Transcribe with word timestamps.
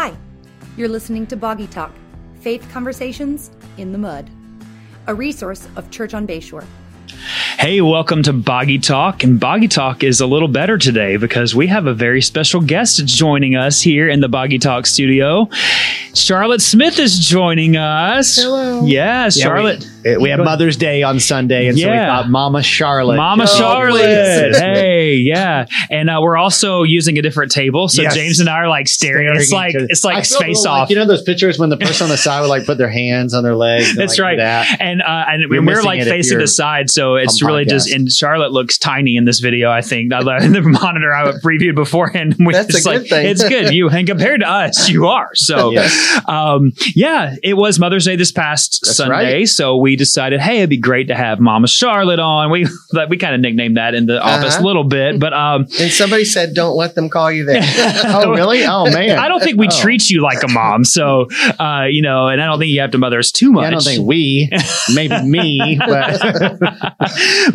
Hi, 0.00 0.16
you're 0.78 0.88
listening 0.88 1.26
to 1.26 1.36
Boggy 1.36 1.66
Talk 1.66 1.92
Faith 2.40 2.66
Conversations 2.72 3.50
in 3.76 3.92
the 3.92 3.98
Mud, 3.98 4.30
a 5.06 5.14
resource 5.14 5.68
of 5.76 5.90
Church 5.90 6.14
on 6.14 6.26
Bayshore. 6.26 6.64
Hey, 7.58 7.82
welcome 7.82 8.22
to 8.22 8.32
Boggy 8.32 8.78
Talk. 8.78 9.22
And 9.22 9.38
Boggy 9.38 9.68
Talk 9.68 10.02
is 10.02 10.22
a 10.22 10.26
little 10.26 10.48
better 10.48 10.78
today 10.78 11.18
because 11.18 11.54
we 11.54 11.66
have 11.66 11.86
a 11.86 11.92
very 11.92 12.22
special 12.22 12.62
guest 12.62 13.04
joining 13.04 13.56
us 13.56 13.82
here 13.82 14.08
in 14.08 14.20
the 14.20 14.28
Boggy 14.30 14.58
Talk 14.58 14.86
studio. 14.86 15.50
Charlotte 16.14 16.62
Smith 16.62 16.98
is 16.98 17.18
joining 17.18 17.76
us. 17.76 18.36
Hello. 18.36 18.86
Yeah, 18.86 19.28
Charlotte. 19.28 19.86
We, 20.04 20.16
we 20.16 20.28
have 20.30 20.40
Mother's 20.40 20.76
Day 20.76 21.02
on 21.02 21.20
Sunday, 21.20 21.66
and 21.68 21.78
so 21.78 21.86
we 21.88 21.92
Yeah. 21.94 22.22
thought 22.22 22.30
Mama 22.30 22.62
Charlotte. 22.62 23.16
Mama 23.16 23.44
Oh, 23.48 23.58
Charlotte. 23.58 24.56
Hey, 24.56 25.14
yeah. 25.16 25.66
And 25.90 26.08
uh, 26.10 26.18
we're 26.22 26.36
also 26.36 26.82
using 26.82 27.18
a 27.18 27.22
different 27.22 27.52
table. 27.52 27.88
So 27.88 28.02
Yes. 28.02 28.14
James 28.14 28.40
and 28.40 28.48
I 28.48 28.58
are 28.58 28.68
like 28.68 28.88
staring. 28.88 29.26
Staring 29.28 29.40
it's 29.40 29.52
like 29.52 29.74
it's 29.74 30.04
like 30.04 30.24
space 30.24 30.64
off. 30.66 30.82
Like, 30.82 30.90
you 30.90 30.96
know 30.96 31.06
those 31.06 31.22
pictures 31.22 31.58
when 31.58 31.68
the 31.70 31.76
person 31.76 32.04
on 32.04 32.10
the 32.10 32.16
side 32.16 32.40
would 32.40 32.48
like 32.48 32.64
put 32.66 32.78
their 32.78 32.90
hands 32.90 33.34
on 33.34 33.42
their 33.42 33.56
legs. 33.56 33.90
and, 33.90 33.98
That's 33.98 34.18
like, 34.18 34.24
right. 34.24 34.38
That. 34.38 34.80
And 34.80 35.02
uh, 35.02 35.24
and 35.28 35.42
You're 35.50 35.64
we're 35.64 35.82
like 35.82 36.02
facing 36.02 36.38
the 36.38 36.46
side, 36.48 36.90
so 36.90 37.16
it's 37.16 37.42
really 37.42 37.64
just. 37.64 37.88
podcast. 37.88 37.94
And 37.96 38.12
Charlotte 38.12 38.52
looks 38.52 38.78
tiny 38.78 39.16
in 39.16 39.24
this 39.24 39.40
video. 39.40 39.70
I 39.70 39.80
think 39.82 40.10
the 40.10 40.62
monitor 40.64 41.14
I 41.14 41.32
previewed 41.42 41.74
beforehand. 41.74 42.36
We 42.50 42.52
That's 42.54 42.68
a 42.68 42.72
just 42.72 42.84
good 42.86 43.00
like, 43.02 43.08
thing. 43.08 43.26
It's 43.26 43.46
good. 43.46 43.72
You 43.74 43.88
and 43.90 44.06
compared 44.08 44.40
to 44.40 44.48
us, 44.48 44.88
you 44.88 45.06
are. 45.06 45.30
So, 45.34 45.70
Yes. 45.70 46.20
um, 46.26 46.72
yeah, 46.94 47.36
it 47.42 47.54
was 47.54 47.78
Mother's 47.78 48.04
Day 48.06 48.16
this 48.16 48.32
past 48.32 48.80
That's 48.82 48.96
Sunday, 48.96 49.38
right. 49.40 49.48
so 49.48 49.76
we 49.76 49.89
decided, 49.96 50.40
hey, 50.40 50.58
it'd 50.58 50.70
be 50.70 50.76
great 50.78 51.08
to 51.08 51.14
have 51.14 51.40
Mama 51.40 51.68
Charlotte 51.68 52.18
on. 52.20 52.50
We 52.50 52.66
like, 52.92 53.08
we 53.08 53.16
kind 53.16 53.34
of 53.34 53.40
nicknamed 53.40 53.76
that 53.76 53.94
in 53.94 54.06
the 54.06 54.20
office 54.20 54.54
a 54.54 54.58
Uh-huh. 54.58 54.66
little 54.66 54.84
bit, 54.84 55.18
but 55.20 55.32
um, 55.32 55.66
And 55.80 55.90
somebody 55.92 56.24
said, 56.24 56.54
"Don't 56.54 56.76
let 56.76 56.94
them 56.94 57.08
call 57.08 57.30
you 57.30 57.44
that." 57.46 57.60
Oh, 58.22 58.30
really? 58.32 58.64
Oh, 58.64 58.84
man. 58.90 59.18
I 59.18 59.28
don't 59.28 59.42
think 59.42 59.58
we 59.58 59.68
Oh. 59.68 59.80
treat 59.80 60.08
you 60.10 60.22
like 60.22 60.42
a 60.42 60.48
mom. 60.48 60.84
So, 60.84 61.26
uh, 61.58 61.84
you 61.88 62.02
know, 62.02 62.28
and 62.28 62.40
I 62.42 62.46
don't 62.46 62.58
think 62.58 62.70
you 62.72 62.80
have 62.80 62.90
to 62.92 62.98
mother 62.98 63.18
us 63.18 63.30
too 63.30 63.52
much. 63.52 63.62
Yeah, 63.62 63.68
I 63.68 63.70
don't 63.70 63.82
think 63.84 64.06
we, 64.06 64.50
maybe 64.94 65.22
me, 65.22 65.78
but 65.78 66.20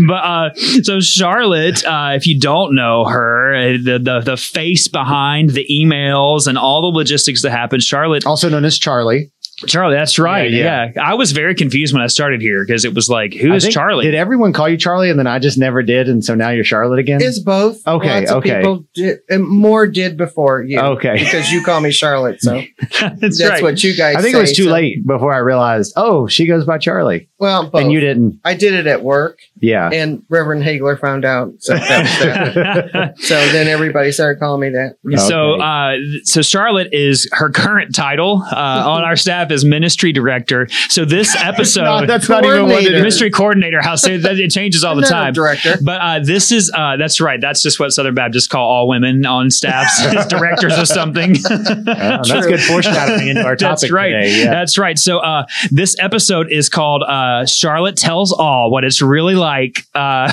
but 0.07 0.13
uh, 0.13 0.53
so 0.83 0.99
Charlotte, 0.99 1.83
uh, 1.85 2.11
if 2.15 2.27
you 2.27 2.39
don't 2.39 2.75
know 2.75 3.05
her, 3.05 3.55
uh, 3.55 3.61
the, 3.83 3.99
the 4.01 4.19
the 4.21 4.37
face 4.37 4.87
behind 4.87 5.51
the 5.51 5.65
emails 5.71 6.47
and 6.47 6.57
all 6.57 6.81
the 6.91 6.97
logistics 6.97 7.41
that 7.43 7.51
happen, 7.51 7.79
Charlotte, 7.79 8.25
also 8.25 8.49
known 8.49 8.65
as 8.65 8.77
Charlie. 8.77 9.31
Charlie, 9.67 9.95
that's 9.95 10.19
right. 10.19 10.51
Yeah, 10.51 10.91
Yeah, 10.95 11.01
I 11.01 11.13
was 11.13 11.31
very 11.31 11.55
confused 11.55 11.93
when 11.93 12.01
I 12.03 12.07
started 12.07 12.41
here 12.41 12.65
because 12.65 12.83
it 12.83 12.93
was 12.93 13.09
like, 13.09 13.33
who 13.33 13.53
is 13.53 13.63
think- 13.63 13.73
Charlie? 13.73 14.03
Did 14.03 14.13
everyone 14.15 14.51
call 14.51 14.67
you 14.67 14.75
Charlie, 14.75 15.09
and 15.09 15.17
then 15.17 15.27
I 15.27 15.39
just 15.39 15.57
never 15.57 15.81
did, 15.81 16.09
and 16.09 16.23
so 16.25 16.35
now 16.35 16.49
you're 16.49 16.65
Charlotte 16.65 16.99
again? 16.99 17.21
it's 17.21 17.39
both. 17.39 17.79
Okay, 17.87 18.19
Lots 18.19 18.31
of 18.31 18.37
okay. 18.39 18.57
People 18.57 18.85
did, 18.93 19.19
and 19.29 19.47
more 19.47 19.87
did 19.87 20.17
before 20.17 20.61
you. 20.61 20.79
Okay. 20.79 21.13
Because 21.19 21.51
you 21.51 21.63
call 21.63 21.79
me 21.79 21.91
Charlotte, 21.91 22.41
so 22.41 22.61
that's, 22.99 23.19
that's 23.19 23.41
right. 23.41 23.63
what 23.63 23.81
you 23.83 23.95
guys. 23.95 24.17
I 24.17 24.21
think 24.21 24.35
it 24.35 24.39
was 24.39 24.51
too 24.51 24.65
so- 24.65 24.71
late 24.71 25.05
before 25.07 25.33
I 25.33 25.37
realized. 25.37 25.93
Oh, 25.95 26.27
she 26.27 26.47
goes 26.47 26.65
by 26.65 26.77
Charlie, 26.77 27.29
Well, 27.39 27.69
both. 27.69 27.81
and 27.81 27.91
you 27.93 28.01
didn't. 28.01 28.41
I 28.43 28.55
did 28.55 28.73
it 28.73 28.87
at 28.87 29.03
work, 29.03 29.39
Yeah. 29.61 29.89
and 29.91 30.23
Reverend 30.29 30.63
Hagler 30.63 30.99
found 30.99 31.23
out. 31.23 31.53
So, 31.59 31.75
that 31.75 32.01
was 32.01 32.91
that. 32.91 33.13
so 33.19 33.35
then 33.53 33.67
everybody 33.67 34.11
started 34.11 34.39
calling 34.39 34.59
me 34.61 34.69
that. 34.71 34.97
So, 35.27 35.61
uh, 35.61 35.95
so 36.23 36.41
Charlotte 36.41 36.93
is 36.93 37.29
her 37.31 37.49
current 37.49 37.95
title 37.95 38.43
uh, 38.51 38.55
on 38.85 39.03
our 39.03 39.15
staff 39.15 39.44
is 39.51 39.65
ministry 39.65 40.11
director. 40.11 40.67
So 40.89 41.05
this 41.05 41.35
episode, 41.39 41.83
No, 41.83 42.05
that's 42.05 42.29
not 42.29 42.45
even 42.45 42.63
what 42.67 42.83
it 42.83 42.87
is. 42.87 42.91
ministry 42.93 43.29
coordinator. 43.29 43.81
How 43.81 43.95
say 43.95 44.17
that 44.17 44.37
it 44.39 44.51
changes 44.51 44.83
all 44.83 44.95
the 44.95 45.01
not 45.01 45.09
time. 45.09 45.33
director. 45.33 45.75
But 45.81 46.01
uh, 46.01 46.19
this 46.19 46.51
is 46.51 46.71
uh, 46.75 46.97
that's 46.97 47.19
right. 47.21 47.39
That's 47.41 47.61
just 47.61 47.79
what 47.79 47.91
Southern 47.91 48.15
Baptists 48.15 48.47
call 48.47 48.67
all 48.69 48.87
women 48.87 49.25
on 49.25 49.49
staffs 49.51 50.03
as 50.05 50.27
directors 50.27 50.77
or 50.77 50.85
something. 50.85 51.35
Oh, 51.87 52.17
that's 52.17 52.29
True. 52.29 52.41
good 52.51 52.61
foreshadowing 52.61 53.27
into 53.29 53.43
our 53.43 53.55
topic 53.55 53.81
That's 53.81 53.91
right. 53.91 54.09
today. 54.11 54.39
Yeah. 54.43 54.51
That's 54.51 54.77
right. 54.77 54.97
So 54.97 55.19
uh, 55.19 55.45
this 55.71 55.95
episode 55.99 56.51
is 56.51 56.69
called 56.69 57.03
uh, 57.03 57.45
"Charlotte 57.45 57.95
Tells 57.97 58.31
All: 58.31 58.71
What 58.71 58.83
It's 58.83 59.01
Really 59.01 59.35
Like, 59.35 59.79
uh, 59.93 60.31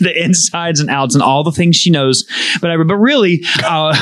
the 0.00 0.12
insides 0.14 0.80
and 0.80 0.90
outs, 0.90 1.14
and 1.14 1.22
all 1.22 1.44
the 1.44 1.52
things 1.52 1.76
she 1.76 1.90
knows." 1.90 2.24
But 2.60 2.70
I, 2.70 2.76
but 2.76 2.96
really, 2.96 3.42
uh, 3.64 3.94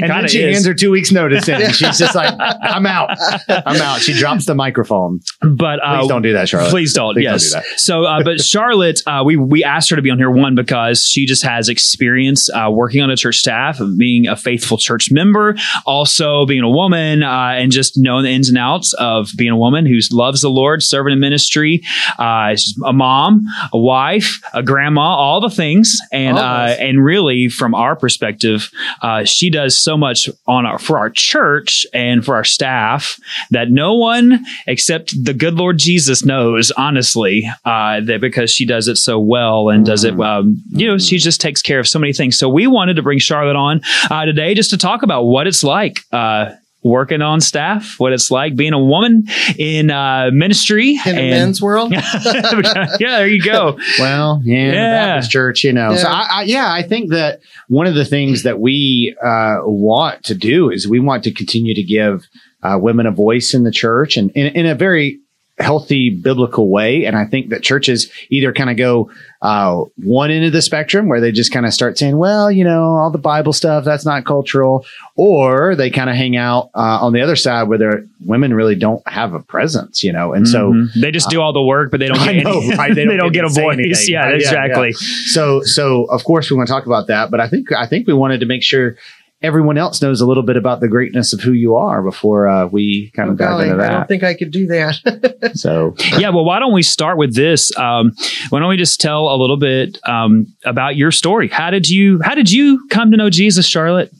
and 0.00 0.10
then 0.10 0.28
she 0.28 0.42
hands 0.42 0.66
her 0.66 0.74
two 0.74 0.90
weeks 0.90 1.12
notice 1.12 1.48
in. 1.48 1.60
and 1.62 1.74
She's 1.74 1.98
just 1.98 2.14
like, 2.14 2.34
I'm 2.38 2.86
out. 2.86 3.10
I'm 3.48 3.76
out. 3.82 4.00
She 4.00 4.12
drops 4.14 4.46
the 4.46 4.54
microphone. 4.54 5.20
But 5.40 5.80
uh, 5.82 6.00
Please 6.00 6.08
don't 6.08 6.22
do 6.22 6.32
that, 6.32 6.48
Charlotte. 6.48 6.70
Please 6.70 6.92
don't. 6.92 7.14
Please 7.14 7.24
don't 7.24 7.38
do 7.38 7.50
that. 7.50 7.64
So, 7.78 8.04
uh, 8.04 8.22
but 8.22 8.40
Charlotte, 8.44 9.02
uh, 9.06 9.22
we 9.24 9.36
we 9.36 9.64
asked 9.64 9.90
her 9.90 9.96
to 9.96 10.02
be 10.02 10.10
on 10.10 10.18
here 10.18 10.30
one 10.30 10.54
because 10.54 11.04
she 11.04 11.26
just 11.26 11.44
has 11.44 11.68
experience 11.68 12.48
uh, 12.50 12.70
working 12.70 13.02
on 13.02 13.10
a 13.10 13.16
church 13.16 13.38
staff, 13.38 13.80
being 13.96 14.26
a 14.26 14.36
faithful 14.36 14.78
church 14.78 15.10
member, 15.10 15.56
also 15.86 16.46
being 16.46 16.62
a 16.62 16.70
woman, 16.70 17.22
uh, 17.22 17.52
and 17.56 17.72
just 17.72 17.98
knowing 17.98 18.24
the 18.24 18.30
ins 18.30 18.48
and 18.48 18.58
outs 18.58 18.92
of 18.94 19.30
being 19.36 19.50
a 19.50 19.56
woman 19.56 19.86
who 19.86 19.98
loves 20.12 20.42
the 20.42 20.50
Lord, 20.50 20.82
serving 20.82 21.12
in 21.12 21.20
ministry, 21.20 21.82
uh, 22.18 22.54
a 22.84 22.92
mom, 22.92 23.46
a 23.72 23.78
wife, 23.78 24.40
a 24.54 24.62
grandma, 24.62 25.02
all 25.02 25.40
the 25.40 25.50
things, 25.50 25.98
and 26.12 26.38
uh, 26.38 26.76
and 26.78 27.04
really 27.04 27.48
from 27.48 27.74
our 27.74 27.96
perspective, 27.96 28.70
uh, 29.02 29.24
she 29.24 29.50
does 29.50 29.76
so 29.76 29.96
much 29.96 30.28
on 30.46 30.66
our 30.66 30.78
for 30.78 30.98
our 30.98 31.10
church 31.10 31.86
and 31.92 32.24
for 32.24 32.34
our 32.34 32.44
staff 32.44 33.18
that 33.50 33.70
no 33.72 33.94
one 33.94 34.44
except 34.66 35.14
the 35.24 35.34
good 35.34 35.54
Lord 35.54 35.78
Jesus 35.78 36.24
knows, 36.24 36.70
honestly, 36.72 37.48
uh, 37.64 38.00
that 38.00 38.20
because 38.20 38.50
she 38.50 38.66
does 38.66 38.88
it 38.88 38.96
so 38.96 39.18
well 39.18 39.68
and 39.70 39.84
does 39.86 40.04
it, 40.04 40.18
um, 40.20 40.62
you 40.70 40.86
know, 40.86 40.98
she 40.98 41.18
just 41.18 41.40
takes 41.40 41.62
care 41.62 41.80
of 41.80 41.88
so 41.88 41.98
many 41.98 42.12
things. 42.12 42.38
So 42.38 42.48
we 42.48 42.66
wanted 42.66 42.94
to 42.96 43.02
bring 43.02 43.18
Charlotte 43.18 43.56
on 43.56 43.80
uh, 44.10 44.24
today 44.24 44.54
just 44.54 44.70
to 44.70 44.78
talk 44.78 45.02
about 45.02 45.24
what 45.24 45.46
it's 45.46 45.64
like. 45.64 46.00
Uh, 46.12 46.52
Working 46.84 47.22
on 47.22 47.40
staff, 47.40 47.94
what 48.00 48.12
it's 48.12 48.28
like 48.28 48.56
being 48.56 48.72
a 48.72 48.84
woman 48.84 49.28
in 49.56 49.88
uh, 49.88 50.30
ministry 50.32 50.98
In 51.06 51.14
the 51.14 51.20
and- 51.22 51.30
men's 51.30 51.62
world, 51.68 51.92
yeah, 51.92 52.96
there 52.98 53.28
you 53.28 53.40
go. 53.40 53.78
Well, 54.00 54.40
yeah, 54.44 54.70
the 54.70 54.76
Yeah. 54.76 55.06
Baptist 55.06 55.30
church, 55.30 55.62
you 55.62 55.72
know. 55.72 55.94
So 55.94 56.08
Yeah. 56.08 56.12
I, 56.12 56.28
I, 56.30 56.42
yeah, 56.42 56.72
I 56.72 56.82
think 56.82 57.10
that 57.10 57.40
one 57.68 57.86
of 57.86 57.94
the 57.94 58.04
things 58.04 58.42
that 58.42 58.58
we 58.58 59.14
uh, 59.22 59.58
want 59.62 60.24
to 60.24 60.34
do 60.34 60.70
is 60.70 60.88
we 60.88 60.98
want 60.98 61.22
to 61.22 61.30
continue 61.32 61.72
to 61.72 61.84
give 61.84 62.26
uh, 62.62 62.78
women 62.80 63.06
a 63.06 63.10
voice 63.10 63.54
in 63.54 63.64
the 63.64 63.72
church 63.72 64.16
and 64.16 64.30
in, 64.32 64.46
in 64.54 64.66
a 64.66 64.74
very 64.74 65.18
healthy 65.58 66.08
biblical 66.10 66.70
way. 66.70 67.04
And 67.04 67.14
I 67.16 67.26
think 67.26 67.50
that 67.50 67.62
churches 67.62 68.10
either 68.30 68.52
kind 68.54 68.70
of 68.70 68.76
go 68.78 69.10
uh, 69.42 69.84
one 69.96 70.30
end 70.30 70.44
of 70.46 70.52
the 70.52 70.62
spectrum 70.62 71.08
where 71.08 71.20
they 71.20 71.30
just 71.30 71.52
kind 71.52 71.66
of 71.66 71.74
start 71.74 71.98
saying, 71.98 72.16
well, 72.16 72.50
you 72.50 72.64
know, 72.64 72.82
all 72.82 73.10
the 73.10 73.18
Bible 73.18 73.52
stuff, 73.52 73.84
that's 73.84 74.04
not 74.06 74.24
cultural. 74.24 74.84
Or 75.14 75.76
they 75.76 75.90
kind 75.90 76.08
of 76.08 76.16
hang 76.16 76.36
out 76.36 76.70
uh, 76.74 76.98
on 77.04 77.12
the 77.12 77.20
other 77.20 77.36
side 77.36 77.64
where 77.64 77.76
their 77.78 78.04
women 78.24 78.54
really 78.54 78.74
don't 78.74 79.06
have 79.06 79.34
a 79.34 79.40
presence, 79.40 80.02
you 80.02 80.10
know. 80.12 80.32
And 80.32 80.48
so 80.48 80.72
Mhm. 80.72 80.94
they 81.00 81.10
just 81.10 81.28
do 81.28 81.40
all 81.40 81.52
the 81.52 81.62
work, 81.62 81.90
but 81.90 82.00
they 82.00 82.08
don't 82.08 82.16
get 82.24 82.28
I 82.28 82.32
any, 82.32 82.76
right? 82.76 82.94
they, 82.94 83.04
don't, 83.04 83.32
get 83.32 83.44
a 83.44 83.48
to 83.48 83.54
say 83.54 83.62
voice. 83.62 83.78
anything. 83.78 84.06
Yeah, 84.08 84.20
Right, 84.20 84.30
yeah, 84.30 84.36
exactly. 84.36 84.92
so 84.94 85.62
so 85.62 86.04
of 86.04 86.24
course 86.24 86.50
we 86.50 86.56
want 86.56 86.66
to 86.68 86.72
talk 86.72 86.86
about 86.86 87.06
that 87.08 87.30
but 87.30 87.40
i 87.40 87.48
think 87.48 87.70
i 87.72 87.86
think 87.86 88.06
we 88.06 88.12
wanted 88.14 88.40
to 88.40 88.46
make 88.46 88.62
sure 88.62 88.96
everyone 89.42 89.78
else 89.78 90.00
knows 90.00 90.20
a 90.20 90.26
little 90.26 90.42
bit 90.42 90.56
about 90.56 90.80
the 90.80 90.88
greatness 90.88 91.32
of 91.32 91.40
who 91.40 91.52
you 91.52 91.76
are 91.76 92.02
before 92.02 92.46
uh, 92.46 92.66
we 92.66 93.10
kind 93.14 93.30
of 93.30 93.36
dive 93.36 93.48
Golly, 93.48 93.64
into 93.64 93.76
that. 93.78 93.90
I 93.90 93.94
don't 93.98 94.08
think 94.08 94.22
I 94.22 94.34
could 94.34 94.50
do 94.50 94.66
that. 94.68 95.52
so 95.54 95.94
yeah, 96.18 96.30
well, 96.30 96.44
why 96.44 96.58
don't 96.58 96.72
we 96.72 96.82
start 96.82 97.18
with 97.18 97.34
this? 97.34 97.76
Um, 97.76 98.12
why 98.50 98.60
don't 98.60 98.68
we 98.68 98.76
just 98.76 99.00
tell 99.00 99.28
a 99.28 99.36
little 99.36 99.56
bit 99.56 99.98
um, 100.06 100.46
about 100.64 100.96
your 100.96 101.10
story? 101.10 101.48
How 101.48 101.70
did 101.70 101.88
you 101.88 102.20
How 102.22 102.34
did 102.34 102.50
you 102.50 102.86
come 102.88 103.10
to 103.10 103.16
know 103.16 103.30
Jesus, 103.30 103.66
Charlotte? 103.66 104.12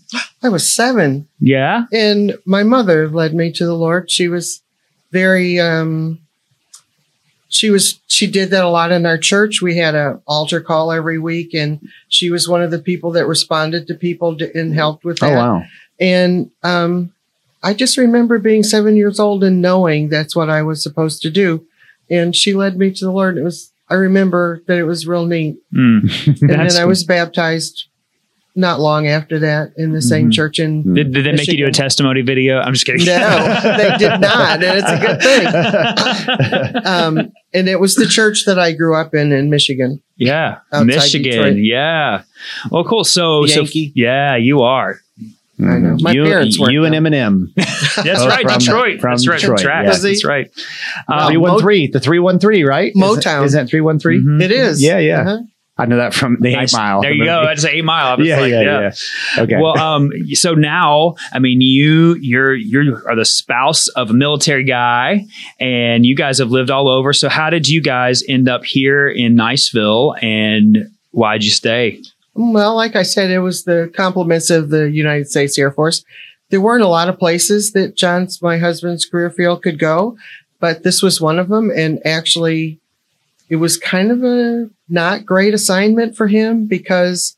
I 0.42 0.48
was 0.48 0.70
seven, 0.74 1.28
Yeah, 1.40 1.84
and 1.92 2.36
my 2.44 2.62
mother 2.64 3.08
led 3.08 3.34
me 3.34 3.52
to 3.52 3.64
the 3.64 3.74
Lord. 3.74 4.10
She 4.10 4.28
was 4.28 4.60
very 5.10 5.60
um 5.60 6.18
she 7.52 7.70
was 7.70 8.00
she 8.08 8.26
did 8.26 8.50
that 8.50 8.64
a 8.64 8.68
lot 8.68 8.92
in 8.92 9.04
our 9.04 9.18
church. 9.18 9.60
We 9.60 9.76
had 9.76 9.94
an 9.94 10.20
altar 10.26 10.60
call 10.60 10.90
every 10.90 11.18
week 11.18 11.54
and 11.54 11.86
she 12.08 12.30
was 12.30 12.48
one 12.48 12.62
of 12.62 12.70
the 12.70 12.78
people 12.78 13.12
that 13.12 13.26
responded 13.26 13.86
to 13.86 13.94
people 13.94 14.36
to, 14.38 14.58
and 14.58 14.74
helped 14.74 15.04
with 15.04 15.18
that. 15.18 15.32
oh 15.32 15.36
wow 15.36 15.62
And 16.00 16.50
um 16.62 17.12
I 17.62 17.74
just 17.74 17.96
remember 17.96 18.38
being 18.38 18.64
7 18.64 18.96
years 18.96 19.20
old 19.20 19.44
and 19.44 19.62
knowing 19.62 20.08
that's 20.08 20.34
what 20.34 20.50
I 20.50 20.62
was 20.62 20.82
supposed 20.82 21.22
to 21.22 21.30
do. 21.30 21.64
And 22.10 22.34
she 22.34 22.54
led 22.54 22.76
me 22.76 22.90
to 22.90 23.04
the 23.04 23.12
Lord. 23.12 23.36
It 23.36 23.44
was 23.44 23.70
I 23.88 23.94
remember 23.94 24.62
that 24.66 24.78
it 24.78 24.84
was 24.84 25.06
real 25.06 25.26
neat. 25.26 25.58
Mm. 25.72 26.40
And 26.40 26.70
then 26.70 26.76
I 26.76 26.86
was 26.86 27.04
baptized 27.04 27.84
not 28.54 28.80
long 28.80 29.06
after 29.06 29.38
that 29.38 29.72
in 29.76 29.92
the 29.92 30.02
same 30.02 30.28
Mhm. 30.28 30.32
church 30.34 30.58
in 30.58 30.84
Mm. 30.84 30.94
Did, 30.94 31.12
did 31.14 31.24
they 31.26 31.32
make 31.32 31.48
you 31.48 31.56
do 31.56 31.66
a 31.66 31.70
testimony 31.72 32.20
video? 32.22 32.58
I'm 32.58 32.72
just 32.74 32.84
kidding. 32.84 33.06
No, 33.06 33.60
they 33.78 33.96
did 33.98 34.20
not, 34.20 34.62
and 34.62 34.78
it's 34.78 34.90
a 34.90 34.98
good 34.98 35.22
thing. 35.22 36.82
Um, 36.84 37.32
and 37.54 37.68
it 37.68 37.80
was 37.80 37.94
the 37.94 38.06
church 38.06 38.44
that 38.46 38.58
I 38.58 38.72
grew 38.72 38.94
up 38.96 39.14
in 39.14 39.32
in 39.32 39.50
Michigan. 39.50 40.00
Yeah, 40.16 40.58
Michigan. 40.84 41.30
Detroit. 41.32 41.56
Yeah. 41.58 42.22
Well, 42.70 42.84
cool. 42.84 43.04
So, 43.04 43.46
so 43.46 43.64
yeah, 43.72 44.36
you 44.36 44.60
are. 44.62 44.98
I 45.60 45.78
know. 45.78 45.96
My 46.00 46.12
you, 46.12 46.24
parents 46.24 46.58
weren't, 46.58 46.72
you 46.72 46.84
and. 46.84 46.94
Eminem. 46.94 47.52
That's 47.56 48.20
Oh, 48.20 48.26
right, 48.28 48.42
from- 48.48 48.58
Detroit. 48.58 49.00
from 49.00 49.10
That's 49.12 49.28
right, 49.28 49.38
Detroit, 49.40 49.58
Detroit. 49.58 49.84
yeah. 49.84 49.92
That's 49.96 50.24
right. 50.24 50.50
Um, 51.08 51.16
Wow. 51.18 51.26
Three 51.28 51.36
one 51.36 51.60
three. 51.60 51.86
The 51.88 52.00
three 52.00 52.18
one 52.18 52.38
three, 52.38 52.64
right? 52.64 52.92
Motown. 52.94 53.44
Isn't 53.44 53.64
that 53.64 53.70
three 53.70 53.80
one 53.80 53.98
three? 53.98 54.18
Mhm. 54.22 54.42
It 54.42 54.50
is. 54.50 54.82
Yeah, 54.82 54.98
yeah. 54.98 55.20
Uh-huh. 55.20 55.38
I 55.78 55.86
know 55.86 55.96
that 55.96 56.12
from 56.12 56.36
the 56.40 56.48
Eight 56.50 56.56
Nice. 56.56 56.74
Mile. 56.74 57.00
There 57.00 57.10
the 57.12 57.16
you 57.16 57.24
go. 57.24 57.36
movie. 57.40 57.46
That's 57.46 57.64
eight 57.64 57.84
mile. 57.84 58.06
I 58.08 58.14
was 58.16 58.26
Yeah, 58.28 58.40
like, 58.40 58.50
yeah, 58.50 58.60
yeah. 58.62 58.90
yeah. 59.36 59.42
Okay. 59.42 59.56
Well, 59.60 59.78
um, 59.78 60.10
so 60.34 60.52
now, 60.54 61.14
I 61.32 61.38
mean, 61.38 61.60
you 61.62 62.14
you're 62.20 62.54
you 62.54 63.00
are 63.06 63.16
the 63.16 63.24
spouse 63.24 63.88
of 63.88 64.10
a 64.10 64.12
military 64.12 64.64
guy, 64.64 65.24
and 65.58 66.04
you 66.04 66.14
guys 66.14 66.38
have 66.38 66.50
lived 66.50 66.70
all 66.70 66.88
over. 66.88 67.12
So, 67.14 67.28
how 67.30 67.48
did 67.50 67.68
you 67.68 67.80
guys 67.80 68.22
end 68.28 68.48
up 68.50 68.64
here 68.64 69.08
in 69.08 69.34
Niceville, 69.34 70.22
and 70.22 70.90
why'd 71.12 71.42
you 71.42 71.50
stay? 71.50 72.02
Well, 72.34 72.74
like 72.76 72.94
I 72.94 73.02
said, 73.02 73.30
it 73.30 73.40
was 73.40 73.64
the 73.64 73.90
compliments 73.96 74.50
of 74.50 74.68
the 74.70 74.90
United 74.90 75.28
States 75.28 75.58
Air 75.58 75.70
Force. 75.70 76.04
There 76.50 76.60
weren't 76.60 76.82
a 76.84 76.88
lot 76.88 77.08
of 77.08 77.18
places 77.18 77.72
that 77.72 77.96
John's, 77.96 78.40
my 78.42 78.58
husband's 78.58 79.06
career 79.06 79.30
field 79.30 79.62
could 79.62 79.78
go, 79.78 80.16
but 80.60 80.82
this 80.82 81.02
was 81.02 81.18
one 81.20 81.38
of 81.38 81.48
them. 81.48 81.70
And 81.74 81.98
actually, 82.06 82.78
it 83.48 83.56
was 83.56 83.76
kind 83.78 84.10
of 84.10 84.22
a 84.22 84.68
not 84.92 85.24
great 85.26 85.54
assignment 85.54 86.16
for 86.16 86.28
him 86.28 86.66
because 86.66 87.36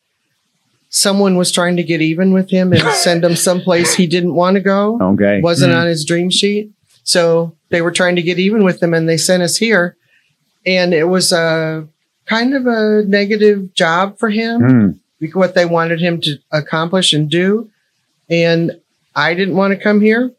someone 0.90 1.36
was 1.36 1.50
trying 1.50 1.76
to 1.76 1.82
get 1.82 2.00
even 2.00 2.32
with 2.32 2.50
him 2.50 2.72
and 2.72 2.82
send 2.94 3.24
him 3.24 3.34
someplace 3.36 3.94
he 3.94 4.06
didn't 4.06 4.34
want 4.34 4.54
to 4.54 4.60
go. 4.60 4.98
okay. 5.00 5.40
wasn't 5.40 5.72
Mm. 5.72 5.80
on 5.80 5.86
his 5.86 6.04
dream 6.04 6.30
sheet. 6.30 6.70
So 7.04 7.54
they 7.70 7.80
were 7.82 7.90
trying 7.92 8.16
to 8.16 8.22
get 8.22 8.38
even 8.38 8.64
with 8.64 8.82
him 8.82 8.94
and 8.94 9.08
they 9.08 9.16
sent 9.16 9.42
us 9.42 9.56
here. 9.56 9.96
And 10.66 10.94
it 10.94 11.04
was 11.04 11.32
a 11.32 11.86
kind 12.26 12.54
of 12.54 12.66
a 12.66 13.02
negative 13.06 13.74
job 13.74 14.18
for 14.18 14.30
him, 14.30 15.00
bec- 15.20 15.34
what 15.36 15.54
they 15.54 15.66
wanted 15.66 16.00
him 16.00 16.20
to 16.22 16.38
accomplish 16.50 17.12
and 17.12 17.28
do. 17.28 17.70
And 18.30 18.80
I 19.14 19.34
didn't 19.34 19.56
want 19.56 19.72
to 19.76 19.82
come 19.82 20.00
here. 20.00 20.30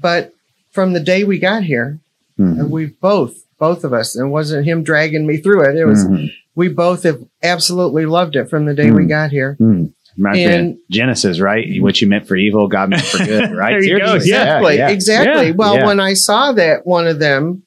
But 0.00 0.32
from 0.72 0.92
the 0.94 1.00
day 1.00 1.24
we 1.24 1.38
got 1.38 1.62
here, 1.62 1.98
Mhm. 2.40 2.68
we 2.70 2.86
both, 2.86 3.34
both 3.58 3.84
of 3.84 3.92
us, 3.92 4.16
it 4.16 4.24
wasn't 4.24 4.66
him 4.66 4.82
dragging 4.82 5.26
me 5.26 5.36
through 5.38 5.68
it. 5.68 5.76
It 5.76 5.84
was, 5.84 6.04
Mhm. 6.06 6.30
we 6.54 6.68
both 6.68 7.02
have 7.04 7.20
absolutely 7.42 8.06
loved 8.06 8.36
it 8.36 8.48
from 8.48 8.64
the 8.66 8.74
day 8.74 8.90
we 8.90 9.04
Mm. 9.04 9.08
got 9.08 9.30
here. 9.30 9.54
Hmm. 9.58 9.86
Of 10.24 10.34
And- 10.36 10.76
Genesis, 10.90 11.40
right? 11.40 11.66
What 11.80 12.00
you 12.00 12.08
meant 12.08 12.26
for 12.26 12.36
evil, 12.36 12.66
God 12.68 12.90
meant 12.90 13.02
for 13.02 13.24
good, 13.24 13.50
right? 13.56 13.70
There 13.70 13.82
you 13.82 13.98
go. 13.98 14.06
Seriously. 14.18 14.30
Yeah. 14.30 14.42
Exactly. 14.58 14.76
yeah. 14.76 14.88
Exactly. 14.90 15.46
Yeah. 15.48 15.52
Well, 15.56 15.86
when 15.86 16.00
I 16.00 16.14
saw 16.14 16.52
that 16.52 16.86
one 16.86 17.06
of 17.06 17.18
them, 17.20 17.62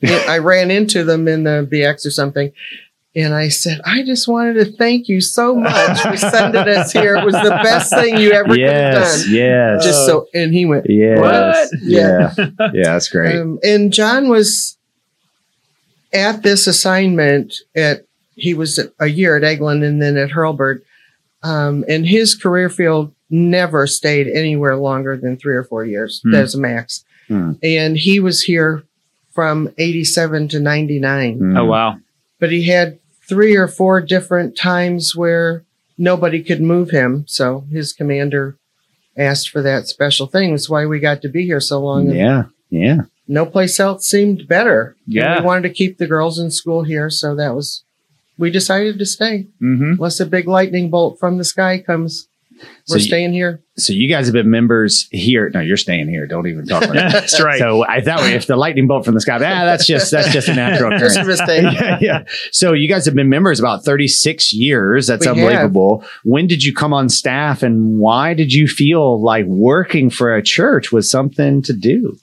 I 0.28 0.38
ran 0.38 0.70
into 0.70 1.02
them 1.04 1.26
in 1.28 1.44
the 1.44 1.66
BX 1.70 2.06
or 2.06 2.10
something. 2.10 2.52
And 3.16 3.32
I 3.32 3.48
said, 3.48 3.80
I 3.84 4.02
just 4.02 4.26
wanted 4.26 4.54
to 4.54 4.64
thank 4.76 5.06
you 5.08 5.20
so 5.20 5.54
much 5.54 6.00
for 6.00 6.16
sending 6.16 6.68
us 6.68 6.90
here. 6.92 7.16
It 7.16 7.24
was 7.24 7.34
the 7.34 7.60
best 7.62 7.94
thing 7.94 8.18
you 8.18 8.32
ever 8.32 8.48
could 8.54 8.60
have 8.60 8.94
Yes, 8.94 9.22
done. 9.24 9.32
yes, 9.34 9.84
Just 9.84 10.06
so, 10.06 10.26
and 10.34 10.52
he 10.52 10.66
went, 10.66 10.86
yes, 10.88 11.18
What? 11.20 11.68
yeah, 11.82 12.34
yeah. 12.72 12.82
That's 12.84 13.08
great. 13.08 13.36
um, 13.36 13.60
and 13.62 13.92
John 13.92 14.28
was 14.28 14.76
at 16.12 16.42
this 16.42 16.66
assignment 16.66 17.54
at, 17.76 18.04
he 18.34 18.52
was 18.52 18.80
a 18.98 19.06
year 19.06 19.36
at 19.36 19.42
Eglin 19.44 19.84
and 19.84 20.02
then 20.02 20.16
at 20.16 20.30
Hurlburt. 20.30 20.82
Um, 21.44 21.84
and 21.88 22.06
his 22.06 22.34
career 22.34 22.68
field 22.70 23.14
never 23.30 23.86
stayed 23.86 24.26
anywhere 24.28 24.76
longer 24.76 25.16
than 25.16 25.36
three 25.36 25.54
or 25.54 25.62
four 25.64 25.84
years. 25.84 26.20
Hmm. 26.24 26.32
That's 26.32 26.54
a 26.54 26.58
max. 26.58 27.04
Hmm. 27.28 27.52
And 27.62 27.96
he 27.96 28.18
was 28.18 28.42
here 28.42 28.82
from 29.32 29.72
87 29.78 30.48
to 30.48 30.60
99. 30.60 31.38
Hmm. 31.38 31.56
Oh 31.56 31.64
wow, 31.66 31.96
But 32.40 32.50
he 32.50 32.64
had 32.66 32.98
three 33.28 33.56
or 33.56 33.68
four 33.68 34.00
different 34.00 34.56
times 34.56 35.14
where 35.16 35.64
nobody 35.96 36.42
could 36.42 36.60
move 36.60 36.90
him. 36.90 37.24
So 37.28 37.64
his 37.70 37.92
commander 37.92 38.56
asked 39.16 39.50
for 39.50 39.62
that 39.62 39.86
special 39.86 40.26
thing. 40.26 40.50
That's 40.50 40.68
why 40.68 40.86
we 40.86 40.98
got 41.00 41.22
to 41.22 41.28
be 41.28 41.44
here 41.44 41.60
so 41.60 41.80
long. 41.80 42.08
And 42.08 42.16
Yeah, 42.16 42.42
yeah. 42.70 43.02
no 43.28 43.46
place 43.46 43.78
else 43.78 44.06
seemed 44.06 44.48
better. 44.48 44.96
And 45.06 45.14
Yeah. 45.14 45.40
we 45.40 45.46
wanted 45.46 45.68
to 45.68 45.74
keep 45.74 45.98
the 45.98 46.06
girls 46.06 46.38
in 46.38 46.50
school 46.50 46.82
here. 46.82 47.08
So 47.10 47.34
that 47.36 47.54
was, 47.54 47.84
we 48.36 48.50
decided 48.50 48.98
to 48.98 49.06
stay. 49.06 49.46
mm-hmm. 49.62 49.92
Unless 49.92 50.20
a 50.20 50.26
big 50.26 50.48
lightning 50.48 50.90
bolt 50.90 51.18
from 51.20 51.38
the 51.38 51.44
sky 51.44 51.78
comes, 51.78 52.28
So 52.84 52.94
we're 52.94 52.98
you- 52.98 53.04
staying 53.06 53.32
here. 53.32 53.60
So 53.76 53.92
you 53.92 54.08
guys 54.08 54.26
have 54.26 54.34
been 54.34 54.50
members 54.50 55.08
here. 55.10 55.50
No, 55.52 55.58
you're 55.58 55.76
staying 55.76 56.08
here. 56.08 56.26
Don't 56.28 56.46
even 56.46 56.64
talk 56.64 56.84
about 56.84 56.94
that. 56.94 57.12
that's 57.12 57.40
right. 57.42 57.58
So 57.58 57.84
I 57.84 58.00
thought 58.00 58.22
if 58.30 58.46
the 58.46 58.54
lightning 58.56 58.86
bolt 58.86 59.04
from 59.04 59.14
the 59.14 59.20
sky, 59.20 59.34
ah, 59.34 59.38
that's 59.38 59.86
just 59.86 60.10
that's 60.12 60.32
just 60.32 60.48
a 60.48 60.54
natural 60.54 60.96
Just 60.98 61.16
a 61.18 61.24
mistake. 61.24 61.62
yeah, 61.72 61.98
yeah. 62.00 62.24
So 62.52 62.72
you 62.72 62.88
guys 62.88 63.04
have 63.06 63.14
been 63.16 63.28
members 63.28 63.58
about 63.58 63.84
36 63.84 64.52
years. 64.52 65.08
That's 65.08 65.22
We 65.26 65.26
have. 65.28 65.36
unbelievable. 65.38 66.04
When 66.22 66.46
did 66.46 66.62
you 66.62 66.72
come 66.72 66.92
on 66.92 67.08
staff 67.08 67.62
and 67.64 67.98
why 67.98 68.34
did 68.34 68.52
you 68.52 68.68
feel 68.68 69.20
like 69.20 69.46
working 69.46 70.08
for 70.08 70.36
a 70.36 70.42
church 70.42 70.92
was 70.92 71.10
something 71.10 71.60
to 71.62 71.72
do? 71.72 72.16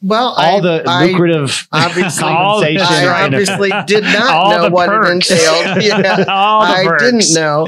Well, 0.00 0.28
All 0.28 0.58
I, 0.58 0.60
the 0.60 0.84
I 0.86 1.06
lucrative 1.06 1.66
obviously- 1.72 2.22
compensation. 2.22 2.86
I 2.86 3.24
obviously 3.24 3.70
did 3.86 4.04
not 4.04 4.50
know 4.62 4.68
what 4.70 4.88
perks. 4.88 5.28
it 5.30 5.34
entailed. 5.34 5.82
Yeah. 5.82 6.24
I 6.28 6.84
perks. 6.86 7.02
didn't 7.02 7.34
know. 7.34 7.66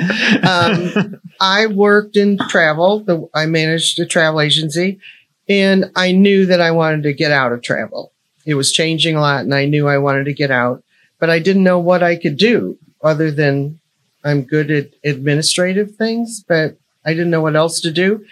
Um, 0.48 1.19
I 1.40 1.66
worked 1.66 2.16
in 2.16 2.38
travel. 2.48 3.30
I 3.34 3.46
managed 3.46 3.98
a 3.98 4.06
travel 4.06 4.40
agency, 4.40 5.00
and 5.48 5.90
I 5.96 6.12
knew 6.12 6.46
that 6.46 6.60
I 6.60 6.70
wanted 6.70 7.02
to 7.04 7.12
get 7.14 7.32
out 7.32 7.52
of 7.52 7.62
travel. 7.62 8.12
It 8.46 8.54
was 8.54 8.72
changing 8.72 9.16
a 9.16 9.20
lot, 9.20 9.44
and 9.44 9.54
I 9.54 9.64
knew 9.64 9.88
I 9.88 9.98
wanted 9.98 10.24
to 10.24 10.34
get 10.34 10.50
out, 10.50 10.82
but 11.18 11.30
I 11.30 11.38
didn't 11.38 11.64
know 11.64 11.78
what 11.78 12.02
I 12.02 12.16
could 12.16 12.36
do 12.36 12.78
other 13.02 13.30
than 13.30 13.80
I'm 14.22 14.42
good 14.42 14.70
at 14.70 14.90
administrative 15.02 15.96
things, 15.96 16.44
but 16.46 16.76
I 17.04 17.14
didn't 17.14 17.30
know 17.30 17.40
what 17.40 17.56
else 17.56 17.80
to 17.80 17.90
do. 17.90 18.24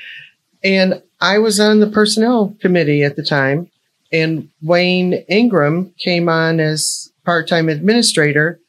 And 0.63 1.03
I 1.21 1.39
was 1.39 1.59
on 1.59 1.81
the 1.81 1.91
personnel 1.91 2.57
committee 2.61 3.03
at 3.03 3.17
the 3.17 3.25
time, 3.25 3.71
and 4.13 4.49
Wayne 4.63 5.15
Ingram 5.29 5.95
came 5.99 6.29
on 6.29 6.61
as 6.61 7.11
part-time 7.25 7.69
administrator 7.69 8.61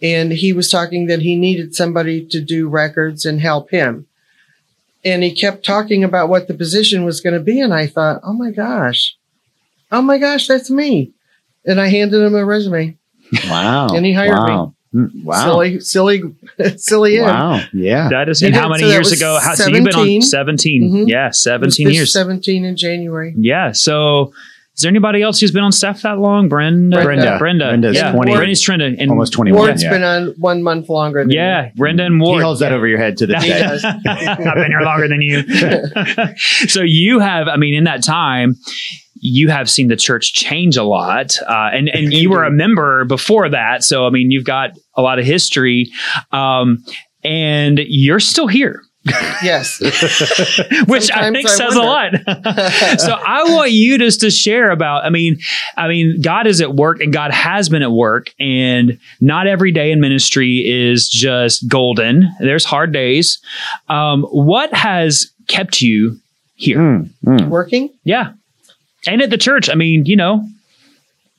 and 0.00 0.32
he 0.32 0.52
was 0.52 0.70
talking 0.70 1.06
that 1.06 1.22
he 1.22 1.36
needed 1.36 1.74
somebody 1.74 2.24
to 2.26 2.40
do 2.40 2.68
records 2.68 3.24
and 3.24 3.40
help 3.40 3.70
him. 3.70 4.06
And 5.04 5.22
he 5.22 5.34
kept 5.34 5.64
talking 5.64 6.04
about 6.04 6.28
what 6.28 6.48
the 6.48 6.54
position 6.54 7.04
was 7.04 7.20
going 7.20 7.34
to 7.34 7.40
be. 7.40 7.60
And 7.60 7.72
I 7.72 7.86
thought, 7.86 8.20
oh 8.24 8.32
my 8.32 8.50
gosh, 8.50 9.16
oh 9.90 10.02
my 10.02 10.18
gosh, 10.18 10.46
that's 10.46 10.70
me. 10.70 11.12
And 11.64 11.80
I 11.80 11.88
handed 11.88 12.24
him 12.24 12.34
a 12.34 12.44
resume. 12.44 12.96
Wow. 13.44 13.88
And 13.88 14.06
he 14.06 14.12
hired 14.12 14.32
me. 14.32 14.36
wow. 14.36 14.74
me. 14.92 15.22
Wow. 15.22 15.44
Silly, 15.44 15.80
silly, 15.80 16.22
silly 16.76 17.16
him. 17.16 17.24
Wow. 17.24 17.60
Yeah. 17.72 18.08
That 18.08 18.28
is, 18.28 18.42
and 18.42 18.54
how 18.54 18.68
many 18.68 18.84
so 18.84 18.88
years 18.88 19.12
ago? 19.12 19.38
How, 19.40 19.54
so 19.54 19.66
you've 19.66 19.84
been 19.84 19.94
on 19.94 20.22
17. 20.22 20.22
17. 20.22 20.82
Mhm. 20.82 21.08
Yeah, 21.08 21.30
17 21.30 21.90
years. 21.90 22.12
17 22.12 22.64
in 22.64 22.76
January. 22.76 23.34
Yeah. 23.36 23.72
So 23.72 24.32
is 24.78 24.82
there 24.82 24.90
anybody 24.90 25.22
else 25.22 25.40
who's 25.40 25.50
been 25.50 25.64
on 25.64 25.72
staff 25.72 26.02
that 26.02 26.20
long? 26.20 26.48
Brenda? 26.48 27.02
Brenda. 27.02 27.36
Brenda. 27.36 27.64
Brenda's 27.70 27.96
yeah. 27.96 28.12
20 28.12 28.32
Brenda's 28.32 28.64
Trenda. 28.64 28.94
And 28.96 29.10
Almost 29.10 29.32
21. 29.32 29.58
Ward's 29.58 29.82
yeah. 29.82 29.90
been 29.90 30.04
on 30.04 30.34
one 30.38 30.62
month 30.62 30.88
longer 30.88 31.24
than 31.24 31.30
Yeah. 31.30 31.72
Brenda 31.74 32.04
and 32.04 32.20
Ward. 32.20 32.38
He 32.38 32.44
holds 32.44 32.60
that 32.60 32.70
over 32.70 32.86
your 32.86 32.98
head 32.98 33.16
to 33.16 33.26
this 33.26 33.42
day. 33.42 33.60
I've 34.06 34.38
been 34.38 34.70
here 34.70 34.82
longer 34.82 35.08
than 35.08 35.20
you. 35.20 35.42
so 36.68 36.82
you 36.82 37.18
have, 37.18 37.48
I 37.48 37.56
mean, 37.56 37.74
in 37.74 37.84
that 37.84 38.04
time, 38.04 38.54
you 39.20 39.48
have 39.48 39.68
seen 39.68 39.88
the 39.88 39.96
church 39.96 40.32
change 40.32 40.76
a 40.76 40.84
lot, 40.84 41.36
uh, 41.42 41.70
and 41.72 41.88
and 41.88 42.12
you 42.12 42.30
were 42.30 42.44
a 42.44 42.52
member 42.52 43.04
before 43.04 43.48
that. 43.48 43.82
So 43.82 44.06
I 44.06 44.10
mean, 44.10 44.30
you've 44.30 44.44
got 44.44 44.78
a 44.94 45.02
lot 45.02 45.18
of 45.18 45.24
history, 45.24 45.90
um, 46.30 46.84
and 47.24 47.80
you're 47.84 48.20
still 48.20 48.46
here. 48.46 48.84
Yes. 49.42 49.78
which 50.86 51.10
I 51.10 51.30
think 51.30 51.48
I 51.48 51.52
says 51.52 51.74
a 51.74 51.80
lot. 51.80 52.12
so 52.98 53.12
I 53.12 53.44
want 53.48 53.72
you 53.72 53.98
just 53.98 54.20
to 54.20 54.30
share 54.30 54.70
about. 54.70 55.04
I 55.04 55.10
mean, 55.10 55.38
I 55.76 55.88
mean, 55.88 56.20
God 56.20 56.46
is 56.46 56.60
at 56.60 56.74
work, 56.74 57.00
and 57.00 57.12
God 57.12 57.30
has 57.30 57.68
been 57.68 57.82
at 57.82 57.92
work, 57.92 58.34
and 58.38 58.98
not 59.20 59.46
every 59.46 59.72
day 59.72 59.92
in 59.92 60.00
ministry 60.00 60.58
is 60.58 61.08
just 61.08 61.68
golden. 61.68 62.28
There's 62.40 62.64
hard 62.64 62.92
days. 62.92 63.38
Um, 63.88 64.22
what 64.24 64.72
has 64.74 65.30
kept 65.46 65.80
you 65.80 66.18
here? 66.56 66.78
Mm, 66.78 67.10
mm. 67.24 67.48
Working. 67.48 67.90
Yeah, 68.04 68.32
and 69.06 69.22
at 69.22 69.30
the 69.30 69.38
church. 69.38 69.68
I 69.70 69.74
mean, 69.74 70.06
you 70.06 70.16
know, 70.16 70.46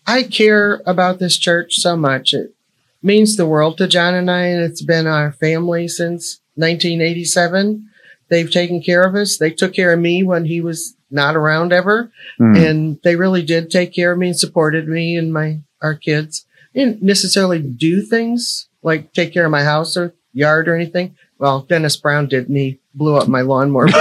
I 0.08 0.24
care 0.24 0.82
about 0.86 1.20
this 1.20 1.38
church 1.38 1.76
so 1.76 1.96
much. 1.96 2.34
It 2.34 2.54
means 3.02 3.36
the 3.36 3.46
world 3.46 3.78
to 3.78 3.88
John 3.88 4.14
and 4.14 4.30
I, 4.30 4.46
and 4.46 4.64
it's 4.64 4.82
been 4.82 5.08
our 5.08 5.32
family 5.32 5.88
since 5.88 6.40
1987. 6.60 7.86
They've 8.30 8.52
taken 8.52 8.82
care 8.82 9.04
of 9.04 9.16
us. 9.16 9.38
They 9.38 9.50
took 9.50 9.74
care 9.74 9.94
of 9.94 10.00
me 10.00 10.24
when 10.24 10.46
he 10.46 10.62
was 10.62 10.96
not 11.10 11.36
around 11.36 11.74
ever, 11.74 12.12
Mm. 12.40 12.70
and 12.70 13.00
they 13.04 13.16
really 13.16 13.42
did 13.42 13.72
take 13.72 13.94
care 13.94 14.12
of 14.12 14.20
me 14.20 14.28
and 14.28 14.38
supported 14.40 14.88
me 14.88 15.16
and 15.18 15.34
my 15.34 15.60
our 15.82 15.96
kids. 15.96 16.46
They 16.74 16.84
didn't 16.86 17.02
necessarily 17.02 17.60
do 17.60 18.02
things 18.02 18.68
like 18.84 19.14
take 19.14 19.34
care 19.34 19.46
of 19.46 19.52
my 19.52 19.64
house 19.64 19.98
or 19.98 20.14
yard 20.34 20.68
or 20.68 20.76
anything. 20.76 21.16
Well, 21.40 21.62
Dennis 21.62 21.96
Brown 21.98 22.28
did, 22.28 22.48
and 22.50 22.58
he 22.58 22.79
blew 22.96 23.16
up 23.16 23.28
my 23.28 23.42
lawnmower. 23.42 23.86
but, 23.88 23.94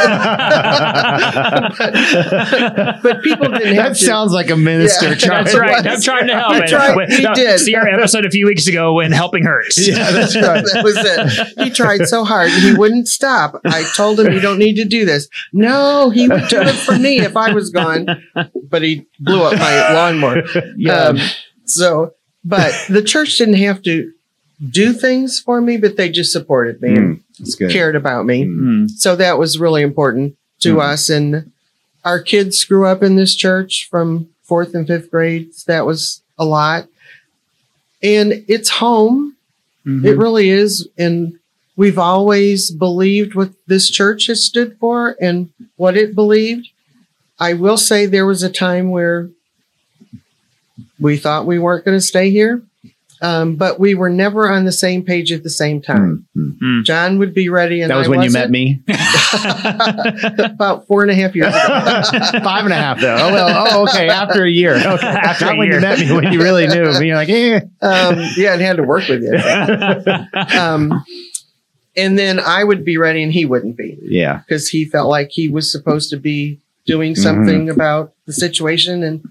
but 3.02 3.22
people 3.22 3.48
didn't 3.48 3.74
have 3.74 3.92
that 3.92 3.96
to. 3.98 4.04
sounds 4.04 4.32
like 4.32 4.50
a 4.50 4.56
minister 4.56 5.08
Yeah. 5.10 5.14
trying. 5.14 5.44
that's 5.44 5.56
right. 5.56 5.86
I'm 5.86 6.00
trying 6.00 6.26
to 6.28 6.34
help. 6.34 6.54
He 6.54 6.60
tried- 6.62 6.96
Wait, 6.96 7.10
he 7.10 7.22
no, 7.22 7.34
did. 7.34 7.58
See 7.60 7.74
our 7.74 7.86
episode 7.86 8.24
a 8.24 8.30
few 8.30 8.46
weeks 8.46 8.66
ago 8.66 8.94
when 8.94 9.12
helping 9.12 9.44
hurts. 9.44 9.86
Yeah, 9.86 10.10
that's 10.10 10.34
right. 10.34 10.64
that 10.72 10.84
was 10.84 10.96
it. 10.98 11.58
He 11.64 11.70
tried 11.70 12.06
so 12.06 12.24
hard 12.24 12.50
and 12.50 12.62
he 12.62 12.74
wouldn't 12.74 13.08
stop. 13.08 13.60
I 13.64 13.84
told 13.94 14.18
him 14.20 14.32
you 14.32 14.40
don't 14.40 14.58
need 14.58 14.76
to 14.76 14.84
do 14.84 15.04
this. 15.04 15.28
No, 15.52 16.10
he 16.10 16.28
would 16.28 16.48
do 16.48 16.60
it 16.62 16.74
for 16.74 16.98
me 16.98 17.20
if 17.20 17.36
I 17.36 17.52
was 17.52 17.70
gone. 17.70 18.06
But 18.68 18.82
he 18.82 19.06
blew 19.20 19.42
up 19.42 19.58
my 19.58 19.92
lawnmower. 19.92 20.42
Yeah. 20.76 20.92
Um, 21.04 21.18
so, 21.64 22.12
but 22.44 22.72
the 22.88 23.02
church 23.02 23.36
didn't 23.38 23.54
have 23.56 23.82
to 23.82 24.10
do 24.70 24.92
things 24.92 25.38
for 25.38 25.60
me, 25.60 25.76
but 25.76 25.96
they 25.96 26.08
just 26.10 26.32
supported 26.32 26.80
me 26.82 26.94
and 26.96 27.20
Mm, 27.40 27.58
good. 27.58 27.70
cared 27.70 27.94
about 27.96 28.26
me. 28.26 28.44
Mm. 28.44 28.60
Mm. 28.60 28.90
So 28.90 29.14
that 29.16 29.38
was 29.38 29.58
really 29.58 29.82
important 29.82 30.36
to 30.60 30.76
Mhm. 30.76 30.82
us. 30.82 31.08
And 31.08 31.52
our 32.04 32.20
kids 32.20 32.64
grew 32.64 32.84
up 32.86 33.02
in 33.02 33.16
this 33.16 33.34
church 33.36 33.88
from 33.90 34.28
fourth 34.42 34.74
and 34.74 34.86
fifth 34.86 35.10
grades. 35.10 35.64
That 35.64 35.86
was 35.86 36.22
a 36.38 36.44
lot. 36.44 36.88
And 38.02 38.44
it's 38.48 38.68
home. 38.68 39.36
Mhm. 39.86 40.04
It 40.04 40.16
really 40.16 40.50
is. 40.50 40.88
And 40.98 41.34
we've 41.76 41.98
always 41.98 42.70
believed 42.72 43.34
what 43.34 43.52
this 43.68 43.88
church 43.90 44.26
has 44.26 44.42
stood 44.42 44.76
for 44.80 45.16
and 45.20 45.50
what 45.76 45.96
it 45.96 46.14
believed. 46.16 46.68
I 47.38 47.52
will 47.54 47.76
say 47.76 48.06
there 48.06 48.26
was 48.26 48.42
a 48.42 48.50
time 48.50 48.90
where 48.90 49.28
we 50.98 51.16
thought 51.16 51.46
we 51.46 51.58
weren't 51.60 51.84
going 51.84 51.96
to 51.96 52.04
stay 52.04 52.30
here, 52.30 52.62
um, 53.20 53.56
but 53.56 53.80
we 53.80 53.94
were 53.94 54.10
never 54.10 54.50
on 54.50 54.64
the 54.64 54.72
same 54.72 55.02
page 55.04 55.32
at 55.32 55.42
the 55.42 55.50
same 55.50 55.80
time. 55.82 56.26
Mm, 56.36 56.58
mm. 56.62 56.84
John 56.84 57.18
would 57.18 57.34
be 57.34 57.48
ready, 57.48 57.80
and 57.82 57.90
That 57.90 57.96
was 57.96 58.06
I 58.06 58.10
when 58.10 58.22
you 58.22 58.30
met 58.30 58.50
me. 58.50 58.80
about 60.38 60.86
four 60.86 61.02
and 61.02 61.10
a 61.10 61.14
half 61.14 61.34
years 61.34 61.54
ago. 61.54 61.58
Five 62.44 62.64
and 62.64 62.72
a 62.72 62.76
half, 62.76 63.00
though. 63.00 63.16
Oh, 63.18 63.32
well, 63.32 63.66
oh, 63.68 63.82
okay. 63.84 64.08
After 64.08 64.44
a 64.44 64.50
year. 64.50 64.74
Okay. 64.76 65.06
After 65.06 65.46
Not 65.46 65.54
a 65.54 65.58
when 65.58 65.66
year. 65.66 65.76
you 65.76 65.80
met 65.80 65.98
me, 65.98 66.12
when 66.12 66.32
you 66.32 66.40
really 66.42 66.66
knew 66.66 66.84
me. 66.98 67.06
You're 67.08 67.16
like, 67.16 67.28
eh. 67.28 67.60
um, 67.82 68.18
yeah, 68.36 68.52
and 68.52 68.62
had 68.62 68.76
to 68.76 68.82
work 68.82 69.08
with 69.08 69.22
you. 69.22 70.58
Um, 70.58 71.04
and 71.96 72.18
then 72.18 72.38
I 72.38 72.62
would 72.62 72.84
be 72.84 72.96
ready, 72.98 73.22
and 73.22 73.32
he 73.32 73.44
wouldn't 73.44 73.76
be 73.76 73.98
Yeah. 74.02 74.38
because 74.46 74.68
he 74.68 74.84
felt 74.84 75.08
like 75.08 75.28
he 75.30 75.48
was 75.48 75.70
supposed 75.70 76.10
to 76.10 76.16
be 76.16 76.60
doing 76.86 77.12
Mm-hmm. 77.14 77.22
something 77.22 77.68
about 77.68 78.12
the 78.26 78.32
situation, 78.32 79.02
and 79.02 79.22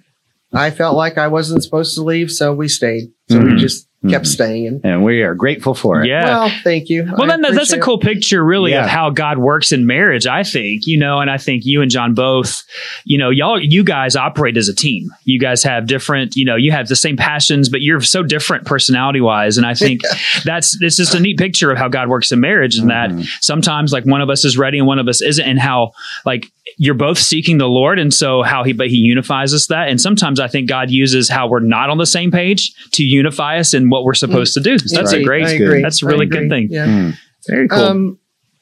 I 0.54 0.72
felt 0.72 0.96
like 0.96 1.18
I 1.18 1.28
wasn't 1.28 1.64
supposed 1.64 1.94
to 1.96 2.04
leave, 2.04 2.32
so 2.32 2.54
we 2.54 2.68
stayed. 2.68 3.10
So 3.30 3.40
we 3.40 3.52
Mhm. 3.52 3.58
just 3.60 3.86
kept 4.10 4.24
Mhm. 4.24 4.28
staying. 4.30 4.68
And 4.68 4.86
And 4.86 5.04
we 5.04 5.22
are 5.22 5.36
grateful 5.36 5.74
for 5.74 6.02
it. 6.02 6.08
yeah. 6.08 6.24
well, 6.24 6.52
thank 6.64 6.88
you. 6.88 7.04
Well, 7.04 7.24
I 7.24 7.28
then 7.28 7.42
that's 7.42 7.54
a 7.56 7.58
appreciate- 7.58 7.82
cool 7.82 7.98
picture, 7.98 8.46
really, 8.46 8.72
Yeah. 8.72 8.86
of 8.86 8.90
how 8.90 9.10
God 9.10 9.38
works 9.40 9.74
in 9.74 9.86
marriage. 9.86 10.26
I 10.26 10.44
think, 10.44 10.88
you 10.88 10.98
know, 10.98 11.20
and 11.20 11.30
I 11.30 11.38
think 11.38 11.64
you 11.66 11.82
and 11.82 11.92
John 11.92 12.14
both, 12.14 12.64
you 13.04 13.18
know, 13.18 13.30
y'all, 13.30 13.60
you 13.62 13.84
guys 13.84 14.16
operate 14.16 14.56
as 14.56 14.70
a 14.70 14.76
team. 14.76 15.10
You 15.26 15.40
guys 15.40 15.64
have 15.64 15.88
different, 15.88 16.38
you 16.38 16.46
know, 16.46 16.56
you 16.56 16.72
have 16.72 16.88
the 16.88 16.96
same 16.96 17.18
passions, 17.18 17.68
but 17.68 17.82
you're 17.82 18.00
so 18.00 18.24
different 18.24 18.66
personality 18.66 19.20
wise. 19.20 19.58
And 19.58 19.66
I 19.66 19.74
think 19.74 20.00
that's 20.46 20.78
it's 20.82 20.96
just 20.96 21.14
a 21.14 21.20
neat 21.20 21.38
picture 21.38 21.70
of 21.72 21.78
how 21.78 21.90
God 21.90 22.08
works 22.08 22.32
in 22.32 22.40
marriage, 22.40 22.78
and 22.78 22.90
that 22.90 23.10
Mhm. 23.10 23.28
sometimes 23.42 23.92
like 23.92 24.06
one 24.06 24.22
of 24.22 24.30
us 24.30 24.46
is 24.46 24.58
ready 24.58 24.78
and 24.78 24.88
one 24.88 25.00
of 25.00 25.10
us 25.10 25.22
isn't, 25.22 25.44
and 25.44 25.60
how 25.60 25.92
like 26.26 26.48
you're 26.78 26.94
both 26.94 27.18
seeking 27.18 27.58
the 27.58 27.68
Lord, 27.68 27.98
and 28.00 28.14
so 28.14 28.44
how 28.44 28.64
he 28.64 28.72
but 28.74 28.88
he 28.88 28.98
unifies 28.98 29.54
us 29.54 29.68
that, 29.68 29.90
and 29.90 30.00
sometimes 30.00 30.40
I 30.40 30.48
think 30.48 30.70
God 30.70 30.90
uses 30.92 31.30
how 31.30 31.48
we're 31.48 31.60
not 31.60 31.90
on 31.90 31.98
the 31.98 32.06
same 32.06 32.32
page 32.32 32.74
to 32.94 33.04
unify 33.04 33.58
us 33.58 33.74
in 33.74 33.90
what 33.90 34.04
we're 34.04 34.14
supposed 34.14 34.54
to 34.54 34.60
do. 34.60 34.78
So 34.78 34.96
that's 34.96 35.12
a 35.12 35.16
Indeed, 35.16 35.26
great, 35.28 35.46
I 35.48 35.52
agree. 35.52 35.82
that's 35.82 36.04
a 36.04 36.06
really 36.06 36.26
good 36.28 36.50
thing. 36.50 36.68
Yeah. 36.70 36.86
Mm. 36.86 37.18
Very 37.48 37.68
cool. 37.68 37.80
Um, 37.80 38.20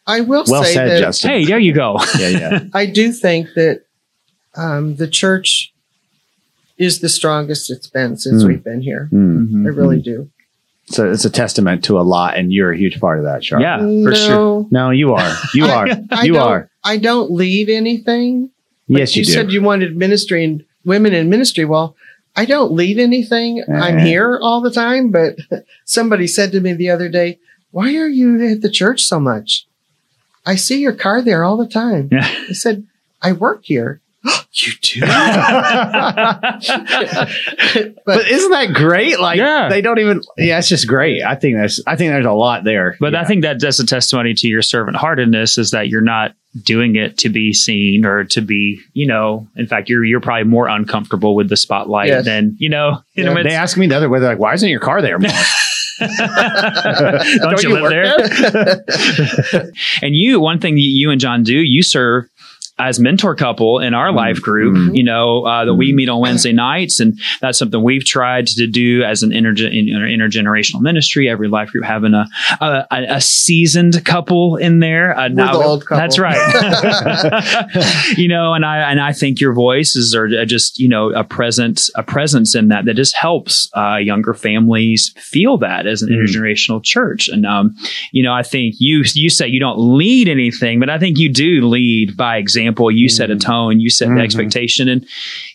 I 0.08 0.22
will 0.22 0.46
Well 0.48 0.64
say 0.64 0.74
said, 0.76 0.90
that 0.90 1.00
Justin. 1.00 1.30
Hey, 1.32 1.46
there 1.46 1.60
you 1.60 1.74
go. 1.74 1.98
Yeah, 2.20 2.28
yeah. 2.30 2.60
I 2.74 2.86
do 2.86 3.12
think 3.12 3.50
that 3.56 3.82
um, 4.56 4.96
the 4.96 5.08
church 5.08 5.74
is 6.78 7.00
the 7.00 7.10
strongest 7.10 7.72
it's 7.72 7.88
been 7.88 8.16
since 8.18 8.44
Mm. 8.44 8.48
we've 8.48 8.64
been 8.64 8.82
here. 8.82 9.10
Mm. 9.12 9.66
I 9.66 9.70
really 9.70 10.02
do. 10.02 10.30
So 10.88 11.10
it's 11.12 11.26
a 11.26 11.30
testament 11.32 11.84
to 11.86 12.00
a 12.00 12.04
lot, 12.04 12.38
and 12.38 12.54
you're 12.54 12.72
a 12.72 12.78
huge 12.78 13.00
part 13.00 13.18
of 13.18 13.26
that, 13.26 13.44
Charlotte. 13.44 13.66
Yeah, 13.66 13.78
for 13.80 14.12
no, 14.12 14.14
sure. 14.14 14.68
No, 14.70 14.90
you 14.92 15.14
are. 15.16 15.34
You 15.56 15.66
are. 15.66 15.88
I 16.12 16.24
you 16.24 16.34
don't, 16.34 16.44
are. 16.44 16.70
I 16.86 16.98
don't 16.98 17.32
leave 17.32 17.68
anything. 17.68 18.52
Like 18.88 19.00
Yes, 19.00 19.16
you, 19.16 19.22
you 19.22 19.26
do. 19.26 19.32
said 19.32 19.52
you 19.52 19.62
wanted 19.62 19.98
ministry 19.98 20.46
and 20.46 20.64
women 20.86 21.14
in 21.14 21.30
ministry. 21.30 21.66
Well, 21.66 21.96
I 22.36 22.46
don't 22.46 22.72
leave 22.72 23.00
anything. 23.00 23.64
I'm 23.68 23.98
Uh. 23.98 24.04
here 24.06 24.40
all 24.42 24.62
the 24.62 24.72
time, 24.72 25.10
but 25.12 25.38
somebody 25.86 26.28
said 26.28 26.52
to 26.52 26.60
me 26.62 26.74
the 26.74 26.92
other 26.92 27.10
day, 27.10 27.40
"Why 27.72 27.96
are 27.96 28.08
you 28.08 28.52
at 28.52 28.62
the 28.62 28.70
church 28.70 29.02
so 29.04 29.20
much? 29.20 29.66
I 30.46 30.56
see 30.56 30.80
your 30.80 30.94
car 30.94 31.22
there 31.24 31.44
all 31.44 31.58
the 31.58 31.68
time." 31.68 32.10
Yeah. 32.12 32.28
I 32.50 32.54
said, 32.54 32.86
"I 33.22 33.32
work 33.32 33.62
here." 33.66 34.00
you 34.54 34.72
do. 34.82 35.02
but 35.02 35.10
but 38.06 38.28
isn't 38.28 38.52
that 38.52 38.72
great? 38.74 39.20
Like 39.20 39.38
Yeah. 39.38 39.70
they 39.70 39.82
don't 39.82 40.00
even. 40.00 40.22
Yeah, 40.38 40.60
it's 40.60 40.70
just 40.70 40.88
great. 40.88 41.24
I 41.24 41.36
think 41.36 41.58
that's. 41.58 41.80
I 41.88 41.96
think 41.96 42.12
there's 42.12 42.26
a 42.26 42.32
lot 42.32 42.64
there. 42.64 42.98
But 43.00 43.14
yeah. 43.14 43.22
I 43.22 43.26
think 43.26 43.44
that 43.44 43.60
that's 43.60 43.80
a 43.80 43.86
testimony 43.86 44.34
to 44.36 44.48
your 44.48 44.62
servant 44.62 44.98
heartedness 44.98 45.58
is 45.58 45.72
that 45.72 45.90
you're 45.90 46.02
not 46.02 46.34
doing 46.64 46.96
it 46.96 47.18
to 47.20 47.30
be 47.30 47.52
seen 47.54 48.06
or 48.06 48.24
to 48.24 48.42
be, 48.42 48.80
you 48.94 49.06
know, 49.06 49.48
in 49.56 49.68
fact, 49.68 49.90
you're 49.90 50.04
you're 50.06 50.22
probably 50.22 50.46
more 50.46 50.68
uncomfortable 50.68 51.36
with 51.36 51.50
the 51.50 51.58
spotlight 51.58 52.08
Yes. 52.08 52.26
than, 52.26 52.56
you 52.60 52.70
know, 52.70 53.02
you 53.14 53.24
know, 53.24 53.36
Yeah. 53.36 53.44
they 53.44 53.54
ask 53.56 53.78
me 53.78 53.88
the 53.88 53.96
other 53.98 54.10
way. 54.10 54.20
They're 54.20 54.30
like, 54.30 54.40
"Why 54.40 54.54
isn't 54.54 54.70
your 54.70 54.80
car 54.80 55.02
there 55.02 55.20
more?" 55.20 55.32
don't, 56.00 57.64
you, 57.64 57.70
live 57.70 57.84
work 57.84 57.90
there? 57.90 58.16
and 60.02 60.14
you, 60.14 60.42
one 60.42 60.60
thing 60.60 60.76
you 60.78 61.10
and 61.10 61.22
John 61.22 61.42
do, 61.44 61.54
you 61.54 61.82
serve 61.84 62.26
as 62.78 63.00
mentor 63.00 63.36
couple 63.36 63.80
in 63.80 63.94
our 63.94 64.12
life 64.12 64.42
group, 64.42 64.76
Mhm. 64.76 64.98
you 64.98 65.04
know, 65.04 65.44
uh, 65.46 65.64
that 65.66 65.76
we 65.76 65.94
meet 65.94 66.10
on 66.10 66.20
Wednesday 66.20 66.52
nights. 66.52 67.00
And 67.00 67.18
that's 67.40 67.58
something 67.58 67.82
we've 67.82 68.04
tried 68.04 68.48
to 68.48 68.68
do 68.68 69.02
as 69.04 69.24
an 69.24 69.30
interge- 69.32 69.72
in- 69.72 69.88
intergenerational 69.88 70.82
ministry. 70.82 71.30
Every 71.30 71.48
life 71.48 71.70
group 71.72 71.86
having 71.86 72.14
a, 72.14 72.26
a, 72.60 72.86
a 72.92 73.22
seasoned 73.22 74.04
couple 74.04 74.58
in 74.58 74.80
there. 74.80 75.18
Uh, 75.18 75.30
We're 75.30 75.36
the 75.46 75.52
old 75.54 75.86
couple. 75.86 75.98
That's 75.98 76.20
right. 76.20 76.36
you 78.18 78.28
know, 78.28 78.54
and 78.54 78.66
I, 78.66 78.90
and 78.92 79.00
I 79.00 79.14
think 79.14 79.40
your 79.40 79.54
voices 79.54 80.14
are 80.16 80.46
just, 80.46 80.78
you 80.78 80.90
know, 80.90 81.12
a 81.12 81.24
presence, 81.24 81.90
a 81.96 82.04
presence 82.04 82.56
in 82.56 82.68
that, 82.70 82.86
that 82.86 82.96
just 82.96 83.16
helps, 83.16 83.70
uh, 83.76 83.96
younger 83.98 84.34
families 84.34 85.14
feel 85.18 85.58
that 85.60 85.88
as 85.88 86.02
an 86.02 86.10
Mm. 86.10 86.16
intergenerational 86.26 86.84
church. 86.84 87.30
And, 87.30 87.46
um, 87.46 87.76
you 88.12 88.22
know, 88.24 88.34
I 88.34 88.44
think 88.44 88.76
you, 88.80 89.04
you 89.14 89.30
say 89.30 89.48
you 89.48 89.60
don't 89.60 89.78
lead 89.80 90.28
anything, 90.28 90.80
but 90.80 90.90
I 90.90 90.98
think 91.00 91.18
you 91.18 91.30
do 91.32 91.68
lead 91.68 92.16
by 92.18 92.38
example. 92.38 92.65
You 92.66 93.10
set 93.10 93.30
a 93.32 93.36
Mhm. 93.36 93.40
tone, 93.42 93.80
you 93.80 93.90
set 93.90 94.08
the 94.10 94.16
Mhm. 94.16 94.24
expectation. 94.24 94.88
And, 94.90 95.06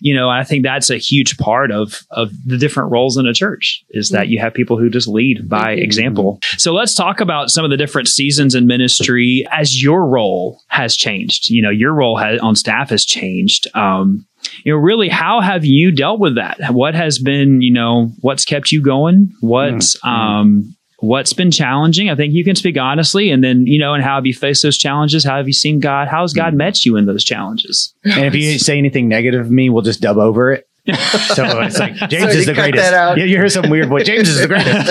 you 0.01 0.15
know, 0.15 0.29
I 0.29 0.45
think 0.45 0.63
that's 0.63 0.91
a 0.91 0.97
huge 0.99 1.37
part 1.39 1.71
of, 1.71 2.03
of 2.11 2.33
the 2.47 2.57
different 2.59 2.91
roles 2.91 3.17
in 3.17 3.27
a 3.27 3.35
church 3.35 3.83
is 3.91 4.11
that 4.11 4.29
you 4.29 4.39
have 4.39 4.55
people 4.55 4.79
who 4.79 4.89
just 4.91 5.09
lead 5.09 5.49
by 5.49 5.77
Mhm. 5.77 5.83
example. 5.83 6.41
So 6.57 6.73
let's 6.73 6.95
talk 6.95 7.21
about 7.21 7.51
some 7.51 7.65
of 7.65 7.71
the 7.71 7.77
different 7.77 8.09
seasons 8.09 8.55
in 8.55 8.67
ministry 8.67 9.47
as 9.53 9.83
your 9.83 10.07
role 10.09 10.61
has 10.69 10.97
changed. 10.97 11.51
You 11.51 11.63
know, 11.63 11.71
your 11.71 11.93
role 11.95 12.17
has, 12.17 12.41
on 12.41 12.55
staff 12.57 12.91
has 12.91 13.05
changed. 13.05 13.67
Um, 13.75 14.27
you 14.65 14.73
know, 14.73 14.79
really, 14.79 15.09
how 15.09 15.41
have 15.41 15.65
you 15.65 15.91
dealt 15.93 16.19
with 16.19 16.37
that? 16.37 16.59
What 16.73 16.95
has 16.95 17.19
been, 17.19 17.61
you 17.61 17.73
know, 17.73 18.13
what's 18.21 18.45
kept 18.45 18.73
you 18.73 18.81
going? 18.83 19.31
What's, 19.41 19.97
Mm. 20.01 20.09
um, 20.09 20.75
what's 21.01 21.33
been 21.33 21.51
challenging? 21.51 22.11
I 22.11 22.15
think 22.15 22.35
you 22.35 22.45
can 22.45 22.55
speak 22.55 22.79
honestly, 22.79 23.31
and 23.31 23.43
then, 23.43 23.67
you 23.67 23.79
know, 23.79 23.95
and 23.95 24.03
how 24.03 24.17
have 24.17 24.27
you 24.27 24.35
faced 24.35 24.63
those 24.63 24.79
challenges? 24.79 25.25
How 25.25 25.39
have 25.39 25.47
you 25.47 25.53
seen 25.53 25.81
God? 25.81 26.09
How 26.09 26.23
has 26.23 26.33
God 26.33 26.55
met 26.55 26.85
you 26.85 26.97
in 26.97 27.07
those 27.07 27.25
challenges? 27.25 27.95
and 28.05 28.25
if 28.25 28.35
you 28.35 28.59
say 28.59 28.79
anything 28.79 29.09
negative 29.09 29.41
of 29.41 29.51
me, 29.51 29.71
we'll 29.71 29.83
just 29.83 30.01
dub 30.01 30.19
over 30.19 30.53
it. 30.53 30.67
So 31.35 31.45
it's 31.61 31.79
like 31.79 31.95
James 32.09 32.25
So 32.25 32.29
is 32.31 32.41
you 32.41 32.47
the 32.47 32.55
greatest. 32.55 32.91
Yeah, 32.91 33.15
you 33.15 33.37
hear 33.37 33.49
some 33.49 33.71
weird 33.71 33.89
voice. 33.89 34.07
James 34.07 34.29
is 34.29 34.41
the 34.41 34.49
greatest. 34.49 34.91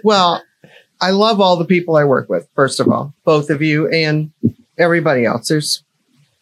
well, 0.04 0.42
I 1.00 1.10
love 1.10 1.40
all 1.40 1.56
the 1.56 1.64
people 1.64 1.96
I 1.96 2.04
work 2.04 2.28
with, 2.28 2.46
first 2.54 2.80
of 2.80 2.88
all, 2.88 3.14
both 3.24 3.48
of 3.48 3.62
you 3.62 3.88
and 3.88 4.32
everybody 4.76 5.24
else. 5.24 5.48
There's, 5.48 5.82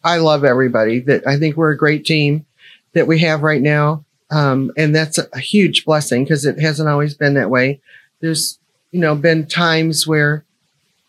I 0.03 0.19
love 0.19 0.45
everybody 0.45 1.01
that 1.01 1.27
I 1.27 1.39
think 1.39 1.57
we're 1.57 1.71
a 1.71 1.77
great 1.77 2.05
team 2.05 2.47
that 2.95 3.07
we 3.07 3.21
have 3.21 3.43
right 3.43 3.63
now. 3.63 4.05
Um, 4.35 4.73
and 4.77 4.95
that's 4.95 5.19
a, 5.19 5.29
a 5.33 5.39
huge 5.39 5.85
blessing 5.85 6.25
because 6.25 6.45
it 6.45 6.59
hasn't 6.61 6.89
always 6.89 7.15
been 7.15 7.35
that 7.35 7.51
way. 7.51 7.81
There's, 8.21 8.59
you 8.91 9.01
know, 9.01 9.15
been 9.15 9.47
times 9.47 10.07
where 10.07 10.45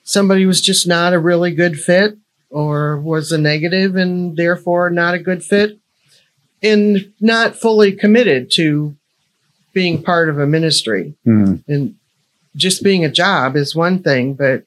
somebody 0.03 0.45
was 0.45 0.61
just 0.61 0.87
not 0.87 1.13
a 1.13 1.19
really 1.19 1.51
good 1.53 1.79
fit 1.79 2.17
or 2.51 2.97
was 2.99 3.31
a 3.31 3.37
negative 3.37 3.95
and 3.95 4.37
therefore 4.37 4.89
not 4.91 5.15
a 5.15 5.19
good 5.19 5.43
fit 5.43 5.79
and 6.61 7.11
not 7.19 7.55
fully 7.55 7.91
committed 7.93 8.51
to 8.51 8.95
being 9.73 10.01
part 10.03 10.29
of 10.29 10.37
a 10.39 10.45
ministry 10.47 11.15
Mhm. 11.25 11.63
and 11.67 11.95
just 12.55 12.83
being 12.83 13.03
a 13.03 13.09
job 13.11 13.55
is 13.57 13.75
one 13.75 13.99
thing, 14.03 14.33
but 14.35 14.63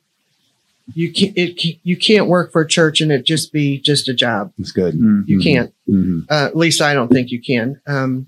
you 0.95 1.13
can't 1.13 1.33
it, 1.37 1.79
you 1.85 1.97
can't 1.97 2.27
work 2.27 2.51
for 2.53 2.63
a 2.63 2.69
church 2.69 3.01
and 3.01 3.13
it 3.13 3.25
just 3.25 3.53
be 3.53 3.79
just 3.79 4.09
a 4.09 4.15
job. 4.15 4.53
It's 4.59 4.73
good. 4.73 4.95
You 4.95 5.39
Mhm. 5.39 5.43
can't. 5.43 5.73
Mhm. 5.89 6.27
Uh, 6.29 6.47
at 6.47 6.57
least 6.57 6.83
I 6.83 6.93
don't 6.95 7.11
think 7.11 7.31
you 7.31 7.41
can. 7.41 7.81
Um, 7.87 8.27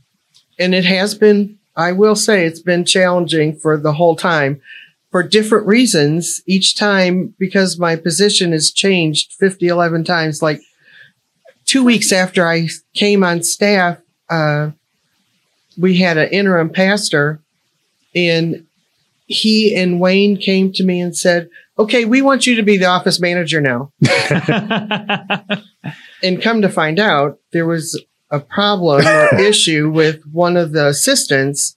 and 0.61 0.75
it 0.75 0.85
has 0.85 1.15
been. 1.15 1.59
I 1.77 1.93
will 1.93 2.17
say 2.17 2.45
it's 2.45 2.61
been 2.61 2.85
challenging 2.85 3.57
for 3.57 3.77
the 3.77 3.95
whole 3.95 4.15
time, 4.15 4.61
for 5.11 5.23
different 5.23 5.67
reasons. 5.67 6.43
Each 6.47 6.77
time 6.77 7.35
because 7.39 7.79
my 7.79 7.97
position 7.97 8.53
has 8.53 8.71
changed 8.71 9.33
50, 9.33 9.67
11 9.67 10.05
times. 10.05 10.43
Like 10.43 10.61
two 11.65 11.83
weeks 11.83 12.13
after 12.13 12.47
I 12.47 12.69
came 12.95 13.25
on 13.25 13.43
staff, 13.43 13.99
uh, 14.29 14.71
we 15.79 15.97
had 15.99 16.19
an 16.19 16.29
interim 16.29 16.69
pastor, 16.69 17.41
and 18.15 18.67
he 19.27 19.75
and 19.75 20.01
Wayne 20.01 20.37
came 20.37 20.73
to 20.75 20.85
me 20.85 21.01
and 21.01 21.17
said, 21.17 21.49
"Okay, 21.79 22.05
we 22.05 22.21
want 22.21 22.47
you 22.47 22.57
to 22.57 22.63
be 22.63 22.77
the 22.77 22.87
office 22.87 23.19
manager 23.19 23.61
now." 23.61 23.93
And 26.23 26.43
come 26.43 26.63
to 26.63 26.69
find 26.69 26.99
out, 26.99 27.39
there 27.53 27.67
was 27.67 28.01
a 28.31 28.41
problem 28.41 29.07
or 29.07 29.39
issue 29.41 29.91
with 29.91 30.23
one 30.33 30.57
of 30.57 30.73
the 30.73 30.87
assistants, 30.89 31.77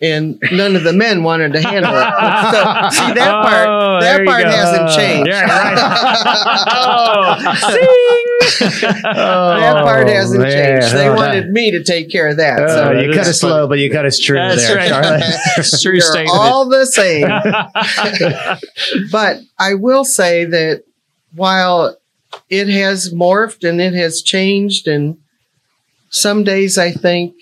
and 0.00 0.38
none 0.52 0.74
of 0.76 0.82
the 0.82 0.92
men 0.92 1.22
wanted 1.22 1.52
to 1.54 1.62
handle 1.62 1.94
it. 1.94 2.02
So, 2.02 2.90
see 3.06 3.12
that 3.14 3.30
Oh, 3.30 3.42
part, 3.42 4.00
there 4.02 4.18
that 4.18 4.26
part 4.26 4.42
go. 4.42 4.50
hasn't 4.50 4.90
changed. 4.90 5.28
Yeah, 5.30 5.44
right. 5.44 6.64
oh, 9.04 9.60
that 9.60 9.84
part 9.84 10.08
oh, 10.08 10.12
hasn't 10.12 10.42
man. 10.42 10.80
changed. 10.80 10.94
They 10.94 11.08
Oh, 11.08 11.14
wanted 11.14 11.50
me 11.50 11.70
to 11.70 11.82
take 11.82 12.10
care 12.10 12.28
of 12.28 12.36
that. 12.38 12.60
Oh, 12.60 12.66
so 12.68 12.90
you 12.92 13.10
cut 13.12 13.26
us 13.26 13.40
funny. 13.40 13.50
slow, 13.52 13.68
but 13.68 13.78
you 13.78 13.90
cut 13.90 14.04
us 14.04 14.18
true 14.18 14.36
That's 14.36 14.66
there, 14.66 14.76
right. 14.76 14.88
Charlotte. 14.88 15.22
It's 15.58 15.82
true 15.82 15.92
you're 15.92 16.00
statement. 16.00 16.30
all 16.32 16.68
the 16.68 16.86
same. 16.86 17.28
but 19.10 19.40
I 19.58 19.74
will 19.74 20.04
say 20.04 20.44
that 20.44 20.84
while 21.34 21.96
it 22.50 22.68
has 22.68 23.12
morphed 23.14 23.68
and 23.68 23.80
it 23.80 23.94
has 23.94 24.22
changed, 24.22 24.86
and 24.88 25.18
some 26.14 26.44
days 26.44 26.78
I 26.78 26.92
think, 26.92 27.34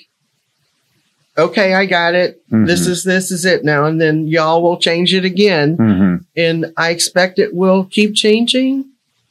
okay, 1.36 1.74
I 1.74 1.84
got 1.86 2.14
it. 2.14 2.40
This 2.50 2.86
Mhm. 2.86 2.88
is 2.90 3.04
this 3.04 3.30
is 3.30 3.44
it 3.44 3.64
now, 3.64 3.84
and 3.84 4.00
then 4.00 4.26
y'all 4.28 4.62
will 4.62 4.78
change 4.78 5.14
it 5.14 5.24
again, 5.24 5.76
Mhm. 5.76 6.24
and 6.36 6.72
I 6.76 6.90
expect 6.90 7.38
it 7.38 7.54
will 7.54 7.84
keep 7.84 8.14
changing, 8.14 8.86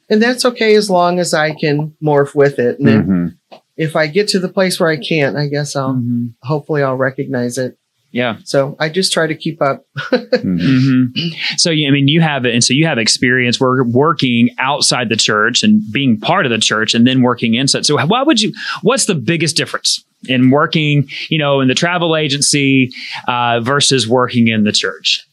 and 0.08 0.22
that's 0.22 0.44
okay 0.44 0.74
as 0.76 0.88
long 0.88 1.18
as 1.18 1.34
I 1.34 1.52
can 1.52 1.94
morph 2.00 2.34
with 2.34 2.58
it. 2.60 2.78
And 2.78 2.88
Mhm. 2.88 3.34
if 3.76 3.96
I 3.96 4.06
get 4.06 4.28
to 4.28 4.38
the 4.38 4.48
place 4.48 4.78
where 4.78 4.88
I 4.90 4.96
can't, 4.96 5.36
I 5.36 5.48
guess 5.48 5.74
I'll 5.74 5.94
Mhm. 5.94 6.34
hopefully 6.42 6.82
I'll 6.82 6.96
recognize 6.96 7.58
it. 7.58 7.76
Yeah. 8.12 8.36
So 8.44 8.76
I 8.78 8.88
just 8.90 9.12
try 9.12 9.26
to 9.26 9.34
keep 9.34 9.60
up. 9.60 9.84
Mhm. 10.42 11.12
hmm 11.14 11.28
So, 11.56 11.70
I 11.70 11.90
mean, 11.90 12.08
you 12.08 12.20
have 12.20 12.44
it, 12.44 12.54
and 12.54 12.62
so 12.62 12.74
you 12.74 12.86
have 12.86 12.98
experience 12.98 13.58
work, 13.60 13.86
working 13.86 14.50
outside 14.58 15.08
the 15.08 15.16
church 15.16 15.62
and 15.62 15.82
being 15.92 16.18
part 16.20 16.46
of 16.46 16.50
the 16.50 16.58
church, 16.58 16.94
and 16.94 17.06
then 17.06 17.22
working 17.22 17.54
inside. 17.54 17.86
So, 17.86 17.96
why 18.06 18.22
would 18.22 18.40
you? 18.40 18.52
What's 18.82 19.06
the 19.06 19.14
biggest 19.14 19.56
difference 19.56 20.04
in 20.28 20.50
working, 20.50 21.08
you 21.30 21.38
know, 21.38 21.60
in 21.60 21.68
the 21.68 21.74
travel 21.74 22.16
agency 22.16 22.92
uh, 23.28 23.60
versus 23.60 24.06
working 24.08 24.48
in 24.48 24.64
the 24.64 24.72
church? 24.72 25.26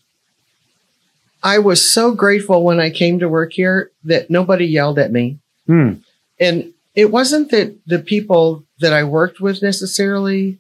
I 1.44 1.60
was 1.60 1.90
so 1.90 2.14
grateful 2.14 2.64
when 2.64 2.80
I 2.80 2.90
came 2.90 3.20
to 3.20 3.30
work 3.30 3.54
here 3.54 3.92
that 4.04 4.30
nobody 4.30 4.66
yelled 4.66 5.00
at 5.00 5.12
me. 5.12 5.40
Hmm. 5.68 5.94
And 6.40 6.74
it 6.96 7.12
wasn't 7.12 7.52
that 7.52 7.78
the 7.86 8.00
people 8.00 8.64
that 8.80 8.94
I 8.94 9.04
worked 9.04 9.40
with 9.40 9.62
necessarily, 9.62 10.58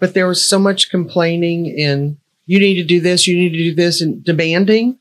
but 0.00 0.14
there 0.14 0.26
was 0.26 0.42
so 0.44 0.58
much 0.58 0.90
complaining 0.90 1.78
and 1.80 2.16
you 2.46 2.58
need 2.58 2.74
to 2.74 2.84
do 2.84 3.00
this, 3.00 3.26
you 3.28 3.36
need 3.36 3.50
to 3.50 3.58
do 3.70 3.74
this, 3.74 4.00
and 4.00 4.24
demanding. 4.24 4.98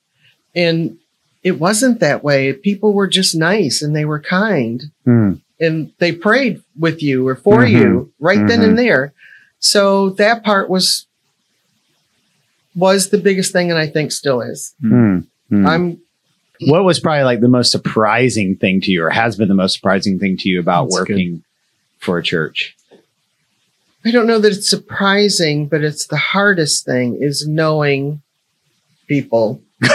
And 0.55 0.97
it 1.43 1.59
wasn't 1.59 1.99
that 2.01 2.23
way. 2.23 2.53
People 2.53 2.93
were 2.93 3.07
just 3.07 3.33
nice 3.33 3.81
and 3.81 3.95
they 3.95 4.05
were 4.05 4.19
kind 4.19 4.83
Hmm. 5.05 5.33
and 5.59 5.91
they 5.99 6.11
prayed 6.11 6.61
with 6.77 7.01
you 7.01 7.27
or 7.27 7.35
for 7.35 7.59
Mhm. 7.63 7.71
you 7.71 8.13
right 8.19 8.45
then 8.47 8.59
Mhm. 8.59 8.63
and 8.65 8.77
there. 8.77 9.13
So 9.59 10.11
that 10.11 10.43
part 10.43 10.69
was 10.69 11.05
was 12.75 13.09
the 13.09 13.17
biggest 13.17 13.51
thing 13.51 13.71
and 13.71 13.79
I 13.79 13.87
think 13.87 14.11
still 14.11 14.41
is. 14.41 14.73
Hmm. 14.81 15.19
Hmm. 15.49 15.65
I'm 15.65 15.97
What 16.67 16.83
was 16.83 16.99
probably 16.99 17.23
like 17.23 17.39
the 17.39 17.47
most 17.47 17.71
surprising 17.71 18.55
thing 18.57 18.81
to 18.81 18.91
you, 18.91 19.03
or 19.03 19.09
has 19.09 19.37
been 19.37 19.47
the 19.47 19.53
most 19.55 19.73
surprising 19.75 20.19
thing 20.19 20.35
to 20.37 20.49
you 20.49 20.59
about 20.59 20.85
That's 20.85 20.93
working 20.99 21.43
for 21.99 22.17
a 22.17 22.23
church? 22.23 22.75
I 24.05 24.11
don't 24.11 24.27
know 24.27 24.39
that 24.39 24.51
it's 24.53 24.69
surprising, 24.69 25.67
but 25.67 25.83
it's 25.83 26.07
the 26.07 26.17
hardest 26.17 26.85
thing 26.85 27.17
is 27.21 27.47
knowing 27.47 28.21
people. 29.07 29.61
Uh, 29.81 29.87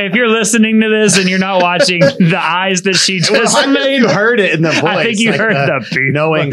if 0.00 0.14
you're 0.14 0.28
listening 0.28 0.80
to 0.80 0.88
this 0.88 1.18
and 1.18 1.28
you're 1.28 1.38
not 1.38 1.62
watching 1.62 2.00
the 2.00 2.38
eyes 2.40 2.82
that 2.82 2.94
she 2.96 3.20
just 3.20 3.56
I 3.56 3.66
made, 3.66 3.98
you 3.98 4.08
heard 4.08 4.40
it 4.40 4.52
in 4.54 4.62
the 4.62 4.70
voice. 4.72 4.82
I 4.84 5.04
think 5.04 5.18
you 5.20 5.30
like 5.30 5.40
heard 5.40 5.54
the 5.54 5.80
the 5.80 5.86
people. 5.86 6.12
knowing 6.12 6.52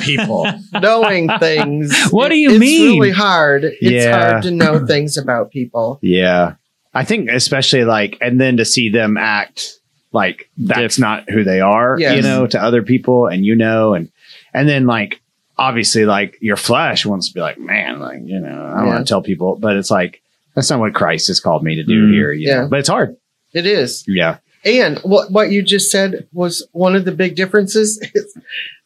people. 0.00 0.46
Knowing 0.80 1.28
things. 1.38 1.94
What 2.10 2.28
do 2.30 2.36
you 2.38 2.50
it's 2.52 2.60
mean? 2.60 2.90
It's 2.92 3.00
really 3.00 3.10
hard. 3.12 3.64
It's 3.64 3.80
Yeah. 3.82 4.30
hard 4.30 4.42
to 4.44 4.50
know 4.50 4.86
things 4.86 5.16
about 5.16 5.50
people. 5.50 5.98
Yeah. 6.02 6.54
I 6.94 7.04
think 7.04 7.30
especially 7.30 7.84
like, 7.84 8.16
and 8.20 8.40
then 8.40 8.56
to 8.58 8.64
see 8.64 8.88
them 8.88 9.16
act 9.16 9.74
like 10.12 10.48
that's 10.56 10.96
Diff- 10.96 11.00
not 11.00 11.28
who 11.30 11.44
they 11.44 11.60
are, 11.60 11.96
Yes. 11.98 12.16
you 12.16 12.22
know, 12.22 12.46
to 12.46 12.62
other 12.62 12.82
people 12.82 13.26
and 13.26 13.44
you 13.44 13.54
know, 13.54 13.94
and, 13.94 14.10
and 14.58 14.68
then 14.68 14.86
like, 14.86 15.20
obviously 15.56 16.04
like 16.04 16.36
your 16.40 16.56
flesh 16.56 17.04
wants 17.06 17.28
to 17.28 17.34
be 17.34 17.40
like, 17.40 17.58
man, 17.58 17.98
like, 17.98 18.20
you 18.24 18.38
know, 18.38 18.48
I 18.48 18.76
don't 18.78 18.86
Yeah. 18.86 18.94
want 18.94 19.06
to 19.06 19.10
tell 19.10 19.22
people, 19.22 19.56
but 19.56 19.76
it's 19.76 19.90
like, 19.90 20.20
that's 20.54 20.70
not 20.70 20.80
what 20.80 20.94
Christ 20.94 21.28
has 21.28 21.40
called 21.40 21.62
me 21.64 21.76
to 21.76 21.84
do 21.84 22.06
Mm. 22.08 22.12
here. 22.12 22.32
You 22.32 22.48
Yeah. 22.48 22.60
know? 22.62 22.68
But 22.68 22.78
it's 22.80 22.88
hard. 22.88 23.16
It 23.54 23.66
is. 23.66 24.04
Yeah. 24.06 24.36
And 24.64 24.98
what 25.00 25.30
what 25.32 25.50
you 25.50 25.62
just 25.62 25.90
said 25.90 26.26
was 26.32 26.66
one 26.72 26.94
of 26.96 27.04
the 27.04 27.12
big 27.12 27.34
differences. 27.36 27.98
Is 28.14 28.36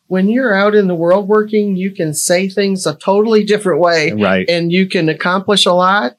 when 0.07 0.29
you're 0.29 0.55
out 0.55 0.75
in 0.75 0.87
the 0.87 0.95
world 0.95 1.27
working, 1.29 1.77
you 1.77 1.91
can 1.91 2.13
say 2.15 2.49
things 2.49 2.87
a 2.87 2.95
totally 2.95 3.43
different 3.45 3.81
way 3.81 4.13
Right. 4.13 4.49
and 4.49 4.71
you 4.71 4.87
can 4.87 5.09
accomplish 5.09 5.65
a 5.67 5.73
lot. 5.73 6.17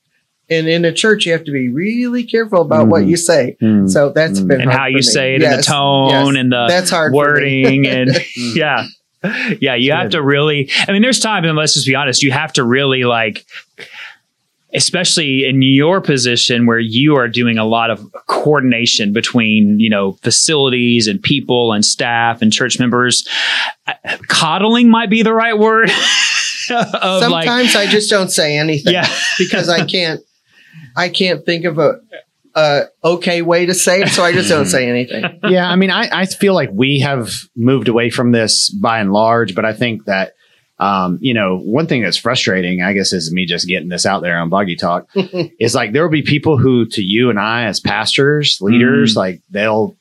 And 0.50 0.68
in 0.68 0.84
a 0.86 0.92
church, 0.92 1.26
you 1.26 1.32
have 1.32 1.46
to 1.46 1.52
be 1.52 1.70
really 1.70 2.24
careful 2.24 2.62
about 2.62 2.88
what 2.88 3.04
Mhm. 3.04 3.10
you 3.10 3.18
say. 3.18 3.56
Mm. 3.62 3.90
So 3.90 4.10
that's 4.10 4.40
Mm. 4.42 4.48
been 4.48 4.62
and 4.62 4.72
how 4.72 4.88
you 4.88 4.96
me. 4.98 5.02
say 5.02 5.36
it, 5.36 5.44
and 5.44 5.60
the 5.60 5.64
tone, 5.64 6.10
yes. 6.10 6.36
and 6.42 6.52
the 6.52 6.66
that's 6.68 6.90
hard. 6.90 7.14
wording, 7.14 7.88
and 7.88 8.10
yeah, 8.56 8.86
yeah. 9.62 9.76
You 9.76 9.92
have 9.92 10.12
to 10.12 10.22
really. 10.22 10.70
I 10.88 10.92
mean, 10.92 11.02
there's 11.02 11.20
times, 11.20 11.48
and 11.48 11.58
let's 11.58 11.74
just 11.74 11.88
be 11.88 11.96
honest. 11.96 12.24
You 12.24 12.32
have 12.32 12.54
to 12.54 12.64
really 12.64 13.04
like, 13.04 13.46
especially 14.74 15.46
in 15.46 15.62
your 15.62 16.02
position 16.02 16.66
where 16.66 16.80
you 16.80 17.16
are 17.16 17.28
doing 17.28 17.58
a 17.58 17.66
lot 17.66 17.90
of 17.90 18.06
coordination 18.28 19.14
between 19.14 19.80
you 19.80 19.90
know 19.90 20.14
facilities 20.24 21.08
and 21.08 21.22
people 21.22 21.74
and 21.74 21.86
staff 21.86 22.42
and 22.42 22.52
church 22.52 22.80
members. 22.80 23.28
Coddling 24.28 24.90
might 24.90 25.10
be 25.10 25.24
the 25.24 25.34
right 25.34 25.58
word. 25.58 25.90
of 26.70 26.94
like, 26.94 27.46
Sometimes 27.46 27.76
I 27.76 27.88
just 27.88 28.10
don't 28.10 28.30
say 28.32 28.58
anything 28.58 28.94
yeah, 28.94 29.08
because 29.38 29.70
I 29.70 29.86
can't. 29.86 30.22
I 30.96 31.10
can't 31.10 31.44
think 31.44 31.66
of 31.66 31.80
a, 31.80 32.00
a 32.56 32.84
okay 33.04 33.42
way 33.42 33.66
to 33.66 33.74
say 33.74 34.02
it, 34.02 34.10
so 34.10 34.24
I 34.24 34.32
just 34.32 34.50
don't 34.50 34.66
say 34.66 34.88
anything. 34.88 35.40
yeah, 35.50 35.70
I 35.70 35.76
mean, 35.76 35.90
I, 35.90 36.10
I 36.12 36.26
feel 36.26 36.54
like 36.54 36.70
we 36.72 37.00
have 37.00 37.32
moved 37.56 37.88
away 37.88 38.10
from 38.10 38.32
this 38.32 38.70
by 38.70 39.00
and 39.00 39.12
large, 39.12 39.56
but 39.56 39.66
I 39.66 39.74
think 39.74 40.06
that, 40.06 40.34
um, 40.80 41.18
you 41.22 41.34
know, 41.34 41.58
one 41.58 41.88
thing 41.88 42.04
that's 42.04 42.18
frustrating, 42.18 42.82
I 42.82 42.94
guess, 42.94 43.14
is 43.14 43.32
me 43.32 43.46
just 43.46 43.68
getting 43.68 43.90
this 43.90 44.06
out 44.06 44.22
there 44.22 44.40
on 44.40 44.50
Boggy 44.50 44.76
Talk, 44.76 45.08
is 45.16 45.74
like 45.74 45.94
there 45.94 46.04
will 46.04 46.12
be 46.12 46.22
people 46.24 46.58
who, 46.58 46.86
to 46.88 47.02
you 47.02 47.30
and 47.30 47.40
I, 47.40 47.66
as 47.66 47.80
pastors, 47.80 48.60
leaders, 48.62 49.16
like 49.16 49.42
they'll 49.50 49.96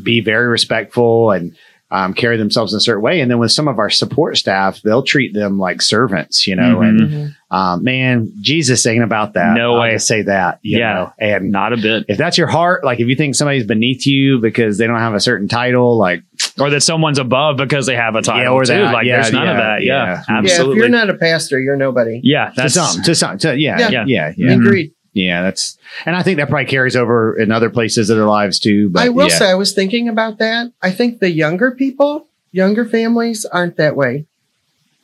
be 0.00 0.20
very 0.20 0.48
respectful 0.48 1.30
and 1.30 1.56
um, 1.92 2.14
carry 2.14 2.38
themselves 2.38 2.72
in 2.72 2.78
a 2.78 2.80
certain 2.80 3.02
way. 3.02 3.20
And 3.20 3.30
then 3.30 3.38
with 3.38 3.52
some 3.52 3.68
of 3.68 3.78
our 3.78 3.90
support 3.90 4.38
staff, 4.38 4.80
they'll 4.80 5.02
treat 5.02 5.34
them 5.34 5.58
like 5.58 5.82
servants, 5.82 6.46
you 6.46 6.56
know, 6.56 6.78
Mhm. 6.78 6.88
and 6.88 7.00
Mhm. 7.00 7.34
um, 7.50 7.84
man, 7.84 8.32
Jesus 8.40 8.86
ain't 8.86 9.04
about 9.04 9.34
that. 9.34 9.54
No 9.54 9.74
I'll 9.74 9.80
way. 9.82 9.92
just 9.92 10.06
say 10.06 10.22
that, 10.22 10.58
you 10.62 10.78
Yeah. 10.78 10.92
know, 10.94 11.12
and 11.18 11.52
not 11.52 11.74
a 11.74 11.76
bit. 11.76 12.06
if 12.08 12.16
that's 12.16 12.38
your 12.38 12.46
heart, 12.46 12.82
like 12.82 12.98
if 13.00 13.08
you 13.08 13.14
think 13.14 13.34
somebody's 13.34 13.66
beneath 13.66 14.06
you 14.06 14.38
because 14.38 14.78
they 14.78 14.86
don't 14.86 14.98
have 15.00 15.12
a 15.12 15.20
certain 15.20 15.48
title, 15.48 15.98
like 15.98 16.22
Or 16.58 16.70
that 16.70 16.82
someone's 16.82 17.18
above 17.18 17.56
because 17.58 17.84
they 17.86 17.94
have 17.96 18.14
a 18.14 18.22
title 18.22 18.42
Yeah, 18.44 18.48
or 18.50 18.64
too. 18.64 18.72
that. 18.72 18.92
Like 18.94 19.06
Yeah, 19.06 19.20
there's 19.22 19.32
none 19.34 19.48
of 19.48 19.56
that. 19.58 19.82
Yeah, 19.82 20.04
yeah. 20.04 20.22
Yeah, 20.28 20.36
absolutely. 20.38 20.72
if 20.76 20.78
you're 20.78 20.88
not 20.88 21.10
a 21.10 21.14
pastor, 21.14 21.60
you're 21.60 21.76
nobody. 21.76 22.20
yeah, 22.24 22.46
to 22.48 22.52
that's 22.56 22.74
some, 22.74 23.02
to 23.02 23.14
some, 23.14 23.38
to, 23.38 23.54
yeah, 23.58 23.78
Yeah. 23.78 23.90
yeah, 23.90 24.04
yeah, 24.06 24.32
yeah, 24.36 24.52
Agreed. 24.54 24.92
Yeah, 25.14 25.42
That's, 25.42 25.76
and 26.06 26.16
I 26.16 26.22
think 26.22 26.38
that 26.38 26.48
probably 26.48 26.64
carries 26.66 26.96
over 26.96 27.38
in 27.38 27.52
other 27.52 27.68
places 27.68 28.08
of 28.08 28.16
their 28.16 28.24
lives 28.26 28.58
too. 28.58 28.88
But 28.88 29.02
I 29.02 29.08
will 29.10 29.28
yeah. 29.28 29.38
say, 29.38 29.50
I 29.50 29.54
was 29.54 29.72
thinking 29.72 30.08
about 30.08 30.38
that. 30.38 30.72
I 30.80 30.90
think 30.90 31.18
the 31.18 31.30
younger 31.30 31.70
people, 31.72 32.26
younger 32.50 32.86
families, 32.86 33.44
aren't 33.44 33.76
that 33.76 33.94
way. 33.94 34.24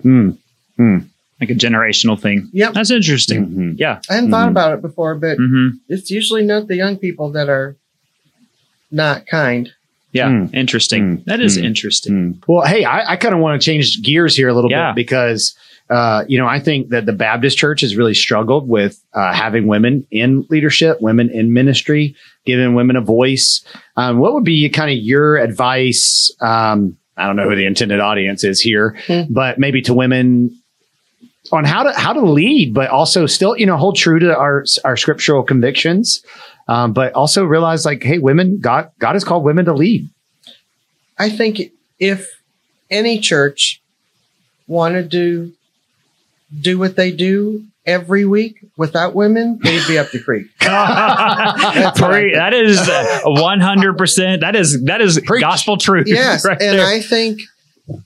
Mm, 0.04 0.38
like 1.40 1.50
a 1.50 1.54
generational 1.54 2.18
thing. 2.18 2.48
Yep. 2.52 2.72
That's 2.72 2.90
interesting. 2.90 3.46
mhm. 3.48 3.74
Yeah. 3.78 4.00
I 4.08 4.14
hadn't 4.14 4.30
thought 4.30 4.48
Mhm. 4.48 4.52
about 4.52 4.74
it 4.74 4.82
before, 4.82 5.14
but 5.14 5.36
hmm 5.36 5.68
it's 5.88 6.10
usually 6.10 6.42
not 6.44 6.68
the 6.68 6.76
young 6.76 6.96
people 6.96 7.30
that 7.32 7.48
are 7.48 7.76
not 8.90 9.26
kind. 9.26 9.70
Yeah. 10.12 10.28
Mm. 10.30 10.54
Interesting. 10.54 11.18
Mm. 11.18 11.24
That 11.26 11.40
is 11.40 11.58
Mm. 11.58 11.64
interesting. 11.64 12.14
Mm. 12.14 12.42
Well, 12.48 12.66
hey, 12.66 12.84
I, 12.84 13.12
I 13.12 13.16
kind 13.16 13.34
of 13.34 13.40
want 13.40 13.60
to 13.60 13.64
change 13.64 14.02
gears 14.02 14.34
here 14.36 14.48
a 14.48 14.54
little 14.54 14.70
Yeah. 14.70 14.92
bit 14.92 14.96
because, 14.96 15.54
uh, 15.90 16.24
you 16.28 16.38
know, 16.38 16.46
I 16.46 16.60
think 16.60 16.90
that 16.90 17.06
the 17.06 17.12
Baptist 17.12 17.56
church 17.56 17.80
has 17.80 17.96
really 17.96 18.14
struggled 18.14 18.68
with 18.68 19.02
uh, 19.14 19.32
having 19.32 19.66
women 19.66 20.06
in 20.10 20.46
leadership, 20.50 21.00
women 21.00 21.30
in 21.30 21.52
ministry, 21.52 22.14
giving 22.44 22.74
women 22.74 22.96
a 22.96 23.00
voice. 23.00 23.64
Um, 23.96 24.18
what 24.18 24.34
would 24.34 24.44
be 24.44 24.68
kind 24.68 24.90
of 24.90 24.98
your 24.98 25.36
advice? 25.36 26.30
Um, 26.40 26.96
I 27.16 27.26
don't 27.26 27.36
know 27.36 27.48
who 27.48 27.56
the 27.56 27.66
intended 27.66 28.00
audience 28.00 28.44
is 28.44 28.60
here, 28.60 28.96
Hmm. 29.06 29.22
but 29.30 29.58
maybe 29.58 29.82
to 29.82 29.94
women 29.94 30.56
on 31.50 31.64
how 31.64 31.82
to 31.84 31.92
how 31.92 32.12
to 32.12 32.20
lead, 32.20 32.74
but 32.74 32.90
also 32.90 33.26
still, 33.26 33.56
you 33.56 33.64
know, 33.66 33.76
hold 33.76 33.96
true 33.96 34.18
to 34.18 34.36
our 34.36 34.64
our 34.84 34.96
scriptural 34.96 35.42
convictions, 35.42 36.22
um, 36.68 36.92
but 36.92 37.12
also 37.14 37.44
realize 37.44 37.84
like, 37.86 38.02
hey, 38.02 38.18
women, 38.18 38.60
God 38.60 38.90
God 38.98 39.14
has 39.14 39.24
called 39.24 39.42
women 39.44 39.64
to 39.64 39.72
lead. 39.72 40.08
I 41.18 41.30
think 41.30 41.72
if 41.98 42.28
any 42.90 43.18
church 43.18 43.80
wanted 44.66 45.10
to 45.12 45.52
do 46.60 46.78
what 46.78 46.96
they 46.96 47.10
do 47.12 47.64
every 47.86 48.24
week 48.24 48.58
without 48.76 49.14
women, 49.14 49.58
they'd 49.62 49.86
be 49.86 49.98
up 49.98 50.10
the 50.10 50.22
creek. 50.22 50.46
Pre- 50.58 52.34
that 52.34 52.52
is 52.52 52.78
one 53.24 53.60
hundred 53.60 53.96
percent. 53.96 54.42
That 54.42 54.54
is 54.54 54.82
that 54.84 55.00
is 55.00 55.20
Preach. 55.24 55.40
gospel 55.40 55.76
truth. 55.76 56.06
Yes, 56.06 56.44
right 56.44 56.60
and 56.60 56.78
there. 56.78 56.86
I 56.86 57.00
think 57.00 57.40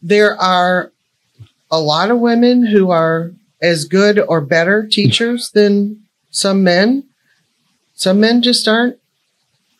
there 0.00 0.40
are 0.40 0.92
a 1.70 1.81
lot 1.81 2.11
of 2.11 2.18
women 2.20 2.64
who 2.64 2.90
are 2.90 3.33
as 3.61 3.85
good 3.85 4.18
or 4.18 4.40
better 4.40 4.87
teachers 4.87 5.50
than 5.50 6.02
some 6.31 6.62
men. 6.62 7.05
Some 7.94 8.20
men 8.20 8.42
just 8.42 8.66
aren't 8.66 8.98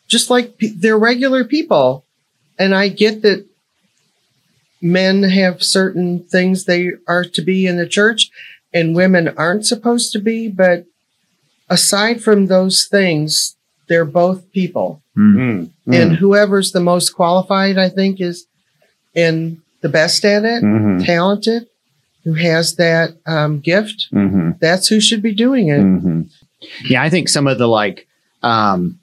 just 0.07 0.29
like 0.29 0.57
pe- 0.57 0.69
they're 0.69 0.97
regular 0.97 1.43
people. 1.43 2.05
And 2.59 2.75
I 2.75 2.87
get 2.87 3.21
that 3.23 3.45
men 4.81 5.23
have 5.23 5.63
certain 5.63 6.23
things 6.23 6.65
they 6.65 6.91
are 7.07 7.23
to 7.25 7.41
be 7.41 7.65
in 7.65 7.77
the 7.77 7.87
church 7.87 8.29
and 8.73 8.95
women 8.95 9.29
aren't 9.37 9.65
supposed 9.65 10.11
to 10.13 10.19
be. 10.19 10.47
But 10.49 10.85
aside 11.69 12.21
from 12.21 12.47
those 12.47 12.85
things, 12.85 13.55
they're 13.87 14.05
both 14.05 14.51
people. 14.51 15.01
Mm, 15.17 15.69
And 15.87 16.11
mm, 16.11 16.15
whoever's 16.15 16.71
the 16.71 16.79
most 16.79 17.11
qualified, 17.11 17.77
I 17.77 17.89
think, 17.89 18.19
is 18.19 18.45
and 19.15 19.59
the 19.81 19.89
best 19.89 20.25
at 20.25 20.43
it, 20.45 20.63
mhm, 20.63 21.05
talented, 21.05 21.67
who 22.23 22.33
has 22.33 22.75
that 22.77 23.11
um, 23.27 23.59
gift. 23.59 24.07
mhm. 24.11 24.57
That's 24.59 24.87
who 24.87 24.99
should 24.99 25.21
be 25.21 25.33
doing 25.33 25.67
it. 25.69 25.81
hmm 25.81 26.21
Yeah, 26.85 27.03
I 27.03 27.09
think 27.09 27.29
some 27.29 27.47
of 27.47 27.57
the 27.57 27.67
like, 27.67 28.07
um, 28.41 28.99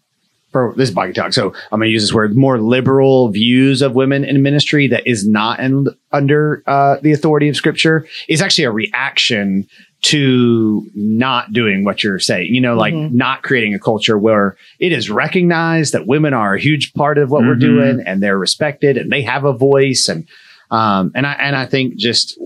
for 0.53 0.75
this 0.77 0.89
is 0.89 0.95
Boggy 0.95 1.13
Talk. 1.13 1.33
So 1.33 1.53
I'm 1.71 1.79
going 1.79 1.89
to 1.89 1.93
use 1.93 2.03
this 2.03 2.13
word 2.13 2.37
more 2.37 2.59
liberal 2.61 3.29
views 3.29 3.83
of 3.83 3.95
women 3.95 4.25
in 4.25 4.43
ministry 4.43 4.89
that 4.89 5.07
is 5.07 5.27
not 5.29 5.61
in, 5.61 5.87
under 6.13 6.63
uh, 6.67 6.97
the 7.03 7.13
authority 7.13 7.49
of 7.49 7.57
scripture 7.57 8.07
is 8.29 8.43
actually 8.43 8.65
a 8.65 8.71
reaction 8.71 9.67
to 10.03 10.87
not 10.95 11.53
doing 11.53 11.85
what 11.85 12.03
you're 12.03 12.19
saying, 12.19 12.55
you 12.55 12.61
know, 12.61 12.75
like 12.75 12.95
Mhm. 12.95 13.13
not 13.13 13.43
creating 13.43 13.75
a 13.75 13.79
culture 13.79 14.17
where 14.19 14.57
it 14.79 14.93
is 14.93 15.11
recognized 15.11 15.93
that 15.93 16.07
women 16.07 16.33
are 16.33 16.55
a 16.55 16.61
huge 16.61 16.95
part 16.95 17.19
of 17.19 17.31
what 17.31 17.43
we're 17.43 17.55
Mhm. 17.55 17.61
doing 17.61 18.03
and 18.07 18.23
they're 18.23 18.39
respected 18.39 18.97
and 18.97 19.13
they 19.13 19.21
have 19.23 19.45
a 19.45 19.53
voice. 19.53 20.09
And, 20.09 20.27
um, 20.71 21.13
and 21.15 21.27
I, 21.27 21.33
and 21.35 21.55
I 21.55 21.67
think 21.67 21.97
just, 21.97 22.39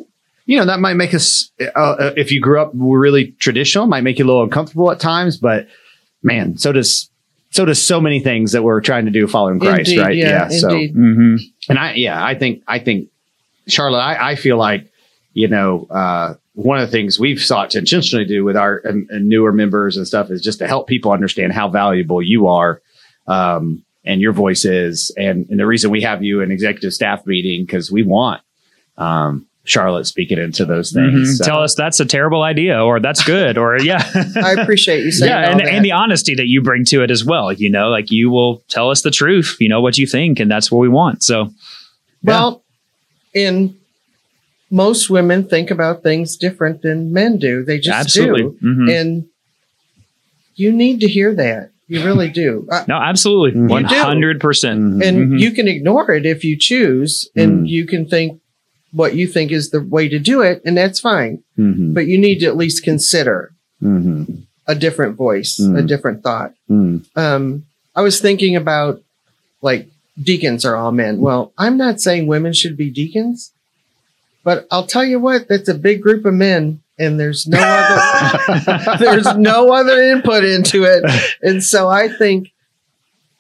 you 0.47 0.59
know, 0.59 0.67
that 0.67 0.81
might 0.81 0.95
make 0.95 1.15
us, 1.15 1.51
uh, 1.61 1.79
uh, 1.79 2.13
if 2.17 2.33
you 2.33 2.41
grew 2.41 2.61
up 2.61 2.73
really 2.75 3.35
traditional, 3.39 3.87
might 3.87 4.03
make 4.03 4.19
you 4.19 4.25
a 4.25 4.27
little 4.27 4.43
uncomfortable 4.43 4.91
at 4.91 4.99
times, 4.99 5.37
but 5.37 5.69
man, 6.25 6.57
so 6.59 6.73
does, 6.73 7.09
so 7.55 7.65
does 7.65 7.81
so 7.81 8.01
many 8.01 8.19
things 8.19 8.51
that 8.53 8.65
we're 8.65 8.81
trying 8.81 9.05
to 9.05 9.13
do 9.13 9.29
following 9.29 9.61
Christ, 9.61 9.91
Indeed, 9.91 10.01
right? 10.01 10.17
Yeah, 10.17 10.49
So, 10.49 10.71
indeed. 10.71 10.93
hmm 10.93 11.37
and 11.69 11.79
I, 11.79 11.95
yeah, 11.95 12.23
I 12.23 12.35
think, 12.35 12.65
I 12.67 12.81
think, 12.81 13.11
Charlotte, 13.69 14.01
I, 14.01 14.33
I 14.33 14.35
feel 14.35 14.57
like, 14.59 14.91
you 15.35 15.47
know, 15.47 15.87
uh, 15.89 16.35
one 16.55 16.79
of 16.81 16.89
the 16.89 16.93
things 16.93 17.19
we've 17.19 17.41
sought 17.41 17.71
to 17.71 17.79
intentionally 17.79 18.25
do 18.25 18.45
with 18.45 18.57
our 18.57 18.83
um, 18.87 19.07
and 19.09 19.29
newer 19.29 19.53
members 19.53 19.97
and 19.97 20.07
stuff 20.07 20.31
is 20.31 20.43
just 20.43 20.59
to 20.59 20.67
help 20.67 20.89
people 20.89 21.13
understand 21.13 21.53
how 21.53 21.69
valuable 21.69 22.21
you 22.21 22.49
are, 22.49 22.83
um, 23.29 23.85
and 24.05 24.21
your 24.21 24.33
voice 24.33 24.65
is. 24.65 25.13
And, 25.17 25.47
and 25.49 25.59
the 25.59 25.67
reason 25.67 25.91
we 25.93 26.03
have 26.03 26.25
you 26.25 26.41
in 26.41 26.51
executive 26.51 26.93
staff 26.93 27.25
meeting, 27.25 27.65
because 27.65 27.91
we 27.91 28.03
want, 28.03 28.43
um, 28.99 29.47
Charlotte 29.67 30.05
speaking 30.07 30.39
into 30.39 30.65
those 30.67 30.93
things. 30.93 31.39
So- 31.39 31.45
Tell 31.45 31.63
us 31.63 31.75
that's 31.75 31.99
a 31.99 32.05
terrible 32.05 32.43
idea, 32.43 32.83
or 32.83 33.01
that's 33.01 33.25
good, 33.25 33.57
or 33.57 33.79
yeah. 33.81 34.05
I 34.37 34.53
appreciate 34.59 35.05
you 35.05 35.11
saying 35.11 35.31
yeah, 35.31 35.51
and, 35.51 35.61
that. 35.61 35.69
and 35.69 35.85
the 35.85 35.93
honesty 35.93 36.35
that 36.35 36.47
you 36.49 36.61
bring 36.63 36.85
to 36.87 37.03
it 37.03 37.11
as 37.11 37.25
well. 37.25 37.51
You 37.53 37.71
know, 37.71 37.89
like 37.89 38.11
you 38.11 38.31
will 38.31 38.63
tell 38.69 38.91
us 38.91 39.03
the 39.03 39.11
truth. 39.11 39.57
You 39.61 39.69
know 39.71 39.81
what 39.81 39.97
you 39.97 40.07
think, 40.07 40.39
and 40.39 40.51
that's 40.51 40.71
what 40.71 40.79
we 40.81 40.89
want. 40.89 41.23
So 41.23 41.51
well, 42.23 42.63
in 43.33 43.77
most 44.71 45.09
women 45.09 45.49
think 45.49 45.71
about 45.71 46.03
things 46.03 46.37
different 46.37 46.83
than 46.83 47.13
men 47.13 47.39
do. 47.39 47.65
They 47.65 47.79
just 47.79 47.97
absolutely, 47.99 48.43
do, 48.43 48.59
Mhm. 48.63 49.01
and 49.01 49.25
you 50.57 50.73
need 50.73 51.01
to 51.01 51.09
hear 51.09 51.35
that. 51.35 51.71
You 51.89 52.03
really 52.05 52.31
do. 52.31 52.67
I, 52.71 52.85
no, 52.89 52.97
absolutely, 52.97 53.61
one 53.61 53.85
hundred 53.85 54.41
percent. 54.41 55.03
And 55.03 55.33
Mhm. 55.33 55.41
you 55.41 55.53
can 55.53 55.69
ignore 55.69 56.11
it 56.13 56.27
if 56.27 56.45
you 56.45 56.57
choose, 56.59 57.29
and 57.37 57.61
Mm. 57.65 57.69
you 57.69 57.87
can 57.87 58.07
think 58.07 58.41
what 58.95 59.15
you 59.17 59.27
think 59.27 59.51
is 59.53 59.71
the 59.71 59.81
way 59.81 60.09
to 60.09 60.19
do 60.19 60.41
it, 60.41 60.63
and 60.65 60.77
that's 60.77 61.01
fine. 61.01 61.43
Mhm. 61.59 61.93
But 61.95 62.07
you 62.07 62.17
need 62.17 62.39
to 62.41 62.47
at 62.47 62.57
least 62.57 62.83
consider 62.85 63.53
Mhm. 63.83 64.43
a 64.67 64.75
different 64.75 65.17
voice, 65.17 65.59
a 65.59 65.63
Mm. 65.63 65.87
different 65.89 66.23
thought. 66.23 66.53
Mm. 66.71 67.03
um, 67.17 67.65
I 67.97 68.01
was 68.03 68.21
thinking 68.21 68.57
about 68.57 69.03
like 69.63 69.89
deacons 70.23 70.65
are 70.65 70.77
all 70.77 70.93
men. 70.93 71.21
Well, 71.21 71.53
I'm 71.59 71.77
not 71.77 72.01
saying 72.01 72.27
women 72.27 72.53
should 72.53 72.77
be 72.77 72.91
deacons, 72.91 73.51
but 74.45 74.67
I'll 74.71 74.87
tell 74.87 75.05
you 75.05 75.19
what, 75.19 75.49
that's 75.49 75.69
a 75.69 75.75
big 75.75 76.01
group 76.03 76.25
of 76.25 76.35
men 76.35 76.81
and 76.99 77.19
there's 77.19 77.47
no 77.47 77.59
other, 77.61 78.97
there's 79.01 79.37
no 79.37 79.73
other 79.73 80.01
input 80.03 80.45
into 80.45 80.85
it. 80.85 81.05
And 81.43 81.63
so 81.65 81.89
I 81.89 82.09
think, 82.09 82.51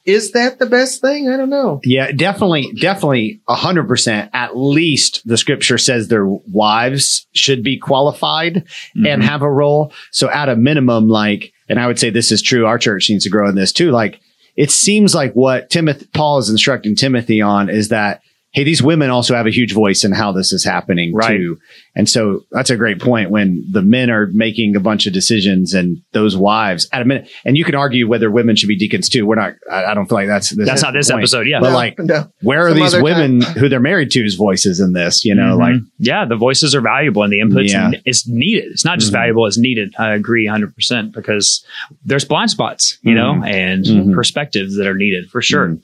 is 0.04 0.32
that 0.32 0.58
the 0.58 0.66
best 0.66 1.00
thing? 1.00 1.28
I 1.30 1.36
don't 1.36 1.50
know. 1.50 1.80
Yeah, 1.84 2.12
definitely, 2.12 2.72
definitely 2.80 3.40
a 3.48 3.54
hundred 3.54 3.88
percent. 3.88 4.30
At 4.34 4.56
least 4.56 5.26
the 5.26 5.36
scripture 5.38 5.78
says 5.78 6.08
their 6.08 6.26
wives 6.26 7.26
should 7.32 7.62
be 7.62 7.78
qualified 7.78 8.64
Mm-hmm. 8.96 9.06
and 9.06 9.22
have 9.24 9.42
a 9.42 9.50
role. 9.50 9.92
So 10.10 10.30
at 10.30 10.48
a 10.48 10.56
minimum, 10.56 11.08
like, 11.08 11.52
and 11.68 11.80
I 11.80 11.86
would 11.86 11.98
say 11.98 12.10
this 12.10 12.30
is 12.30 12.42
true. 12.42 12.66
Our 12.66 12.78
church 12.78 13.08
needs 13.10 13.24
to 13.24 13.30
grow 13.30 13.48
in 13.48 13.54
this 13.54 13.72
too. 13.72 13.90
Like, 13.90 14.20
it 14.56 14.70
seems 14.70 15.14
like 15.14 15.32
what 15.34 15.70
Timothy, 15.70 16.06
Paul 16.14 16.38
is 16.38 16.48
instructing 16.50 16.94
Timothy 16.94 17.40
on 17.40 17.68
is 17.68 17.88
that, 17.88 18.20
Hey, 18.54 18.62
these 18.64 18.80
women 18.82 19.10
also 19.10 19.34
have 19.34 19.46
a 19.46 19.50
huge 19.50 19.72
voice 19.72 20.04
in 20.04 20.12
how 20.12 20.30
this 20.30 20.52
is 20.52 20.64
happening 20.64 21.12
Right. 21.12 21.36
too. 21.36 21.58
And 21.96 22.08
so 22.08 22.44
that's 22.52 22.70
a 22.70 22.76
great 22.76 23.00
point 23.00 23.30
when 23.30 23.64
the 23.70 23.82
men 23.82 24.10
are 24.10 24.28
making 24.32 24.76
a 24.76 24.80
bunch 24.80 25.06
of 25.08 25.12
decisions 25.12 25.74
and 25.74 25.98
those 26.12 26.36
wives 26.36 26.88
at 26.92 27.02
a 27.02 27.04
minute, 27.04 27.28
and 27.44 27.56
you 27.56 27.64
can 27.64 27.74
argue 27.74 28.06
whether 28.08 28.30
women 28.30 28.54
should 28.54 28.68
be 28.68 28.76
deacons 28.78 29.08
too. 29.08 29.26
We're 29.26 29.34
not, 29.34 29.54
I, 29.70 29.86
I 29.86 29.94
don't 29.94 30.06
feel 30.06 30.18
like 30.18 30.28
that's, 30.28 30.50
this 30.50 30.66
that's 30.68 30.82
not 30.82 30.92
this 30.92 31.10
point. 31.10 31.22
episode. 31.22 31.48
Yeah, 31.48 31.58
But 31.60 31.70
No, 31.70 31.74
like, 31.74 31.98
no. 31.98 32.30
where 32.42 32.66
are 32.68 32.72
these 32.74 32.94
women 32.96 33.40
time. 33.40 33.54
who 33.54 33.68
they're 33.68 33.80
married 33.80 34.12
to's 34.12 34.34
voices 34.36 34.78
in 34.78 34.92
this? 34.92 35.24
You 35.24 35.34
know, 35.34 35.56
Mhm. 35.56 35.58
like, 35.58 35.80
yeah, 35.98 36.24
the 36.24 36.36
voices 36.36 36.76
are 36.76 36.80
valuable 36.80 37.24
and 37.24 37.32
the 37.32 37.40
input 37.40 37.64
Yeah. 37.64 37.90
is 38.06 38.26
needed. 38.28 38.66
It's 38.70 38.84
not 38.84 39.00
just 39.00 39.10
Mhm. 39.10 39.14
valuable; 39.18 39.46
it's 39.46 39.58
needed. 39.58 39.92
I 39.98 40.14
agree, 40.14 40.46
hundred 40.46 40.74
percent, 40.76 41.12
because 41.12 41.64
there's 42.04 42.24
blind 42.24 42.50
spots, 42.50 42.98
you 43.02 43.14
know, 43.14 43.42
and 43.44 43.84
Mhm. 43.84 44.14
perspectives 44.14 44.76
that 44.76 44.86
are 44.86 44.94
needed 44.96 45.28
for 45.28 45.42
sure. 45.42 45.70
Mhm. 45.70 45.80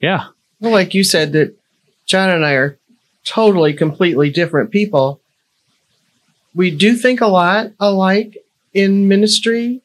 Yeah, 0.00 0.24
Well, 0.60 0.72
like 0.72 0.94
you 0.94 1.04
said, 1.04 1.32
that 1.32 1.54
John 2.06 2.30
and 2.30 2.44
I 2.44 2.52
are 2.52 2.78
totally, 3.24 3.72
completely 3.72 4.30
different 4.30 4.70
people. 4.70 5.20
We 6.54 6.70
do 6.70 6.94
think 6.96 7.20
a 7.20 7.26
lot 7.26 7.72
alike 7.80 8.36
in 8.72 9.08
ministry. 9.08 9.80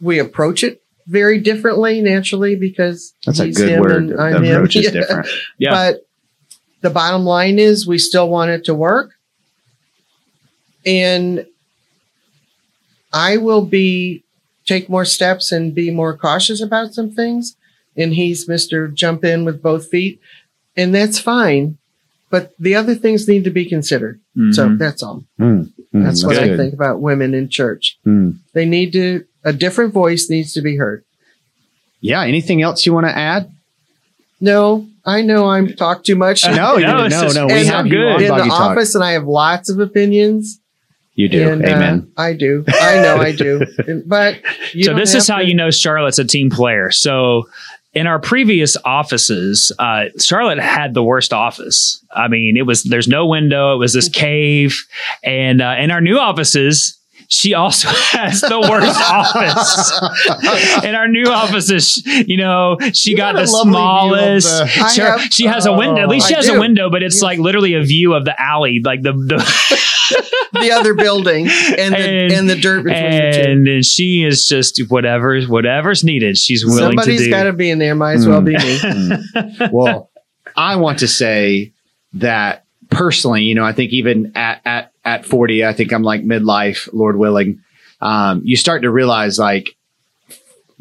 We 0.00 0.18
approach 0.18 0.62
it 0.64 0.80
very 1.06 1.40
differently 1.40 2.00
naturally 2.00 2.54
because 2.56 3.12
that's 3.26 3.40
a 3.40 3.46
he's 3.46 3.56
good 3.56 3.68
him 3.70 3.80
word. 3.80 3.92
and 3.96 4.08
The 4.10 4.18
I'm 4.18 4.44
him. 4.44 4.54
approach 4.56 4.76
is 4.76 4.84
Yeah. 4.86 4.90
different. 4.92 5.28
Yeah. 5.58 5.70
But 5.72 6.06
the 6.80 6.90
bottom 6.90 7.24
line 7.24 7.58
is 7.58 7.86
we 7.86 7.98
still 7.98 8.28
want 8.28 8.50
it 8.50 8.64
to 8.66 8.74
work. 8.74 9.12
And 10.86 11.46
I 13.12 13.36
will 13.36 13.64
be 13.64 14.24
take 14.64 14.88
more 14.88 15.04
steps 15.04 15.52
and 15.52 15.74
be 15.74 15.90
more 15.90 16.16
cautious 16.16 16.60
about 16.62 16.94
some 16.94 17.10
things. 17.10 17.56
And 17.96 18.14
he's 18.14 18.48
Mr. 18.48 18.92
Jump 18.92 19.24
in 19.24 19.44
with 19.44 19.60
both 19.62 19.88
feet. 19.90 20.20
And 20.76 20.94
that's 20.94 21.18
fine. 21.18 21.78
But 22.30 22.52
the 22.58 22.74
other 22.74 22.94
things 22.94 23.28
need 23.28 23.44
to 23.44 23.50
be 23.50 23.66
considered. 23.66 24.18
So 24.52 24.66
Mhm. 24.68 24.78
that's 24.78 25.02
all. 25.02 25.24
Mm, 25.38 25.68
mm, 25.94 26.04
That's 26.04 26.24
what 26.24 26.38
I 26.38 26.56
think 26.56 26.72
about 26.72 27.00
women 27.02 27.34
in 27.34 27.50
church. 27.50 27.98
Mm. 28.06 28.36
They 28.54 28.64
need 28.64 28.92
to 28.94 29.24
a 29.44 29.52
different 29.52 29.92
voice 29.92 30.30
needs 30.30 30.52
to 30.54 30.62
be 30.62 30.76
heard. 30.76 31.04
Yeah. 32.00 32.22
Anything 32.22 32.62
else 32.62 32.86
you 32.86 32.94
want 32.94 33.06
to 33.06 33.16
add? 33.16 33.50
No, 34.40 34.86
I 35.04 35.20
know 35.22 35.48
I'm 35.48 35.74
talk 35.74 36.04
too 36.04 36.16
much. 36.16 36.44
No, 36.44 36.76
No, 36.76 36.76
no, 37.08 37.26
it's 37.26 37.34
no, 37.34 37.46
We 37.46 37.52
and 37.52 37.66
have 37.68 37.86
you 37.86 37.92
good. 37.92 38.22
in 38.22 38.28
Boggy 38.28 38.42
the 38.44 38.48
Talk. 38.48 38.60
office 38.70 38.94
and 38.94 39.04
I 39.04 39.12
have 39.12 39.24
lots 39.26 39.68
of 39.68 39.78
opinions. 39.78 40.58
You 41.14 41.28
do. 41.28 41.46
And, 41.50 41.62
uh, 41.62 41.68
Amen. 41.68 42.08
I 42.16 42.32
do. 42.32 42.64
I 42.68 42.94
know 43.02 43.16
I 43.18 43.32
do. 43.32 43.60
And- 43.86 44.08
but 44.08 44.36
you 44.72 44.84
so 44.84 44.94
this 44.94 45.14
is 45.14 45.28
how 45.28 45.38
to- 45.38 45.46
you 45.46 45.54
know 45.54 45.70
Charlotte's 45.70 46.18
a 46.18 46.24
team 46.24 46.48
player. 46.48 46.90
So 46.90 47.44
in 47.94 48.06
our 48.06 48.18
previous 48.18 48.76
offices, 48.84 49.70
uh, 49.78 50.04
Charlotte 50.18 50.58
had 50.58 50.94
the 50.94 51.02
worst 51.02 51.32
office. 51.32 52.02
I 52.10 52.28
mean, 52.28 52.56
it 52.56 52.62
was 52.62 52.84
there's 52.84 53.08
no 53.08 53.26
window. 53.26 53.74
It 53.74 53.78
was 53.78 53.92
this 53.92 54.08
cave, 54.08 54.76
and 55.22 55.60
uh, 55.60 55.76
in 55.78 55.90
our 55.90 56.00
new 56.00 56.18
offices. 56.18 56.98
She 57.34 57.54
also 57.54 57.88
has 57.90 58.42
the 58.42 58.60
worst 58.60 59.00
office. 59.10 60.84
In 60.84 60.94
our 60.94 61.08
new 61.08 61.24
offices, 61.24 62.02
you 62.04 62.36
know, 62.36 62.76
she 62.92 63.12
You 63.12 63.16
got 63.16 63.36
got 63.36 63.46
the 63.46 63.50
lovely 63.50 63.72
view 63.72 63.78
of 64.36 64.42
smallest. 64.42 64.48
the- 64.76 64.82
I 64.84 64.88
She- 64.92 65.00
have- 65.00 65.20
she 65.32 65.46
has 65.46 65.64
a 65.64 65.72
window. 65.72 66.02
At 66.02 66.08
least 66.10 66.28
she 66.28 66.34
I 66.34 66.38
has 66.38 66.48
a 66.50 66.60
window, 66.60 66.90
but 66.90 67.02
it's 67.02 67.16
Yes. 67.16 67.22
like 67.22 67.38
literally 67.38 67.72
a 67.72 67.82
view 67.82 68.12
of 68.12 68.26
the 68.26 68.34
alley, 68.38 68.82
like 68.84 69.00
the 69.00 69.12
the 69.12 69.38
the 70.60 70.72
other 70.72 70.92
building 70.92 71.46
and 71.48 71.94
the, 71.94 71.98
And- 71.98 72.32
and, 72.32 72.50
the 72.50 72.56
dirt 72.56 72.84
between 72.84 73.10
the 73.10 73.32
two. 73.32 73.50
and 73.50 73.66
then 73.66 73.82
she 73.82 74.24
is 74.24 74.46
just 74.46 74.78
whatever 74.90 75.40
whatever's 75.44 76.04
needed. 76.04 76.36
She's 76.36 76.66
willing 76.66 76.80
Somebody's 76.98 77.04
to 77.04 77.10
do. 77.12 77.30
Somebody's 77.30 77.32
got 77.32 77.44
to 77.44 77.52
be 77.54 77.70
in 77.70 77.78
there. 77.78 77.94
Might 77.94 78.14
as 78.18 78.28
well 78.28 78.42
be 78.42 78.52
me. 78.58 78.78
Mm. 78.78 79.72
well, 79.72 80.10
I 80.54 80.76
want 80.76 80.98
to 80.98 81.08
say 81.08 81.72
that 82.14 82.64
personally, 82.90 83.44
you 83.44 83.54
know, 83.54 83.64
I 83.64 83.72
think 83.72 83.92
even 83.94 84.32
at 84.34 84.60
at 84.66 84.91
at 85.04 85.24
40, 85.26 85.64
I 85.64 85.72
think 85.72 85.92
I'm 85.92 86.02
like 86.02 86.22
midlife, 86.22 86.88
Lord 86.92 87.16
willing. 87.16 87.60
Um, 88.00 88.42
you 88.44 88.56
start 88.56 88.82
to 88.82 88.90
realize 88.90 89.38
like 89.38 89.76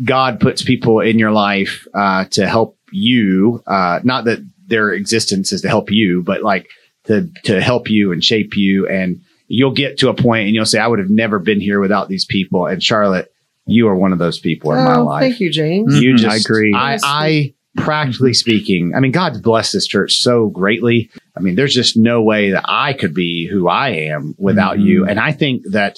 God 0.04 0.40
puts 0.40 0.64
people 0.64 1.00
in 1.00 1.20
your 1.20 1.32
life 1.32 1.88
uh, 1.94 2.26
to 2.32 2.48
help 2.48 2.78
you. 2.92 3.62
Uh, 3.68 4.00
not 4.04 4.26
that 4.26 4.40
their 4.68 4.92
existence 4.92 5.52
is 5.52 5.62
to 5.62 5.68
help 5.68 5.92
you, 5.92 6.22
but 6.24 6.42
like 6.42 6.68
to 7.06 7.30
to 7.44 7.62
help 7.62 7.90
you 7.90 8.12
and 8.12 8.24
shape 8.24 8.56
you 8.56 8.88
and 8.88 9.22
you'll 9.48 9.74
get 9.74 9.98
to 9.98 10.08
a 10.10 10.14
point 10.14 10.46
and 10.46 10.56
you'll 10.56 10.66
say, 10.66 10.80
I 10.80 10.88
would 10.88 11.00
have 11.00 11.10
never 11.10 11.38
been 11.38 11.60
here 11.60 11.82
without 11.82 12.08
these 12.08 12.24
people. 12.24 12.68
And 12.68 12.82
Charlotte, 12.82 13.34
you 13.66 13.88
are 13.90 13.96
one 13.96 14.14
of 14.14 14.18
those 14.20 14.40
people 14.40 14.72
in 14.72 14.82
my 14.86 14.96
Oh, 14.96 15.04
life. 15.04 15.22
thank 15.24 15.40
you, 15.42 15.52
James. 15.52 15.94
You 16.02 16.14
Mhm, 16.14 16.18
just, 16.20 16.32
I 16.32 16.36
agree. 16.38 16.74
I, 16.74 16.98
I 17.04 17.54
practically 17.78 18.34
speaking, 18.34 18.94
I 18.96 19.00
mean, 19.00 19.12
God's 19.12 19.40
blessed 19.40 19.74
this 19.74 19.88
church 19.88 20.16
so 20.16 20.48
greatly. 20.50 21.10
I 21.38 21.40
mean, 21.40 21.56
there's 21.56 21.74
just 21.74 21.96
no 21.96 22.22
way 22.22 22.52
that 22.52 22.66
I 22.68 22.94
could 22.94 23.14
be 23.14 23.48
who 23.48 23.68
I 23.70 23.90
am 23.90 24.36
without 24.38 24.78
Mhm. 24.78 24.86
you. 24.86 25.06
And 25.06 25.20
I 25.20 25.32
think 25.32 25.64
that 25.72 25.98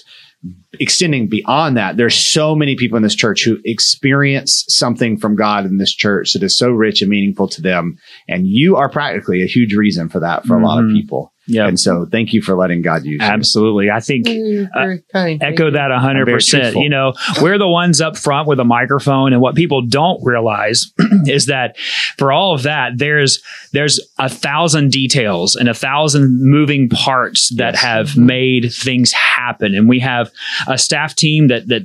extending 0.79 1.27
beyond 1.27 1.77
that, 1.77 1.97
there's 1.97 2.15
so 2.15 2.55
many 2.55 2.75
people 2.75 2.97
in 2.97 3.03
this 3.03 3.15
church 3.15 3.43
who 3.43 3.57
experience 3.63 4.65
something 4.67 5.17
from 5.17 5.35
God 5.35 5.65
in 5.65 5.77
this 5.77 5.93
church 5.93 6.33
that 6.33 6.43
is 6.43 6.57
so 6.57 6.69
rich 6.69 7.01
and 7.01 7.09
meaningful 7.09 7.47
to 7.49 7.61
them. 7.61 7.97
And 8.27 8.45
you 8.45 8.75
are 8.75 8.89
practically 8.89 9.41
a 9.41 9.47
huge 9.47 9.73
reason 9.73 10.09
for 10.09 10.19
that 10.19 10.45
for 10.45 10.57
a 10.57 10.63
lot 10.63 10.83
of 10.83 10.89
Mhm. 10.89 10.93
people. 10.93 11.32
Yeah, 11.45 11.67
And 11.67 11.77
so 11.79 12.05
thank 12.09 12.31
you 12.31 12.41
for 12.41 12.55
letting 12.55 12.81
God 12.81 13.03
use 13.03 13.19
you. 13.21 13.27
absolutely. 13.27 13.89
I 13.91 13.99
think 13.99 14.27
You're 14.29 14.67
kind. 14.67 15.03
Thank 15.11 15.41
uh, 15.43 15.45
echo 15.45 15.71
that 15.71 15.91
a 15.91 15.95
100%. 15.97 16.81
You 16.81 16.89
know, 16.89 17.13
we're 17.41 17.57
the 17.57 17.67
ones 17.67 17.99
up 17.99 18.15
front 18.17 18.47
with 18.47 18.59
a 18.59 18.63
microphone, 18.63 19.33
and 19.33 19.41
what 19.41 19.53
people 19.55 19.81
don't 19.81 20.19
realize 20.23 20.91
is 21.27 21.47
that 21.47 21.77
for 22.17 22.31
all 22.31 22.53
of 22.53 22.63
that, 22.63 22.93
there's 22.97 23.41
there's 23.73 23.99
a 24.19 24.29
thousand 24.29 24.91
details 24.91 25.55
and 25.55 25.67
a 25.67 25.73
thousand 25.73 26.39
moving 26.41 26.87
parts 26.89 27.53
that 27.57 27.73
Yes. 27.73 27.81
have 27.81 28.17
made 28.17 28.71
things 28.73 29.11
happen, 29.11 29.75
and 29.75 29.89
we 29.89 29.99
have 29.99 30.31
a 30.67 30.77
staff 30.77 31.15
team 31.15 31.47
that 31.49 31.67
that 31.67 31.83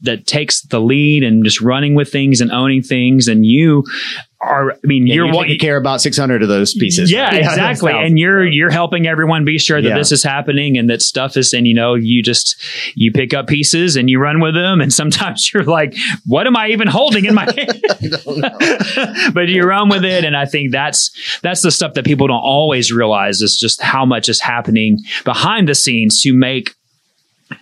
that 0.00 0.26
takes 0.26 0.60
the 0.62 0.80
lead 0.80 1.22
and 1.22 1.44
just 1.44 1.60
running 1.60 1.94
with 1.94 2.10
things 2.12 2.40
and 2.40 2.50
owning 2.52 2.82
things, 2.82 3.26
and 3.28 3.44
you 3.46 3.84
are. 4.44 4.72
I 4.72 4.76
mean, 4.84 5.06
Yeah, 5.06 5.14
you're 5.16 5.32
what 5.32 5.46
take 5.48 5.60
care 5.60 5.76
about 5.76 6.00
600 6.00 6.42
of 6.42 6.48
those 6.48 6.74
pieces. 6.74 7.10
yeah, 7.10 7.24
right? 7.26 7.38
exactly. 7.42 7.92
that's 7.92 8.06
And 8.06 8.18
you're 8.18 8.44
you're 8.46 8.70
helping 8.70 9.06
everyone 9.06 9.44
be 9.44 9.58
sure 9.58 9.80
that 9.80 9.88
Yeah. 9.88 9.98
this 9.98 10.12
is 10.12 10.22
happening 10.22 10.76
and 10.78 10.88
that 10.90 11.02
stuff 11.02 11.36
is 11.36 11.52
and 11.52 11.66
you 11.66 11.74
know, 11.74 11.94
you 11.94 12.22
just 12.22 12.56
you 12.94 13.12
pick 13.12 13.32
up 13.34 13.46
pieces 13.46 13.96
and 13.96 14.08
you 14.10 14.18
run 14.20 14.40
with 14.40 14.54
them 14.54 14.80
and 14.80 14.92
sometimes 14.92 15.50
you're 15.54 15.64
like, 15.64 15.94
what 16.26 16.46
am 16.46 16.56
I 16.56 16.68
even 16.68 16.88
holding 16.88 17.24
in 17.24 17.34
my 17.34 17.44
hand? 17.56 17.82
I 17.90 18.08
don't 18.08 18.38
know. 18.38 19.32
but 19.32 19.48
you 19.48 19.62
run 19.64 19.88
with 19.88 20.04
it 20.04 20.24
and 20.24 20.36
I 20.36 20.46
think 20.46 20.72
that's 20.72 21.10
that's 21.42 21.62
the 21.62 21.70
stuff 21.70 21.94
that 21.94 22.04
people 22.04 22.26
don't 22.26 22.36
always 22.36 22.92
realize 22.92 23.40
is 23.40 23.56
just 23.56 23.80
how 23.82 24.04
much 24.04 24.28
is 24.28 24.40
happening 24.40 24.98
behind 25.24 25.68
the 25.68 25.74
scenes 25.74 26.20
to 26.22 26.32
make 26.34 26.74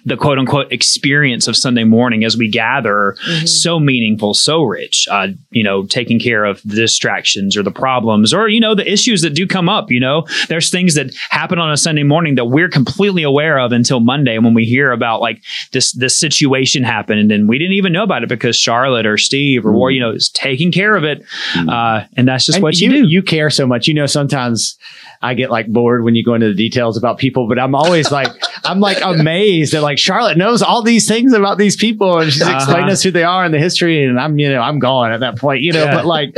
the 0.04 0.16
quote 0.16 0.38
unquote 0.38 0.72
experience 0.72 1.48
of 1.48 1.56
Sunday 1.56 1.84
morning 1.84 2.24
as 2.24 2.36
we 2.36 2.48
gather 2.48 3.16
Mhm. 3.28 3.48
so 3.48 3.80
meaningful, 3.80 4.32
so 4.34 4.62
rich. 4.62 5.06
Uh, 5.10 5.28
you 5.50 5.62
know, 5.64 5.84
taking 5.84 6.18
care 6.20 6.44
of 6.44 6.60
the 6.64 6.76
distractions 6.76 7.56
or 7.56 7.62
the 7.62 7.70
problems 7.70 8.32
or, 8.32 8.48
you 8.48 8.60
know, 8.60 8.74
the 8.74 8.90
issues 8.90 9.22
that 9.22 9.30
do 9.34 9.46
come 9.46 9.68
up. 9.68 9.90
You 9.90 10.00
know, 10.00 10.26
there's 10.48 10.70
things 10.70 10.94
that 10.94 11.12
happen 11.30 11.58
on 11.58 11.72
a 11.72 11.76
Sunday 11.76 12.04
morning 12.04 12.36
that 12.36 12.46
we're 12.46 12.68
completely 12.68 13.22
aware 13.22 13.58
of 13.58 13.72
until 13.72 14.00
Monday 14.00 14.38
when 14.38 14.54
we 14.54 14.64
hear 14.64 14.92
about 14.92 15.20
like 15.20 15.42
this, 15.72 15.92
this 15.92 16.18
situation 16.18 16.82
happened. 16.84 17.30
And 17.32 17.48
we 17.48 17.58
didn't 17.58 17.74
even 17.74 17.92
know 17.92 18.04
about 18.04 18.22
it 18.22 18.28
because 18.28 18.56
Charlotte 18.56 19.06
or 19.06 19.18
Steve 19.18 19.66
or, 19.66 19.72
Mm. 19.72 19.94
you 19.94 20.00
know, 20.00 20.10
is 20.12 20.30
taking 20.30 20.70
care 20.72 20.94
of 20.96 21.04
it. 21.04 21.24
Mm. 21.54 21.68
Uh, 21.70 22.06
and 22.16 22.26
that's 22.28 22.46
just 22.46 22.56
And 22.56 22.62
what 22.62 22.80
you, 22.80 22.90
you 22.90 23.02
do. 23.02 23.08
You 23.08 23.22
care 23.22 23.50
so 23.50 23.66
much. 23.66 23.88
You 23.88 23.94
know, 23.94 24.06
sometimes 24.06 24.76
I 25.22 25.34
get 25.34 25.50
like 25.50 25.66
bored 25.68 26.02
when 26.04 26.14
you 26.14 26.24
go 26.24 26.34
into 26.34 26.48
the 26.48 26.54
details 26.54 26.96
about 26.96 27.18
people, 27.18 27.46
but 27.48 27.58
I'm 27.58 27.74
always 27.74 28.10
like, 28.10 28.28
I'm 28.64 28.80
like 28.80 28.98
amazed 29.02 29.71
that 29.72 29.82
like 29.82 29.98
Charlotte 29.98 30.38
knows 30.38 30.62
all 30.62 30.82
these 30.82 31.06
things 31.06 31.32
about 31.34 31.58
these 31.58 31.76
people 31.76 32.18
and 32.18 32.32
she's 32.32 32.40
Uh-huh. 32.42 32.54
explaining 32.56 32.88
us 32.90 33.02
who 33.02 33.10
they 33.10 33.24
are 33.24 33.44
and 33.44 33.52
the 33.52 33.58
history. 33.58 34.04
And 34.04 34.18
I'm, 34.18 34.38
you 34.38 34.48
know, 34.50 34.60
I'm 34.60 34.78
gone 34.78 35.12
at 35.12 35.20
that 35.20 35.36
point, 35.38 35.60
you 35.62 35.72
know, 35.72 35.84
Yeah. 35.84 35.94
but 35.96 36.06
like 36.06 36.36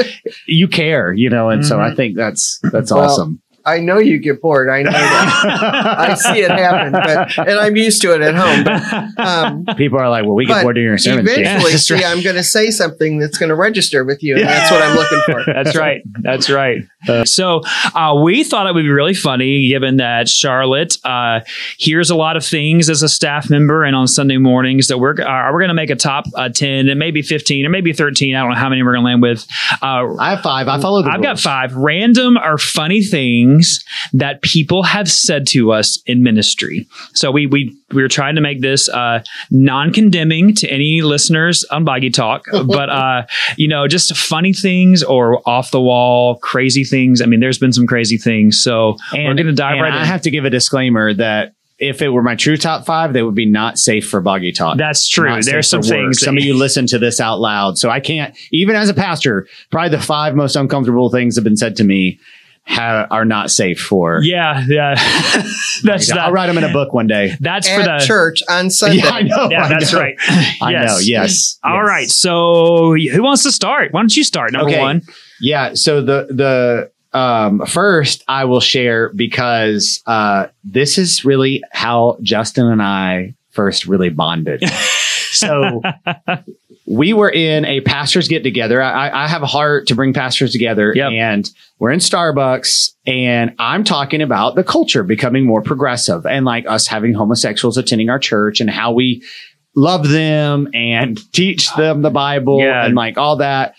you 0.49 0.67
care, 0.69 1.13
you 1.13 1.31
know, 1.31 1.51
and 1.51 1.65
so 1.65 1.81
I 1.81 1.95
think 1.95 2.17
that's, 2.17 2.59
that's 2.73 2.91
Well, 2.91 3.03
awesome. 3.05 3.41
I 3.67 3.81
know 3.81 3.99
you 3.99 4.19
get 4.19 4.43
bored. 4.43 4.69
I 4.69 4.83
know 4.83 4.91
that. 4.91 5.99
I 5.99 6.15
see 6.15 6.41
it 6.41 6.51
happen, 6.51 6.93
but 6.93 7.49
and 7.49 7.59
I'm 7.59 7.77
used 7.77 8.03
to 8.03 8.15
it 8.15 8.21
at 8.21 8.35
home. 8.35 8.65
But 8.65 9.19
um, 9.19 9.65
People 9.77 9.99
are 9.99 10.11
like, 10.11 10.25
well, 10.25 10.35
we 10.35 10.45
get 10.45 10.55
but 10.55 10.63
bored 10.65 10.75
during 10.77 10.91
your 10.91 10.99
sermons. 10.99 11.29
James. 11.29 11.39
eventually, 11.39 11.71
That's 11.73 11.87
see, 11.87 11.95
right. 11.95 12.05
I'm 12.05 12.23
going 12.23 12.37
to 12.37 12.45
say 12.45 12.71
something 12.71 13.19
that's 13.19 13.39
going 13.39 13.49
to 13.49 13.55
register 13.55 14.05
with 14.05 14.23
you, 14.23 14.37
and 14.37 14.47
that's 14.47 14.71
what 14.71 14.83
I'm 14.83 14.95
looking 14.97 15.21
for. 15.25 15.45
That's 15.53 15.77
right. 15.77 16.03
That's 16.21 16.51
right. 16.51 16.85
so 17.25 17.63
uh, 17.95 18.21
we 18.23 18.45
thought 18.45 18.67
it 18.67 18.75
would 18.75 18.83
be 18.83 18.91
really 18.91 19.15
funny, 19.15 19.69
given 19.69 19.97
that 19.97 20.29
Charlotte 20.29 20.99
uh, 21.05 21.41
hears 21.79 22.11
a 22.11 22.15
lot 22.17 22.37
of 22.37 22.45
things 22.45 22.91
as 22.91 23.03
a 23.03 23.09
staff 23.09 23.49
member, 23.49 23.85
and 23.85 23.97
on 23.97 24.07
Sunday 24.09 24.37
mornings 24.37 24.89
that 24.89 24.99
we're 24.99 25.13
uh, 25.13 25.53
we're 25.53 25.61
going 25.61 25.69
to 25.69 25.75
make 25.75 25.91
a 25.91 25.97
top 25.97 26.27
uh, 26.35 26.51
ten, 26.51 26.89
and 26.89 26.99
maybe 26.99 27.23
fifteen, 27.23 27.65
or 27.65 27.71
maybe 27.71 27.95
thirteen. 27.95 28.37
I 28.37 28.41
don't 28.41 28.51
know 28.51 28.57
how 28.57 28.69
many 28.69 28.83
we're 28.83 28.93
going 28.93 29.05
to 29.05 29.11
land 29.11 29.23
with. 29.23 29.47
Uh, 29.81 30.17
I 30.19 30.31
have 30.31 30.43
five. 30.43 30.69
I 30.69 30.81
follow 30.81 31.03
the 31.03 31.11
I've 31.11 31.23
got 31.23 31.41
five 31.41 31.75
random 31.75 32.37
or 32.37 32.59
funny 32.59 33.03
things 33.03 33.54
that 34.13 34.43
people 34.43 34.83
have 34.83 35.11
said 35.11 35.47
to 35.49 35.73
us 35.73 36.01
in 36.07 36.23
ministry. 36.23 36.87
So 37.15 37.31
we 37.31 37.47
we 37.47 37.77
we 37.93 38.03
were 38.03 38.09
trying 38.09 38.35
to 38.35 38.41
make 38.41 38.61
this 38.61 38.89
uh, 38.89 39.23
non-condemning 39.51 40.55
to 40.57 40.69
any 40.69 41.03
listeners 41.03 41.65
on 41.65 41.85
Boggy 41.85 42.11
Talk, 42.11 42.45
but 42.67 42.91
uh, 42.91 43.27
you 43.57 43.69
know, 43.69 43.87
just 43.89 44.17
funny 44.17 44.53
things 44.53 45.03
or 45.03 45.47
off 45.49 45.71
the 45.71 45.81
wall, 45.81 46.37
crazy 46.39 46.85
things. 46.85 47.21
I 47.21 47.27
mean, 47.27 47.41
there's 47.41 47.59
been 47.59 47.73
some 47.73 47.87
crazy 47.87 48.19
things. 48.19 48.63
So 48.63 48.97
we're 49.13 49.35
going 49.35 49.47
to 49.47 49.53
dive 49.53 49.75
and 49.75 49.83
right 49.83 49.93
I 49.93 50.01
in. 50.01 50.07
have 50.07 50.23
to 50.23 50.31
give 50.31 50.45
a 50.45 50.51
disclaimer 50.51 51.15
that 51.15 51.55
if 51.79 52.03
it 52.03 52.09
were 52.09 52.23
my 52.23 52.37
true 52.37 52.57
top 52.57 52.87
five, 52.87 53.13
they 53.13 53.23
would 53.23 53.35
be 53.35 53.47
not 53.47 53.79
safe 53.79 54.09
for 54.09 54.21
boggy 54.21 54.53
talk. 54.53 54.79
That's 54.79 55.09
true. 55.09 55.43
There's 55.43 55.69
some 55.69 55.83
things. 55.83 56.21
Some 56.21 56.37
of 56.37 56.45
you 56.45 56.57
listen 56.57 56.87
to 56.89 56.99
this 56.99 57.21
out 57.21 57.41
loud, 57.41 57.79
so 57.79 57.91
I 57.91 58.01
can't. 58.01 58.37
Even 58.53 58.77
as 58.77 58.89
a 58.89 58.95
pastor, 58.95 59.49
probably 59.71 59.91
the 59.91 60.03
five 60.03 60.37
most 60.37 60.57
uncomfortable 60.57 61.11
things 61.11 61.35
have 61.35 61.45
been 61.45 61.57
said 61.57 61.77
to 61.77 61.85
me 61.85 62.21
ha- 62.67 63.07
are 63.11 63.25
not 63.25 63.51
safe 63.51 63.81
for. 63.81 64.21
yeah, 64.23 64.65
yeah. 64.69 64.95
that's 65.83 66.11
I'll 66.11 66.33
write 66.33 66.47
them 66.47 66.59
in 66.59 66.65
a 66.65 66.73
book 66.73 66.93
one 66.93 67.07
day. 67.07 67.35
That's 67.41 67.69
for 67.69 67.81
At 67.81 68.01
the 68.01 68.07
church 68.07 68.43
on 68.49 68.71
Sunday. 68.71 68.99
Yeah, 69.05 69.11
I 69.11 69.23
know. 69.23 69.49
Yeah, 69.51 69.65
I 69.65 69.69
that's 69.69 69.93
know. 69.93 70.01
right. 70.01 70.17
I 70.63 70.73
know. 70.73 70.99
Yes. 71.01 71.59
All 71.63 71.75
yes. 71.77 71.89
right. 71.89 72.09
So 72.11 72.95
who 72.95 73.23
wants 73.23 73.43
to 73.45 73.53
start? 73.53 73.93
Why 73.93 74.01
don't 74.01 74.17
you 74.17 74.25
start? 74.25 74.53
Number 74.53 74.71
Okay. 74.71 74.81
one. 74.81 75.03
Yeah. 75.41 75.75
So 75.75 76.01
the 76.01 76.27
the 76.31 77.19
um, 77.19 77.65
first 77.67 78.25
I 78.29 78.45
will 78.45 78.61
share 78.61 79.11
because 79.11 80.03
uh, 80.07 80.49
this 80.65 80.99
is 80.99 81.25
really 81.25 81.63
how 81.71 82.19
Justin 82.23 82.67
and 82.71 82.83
I 82.83 83.35
first 83.51 83.87
really 83.87 84.09
bonded. 84.11 84.63
so 85.31 85.81
we 86.87 87.13
were 87.15 87.31
in 87.31 87.65
a 87.65 87.81
pastors 87.81 88.29
get 88.29 88.43
together. 88.43 88.83
I, 88.83 89.25
I 89.25 89.29
have 89.29 89.43
a 89.43 89.47
heart 89.47 89.87
to 89.89 89.95
bring 89.95 90.13
pastors 90.13 90.53
together, 90.53 90.93
Yep. 90.95 91.13
and 91.13 91.51
we're 91.79 91.91
in 91.93 91.99
Starbucks, 92.01 92.91
and 93.07 93.55
I'm 93.59 93.85
talking 93.85 94.21
about 94.21 94.55
the 94.55 94.65
culture 94.65 95.03
becoming 95.03 95.47
more 95.47 95.63
progressive, 95.63 96.27
and 96.27 96.45
like 96.45 96.67
us 96.69 96.87
having 96.87 97.15
homosexuals 97.15 97.79
attending 97.79 98.11
our 98.11 98.19
church, 98.19 98.61
and 98.61 98.69
how 98.69 98.93
we 98.93 99.23
love 99.75 100.09
them 100.09 100.69
and 100.75 101.19
teach 101.33 101.75
them 101.75 102.03
the 102.03 102.11
Bible, 102.11 102.61
Yeah. 102.61 102.85
and 102.85 102.95
like 102.95 103.17
all 103.19 103.37
that. 103.37 103.75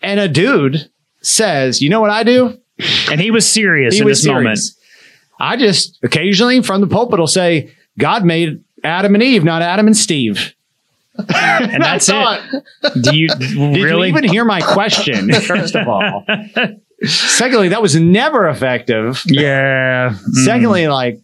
And 0.00 0.18
a 0.20 0.28
dude 0.28 0.90
says, 1.22 1.82
"You 1.82 1.90
know 1.90 2.00
what 2.00 2.10
I 2.10 2.22
do?" 2.22 2.58
And 3.10 3.20
he 3.20 3.30
was 3.30 3.46
serious 3.46 3.94
He 3.94 4.00
in 4.00 4.06
was 4.06 4.20
this 4.22 4.26
moment. 4.26 4.58
I 5.40 5.56
just 5.56 5.98
occasionally 6.02 6.62
from 6.62 6.80
the 6.80 6.86
pulpit 6.86 7.18
will 7.18 7.26
say, 7.26 7.70
God 7.98 8.24
made 8.24 8.60
Adam 8.84 9.14
and 9.14 9.22
Eve, 9.22 9.42
not 9.44 9.60
Adam 9.62 9.86
and 9.88 9.96
Steve. 9.96 10.54
And 11.34 11.82
that's 11.82 12.08
it. 12.12 12.38
Do 13.02 13.16
you 13.16 13.28
Did 13.38 13.56
really? 13.56 14.08
you 14.08 14.16
even 14.16 14.24
hear 14.24 14.44
my 14.44 14.60
question? 14.60 15.32
First 15.42 15.74
of 15.76 15.88
all. 15.88 16.24
Secondly, 17.04 17.68
that 17.68 17.82
was 17.82 17.94
never 17.96 18.48
effective. 18.48 19.22
yeah. 19.26 20.10
Mm. 20.10 20.34
Secondly, 20.44 20.88
like, 20.88 21.14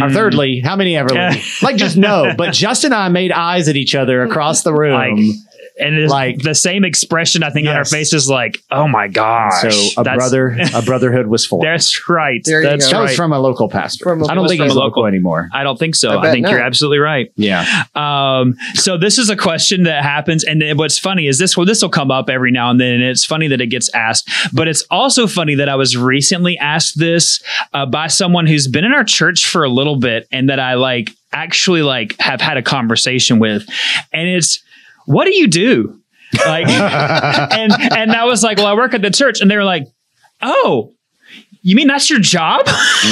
or 0.00 0.06
Mm. 0.08 0.14
thirdly, 0.14 0.60
how 0.60 0.76
many 0.76 0.96
ever? 0.96 1.12
Like, 1.60 1.74
just 1.76 1.96
no. 1.96 2.34
But 2.38 2.52
Justin 2.54 2.92
and 2.92 3.00
I 3.02 3.08
made 3.08 3.32
eyes 3.32 3.68
at 3.68 3.74
each 3.76 3.96
other 3.96 4.22
across 4.22 4.62
the 4.62 4.72
room. 4.72 4.94
Like, 4.94 5.18
and 5.82 5.96
it's 5.96 6.10
like- 6.10 6.36
like 6.36 6.42
the 6.44 6.54
same 6.54 6.84
expression 6.84 7.42
I 7.42 7.50
think 7.50 7.66
on 7.66 7.74
our 7.74 7.80
Yes. 7.80 7.90
faces, 7.90 8.28
like, 8.28 8.58
oh 8.70 8.86
my 8.88 9.08
gosh. 9.08 9.60
so 9.62 10.00
a 10.00 10.04
That's- 10.04 10.16
brother, 10.16 10.56
a 10.74 10.82
brotherhood 10.82 11.26
was 11.26 11.44
formed. 11.44 11.66
That's 11.66 12.08
right. 12.08 12.40
There 12.44 12.62
you 12.62 12.68
That's 12.68 12.86
go. 12.86 12.92
that 12.92 13.00
was 13.02 13.10
right. 13.10 13.16
from 13.16 13.32
a 13.32 13.38
local 13.40 13.68
pastor. 13.68 14.04
From 14.04 14.22
a- 14.22 14.26
I 14.28 14.34
don't 14.34 14.42
was 14.44 14.50
think 14.52 14.60
from 14.60 14.66
he's 14.68 14.76
a 14.76 14.78
local 14.78 15.02
local. 15.02 15.06
anymore. 15.06 15.48
I 15.52 15.62
don't 15.64 15.78
think 15.78 15.94
so. 15.94 16.10
I 16.10 16.18
I, 16.18 16.22
bet 16.22 16.32
think 16.32 16.48
you're 16.48 16.60
absolutely 16.60 16.98
right. 16.98 17.30
Yeah. 17.36 17.84
Um, 17.94 18.54
so 18.74 18.96
this 18.98 19.18
is 19.18 19.30
a 19.30 19.36
question 19.36 19.82
that 19.84 20.02
happens, 20.02 20.44
and 20.44 20.60
then 20.62 20.76
what's 20.76 20.98
funny 20.98 21.26
is 21.26 21.38
this. 21.38 21.56
Well, 21.56 21.66
this 21.66 21.82
will 21.82 21.88
come 21.90 22.10
up 22.10 22.28
every 22.30 22.50
now 22.50 22.70
and 22.70 22.80
then, 22.80 22.94
and 22.94 23.02
it's 23.02 23.24
funny 23.24 23.48
that 23.48 23.60
it 23.60 23.66
gets 23.68 23.92
asked. 23.94 24.30
But 24.52 24.68
it's 24.68 24.84
also 24.90 25.26
funny 25.26 25.54
that 25.56 25.68
I 25.68 25.74
was 25.76 25.96
recently 25.96 26.58
asked 26.58 26.98
this 26.98 27.42
uh, 27.72 27.86
by 27.86 28.06
someone 28.06 28.46
who's 28.46 28.68
been 28.68 28.84
in 28.84 28.92
our 28.92 29.04
church 29.04 29.46
for 29.46 29.64
a 29.64 29.68
little 29.68 29.96
bit, 29.96 30.26
and 30.30 30.48
that 30.48 30.58
I 30.60 30.74
like 30.74 31.10
actually 31.32 31.82
like 31.82 32.14
have 32.20 32.40
had 32.40 32.56
a 32.56 32.62
conversation 32.62 33.38
with, 33.38 33.66
and 34.12 34.28
it's 34.28 34.62
what 35.06 35.24
do 35.24 35.34
you 35.34 35.46
do? 35.48 36.00
Like, 36.46 36.68
and 36.68 37.72
and 37.72 38.12
I 38.12 38.24
was 38.24 38.42
like, 38.42 38.58
well, 38.58 38.66
I 38.66 38.74
work 38.74 38.94
at 38.94 39.02
the 39.02 39.10
church, 39.10 39.40
and 39.40 39.50
they 39.50 39.56
were 39.56 39.64
like, 39.64 39.86
oh. 40.40 40.92
You 41.64 41.76
mean 41.76 41.86
that's 41.86 42.10
your 42.10 42.18
job? 42.18 42.66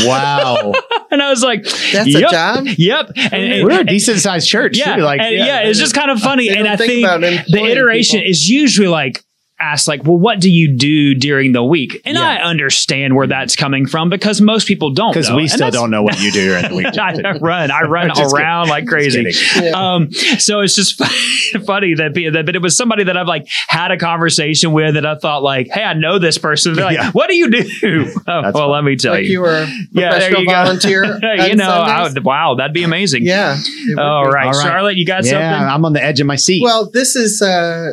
wow. 0.04 0.72
and 1.12 1.22
I 1.22 1.30
was 1.30 1.40
like, 1.40 1.62
That's 1.62 2.08
yep, 2.08 2.28
a 2.28 2.32
job. 2.32 2.66
Yep. 2.66 3.12
And, 3.16 3.34
and- 3.34 3.64
We're 3.64 3.82
a 3.82 3.84
decent 3.84 4.18
sized 4.18 4.48
church. 4.48 4.76
yeah, 4.76 4.96
too. 4.96 5.02
Like, 5.02 5.20
and, 5.20 5.36
yeah, 5.36 5.60
it's 5.60 5.78
just 5.78 5.94
kind 5.94 6.10
of 6.10 6.18
funny. 6.18 6.48
They 6.48 6.56
and 6.56 6.66
I 6.66 6.74
think 6.74 6.90
think 6.90 7.06
about 7.06 7.20
the 7.20 7.64
iteration 7.64 8.18
people. 8.18 8.30
is 8.30 8.48
usually 8.50 8.88
like, 8.88 9.22
asked 9.60 9.86
like, 9.88 10.04
well, 10.04 10.16
what 10.18 10.40
do 10.40 10.50
you 10.50 10.74
do 10.76 11.14
during 11.14 11.52
the 11.52 11.62
week? 11.62 12.00
And 12.04 12.16
Yeah. 12.16 12.22
I 12.28 12.36
understand 12.42 13.14
where 13.14 13.26
that's 13.26 13.54
coming 13.56 13.86
from 13.86 14.08
because 14.08 14.40
most 14.40 14.66
people 14.66 14.90
don't. 14.90 15.12
Because 15.12 15.30
we 15.30 15.42
And 15.42 15.50
still 15.50 15.70
don't 15.70 15.90
know 15.90 16.02
what 16.02 16.20
you 16.20 16.32
do 16.32 16.46
during 16.48 16.68
the 16.68 16.74
week. 16.76 16.98
I 16.98 17.38
run, 17.38 17.70
I 17.70 17.82
run 17.82 18.08
Just 18.08 18.20
kidding. 18.22 18.36
around 18.36 18.68
like 18.68 18.86
crazy. 18.86 19.30
Yeah. 19.60 19.70
Um, 19.72 20.10
so 20.12 20.60
it's 20.60 20.74
just 20.74 20.96
funny 21.66 21.94
that, 21.94 22.14
be- 22.14 22.28
that, 22.30 22.46
but 22.46 22.56
it 22.56 22.62
was 22.62 22.76
somebody 22.76 23.04
that 23.04 23.16
I've 23.16 23.26
like 23.28 23.46
had 23.68 23.90
a 23.90 23.96
conversation 23.98 24.72
with 24.72 24.94
that 24.94 25.04
I 25.06 25.16
thought 25.16 25.42
like, 25.42 25.68
hey, 25.68 25.82
I 25.82 25.94
know 25.94 26.18
this 26.18 26.38
person. 26.38 26.74
They're 26.74 26.84
like, 26.84 26.96
Yeah. 26.96 27.10
what 27.12 27.28
do 27.28 27.36
you 27.36 27.50
do? 27.50 28.12
Oh, 28.26 28.42
That's 28.42 28.54
well, 28.54 28.70
let 28.70 28.84
me 28.84 28.96
tell 28.96 29.12
like 29.14 29.24
you. 29.24 29.32
you 29.32 29.40
were 29.40 29.50
a 29.62 29.66
Yeah, 29.92 30.10
there 30.10 30.10
professional 30.10 30.40
you 30.42 30.46
go. 30.46 30.52
volunteer. 30.52 31.04
you 31.48 31.56
know, 31.56 31.70
I 31.70 32.02
would, 32.02 32.24
wow, 32.24 32.54
that'd 32.54 32.72
be 32.74 32.82
amazing. 32.84 33.24
yeah. 33.24 33.56
it 33.58 33.96
would 33.96 33.98
All 33.98 34.24
be. 34.24 34.30
right, 34.30 34.46
All 34.46 34.52
right. 34.52 34.62
Charlotte, 34.62 34.96
you 34.96 35.06
got 35.06 35.24
yeah, 35.24 35.30
something? 35.30 35.68
I'm 35.74 35.84
on 35.84 35.92
the 35.92 36.02
edge 36.02 36.20
of 36.20 36.26
my 36.26 36.36
seat. 36.36 36.62
Well, 36.62 36.88
this 36.90 37.16
is 37.16 37.42
uh, 37.42 37.92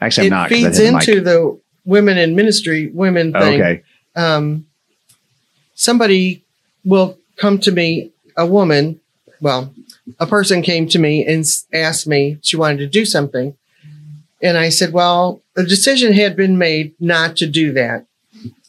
Actually, 0.00 0.26
I'm 0.28 0.32
it 0.32 0.36
not. 0.36 0.48
'cause 0.48 0.58
I 0.58 0.62
feeds 0.62 0.78
hit 0.78 0.86
the 0.86 0.92
mic. 0.92 1.08
into 1.08 1.20
the 1.20 1.60
women 1.84 2.18
in 2.18 2.34
ministry 2.36 2.88
women 2.92 3.32
thing. 3.32 3.60
Okay. 3.60 3.82
um, 4.16 4.66
somebody 5.74 6.42
will 6.84 7.18
come 7.36 7.58
to 7.60 7.70
me, 7.72 8.10
a 8.36 8.46
woman, 8.46 9.00
well, 9.40 9.72
a 10.18 10.26
person 10.26 10.62
came 10.62 10.88
to 10.88 10.98
me 10.98 11.24
and 11.24 11.44
asked 11.72 12.06
me 12.06 12.38
she 12.42 12.56
wanted 12.56 12.78
to 12.78 12.86
do 12.86 13.04
something. 13.04 13.56
And 14.42 14.56
I 14.56 14.68
said, 14.68 14.92
well, 14.92 15.42
a 15.56 15.62
decision 15.64 16.12
had 16.12 16.36
been 16.36 16.58
made 16.58 16.94
not 17.00 17.36
to 17.36 17.46
do 17.46 17.72
that. 17.72 18.06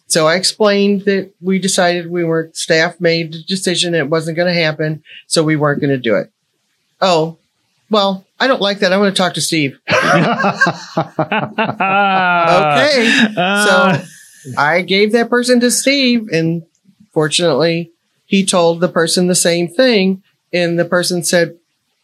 So 0.08 0.28
I 0.28 0.36
explained 0.36 1.06
that 1.06 1.32
we 1.42 1.60
decided 1.60 2.10
we 2.10 2.24
weren't 2.24 2.56
staff 2.56 3.00
made 3.00 3.34
the 3.34 3.44
decision 3.44 3.94
it 3.94 4.10
wasn't 4.10 4.38
going 4.38 4.54
to 4.54 4.60
happen, 4.60 5.04
so 5.28 5.44
we 5.44 5.56
weren't 5.56 5.82
going 5.82 5.92
to 5.92 5.98
do 5.98 6.16
it. 6.16 6.32
Oh, 7.00 7.38
well, 7.92 8.26
I 8.40 8.48
don't 8.48 8.62
like 8.62 8.80
that. 8.80 8.94
I 8.94 8.98
want 8.98 9.16
to 9.16 9.22
talk 9.22 9.34
to 9.36 9.42
Steve. 9.42 9.78
Okay. 11.60 13.28
Uh, 13.38 13.66
so 13.98 14.04
I 14.58 14.82
gave 14.82 15.12
that 15.12 15.30
person 15.30 15.60
to 15.60 15.70
Steve, 15.72 16.28
and 16.32 16.64
fortunately, 17.12 17.92
he 18.26 18.46
told 18.46 18.80
the 18.80 18.88
person 18.88 19.28
the 19.28 19.36
same 19.36 19.68
thing. 19.68 20.24
And 20.52 20.80
the 20.80 20.86
person 20.86 21.24
said, 21.24 21.58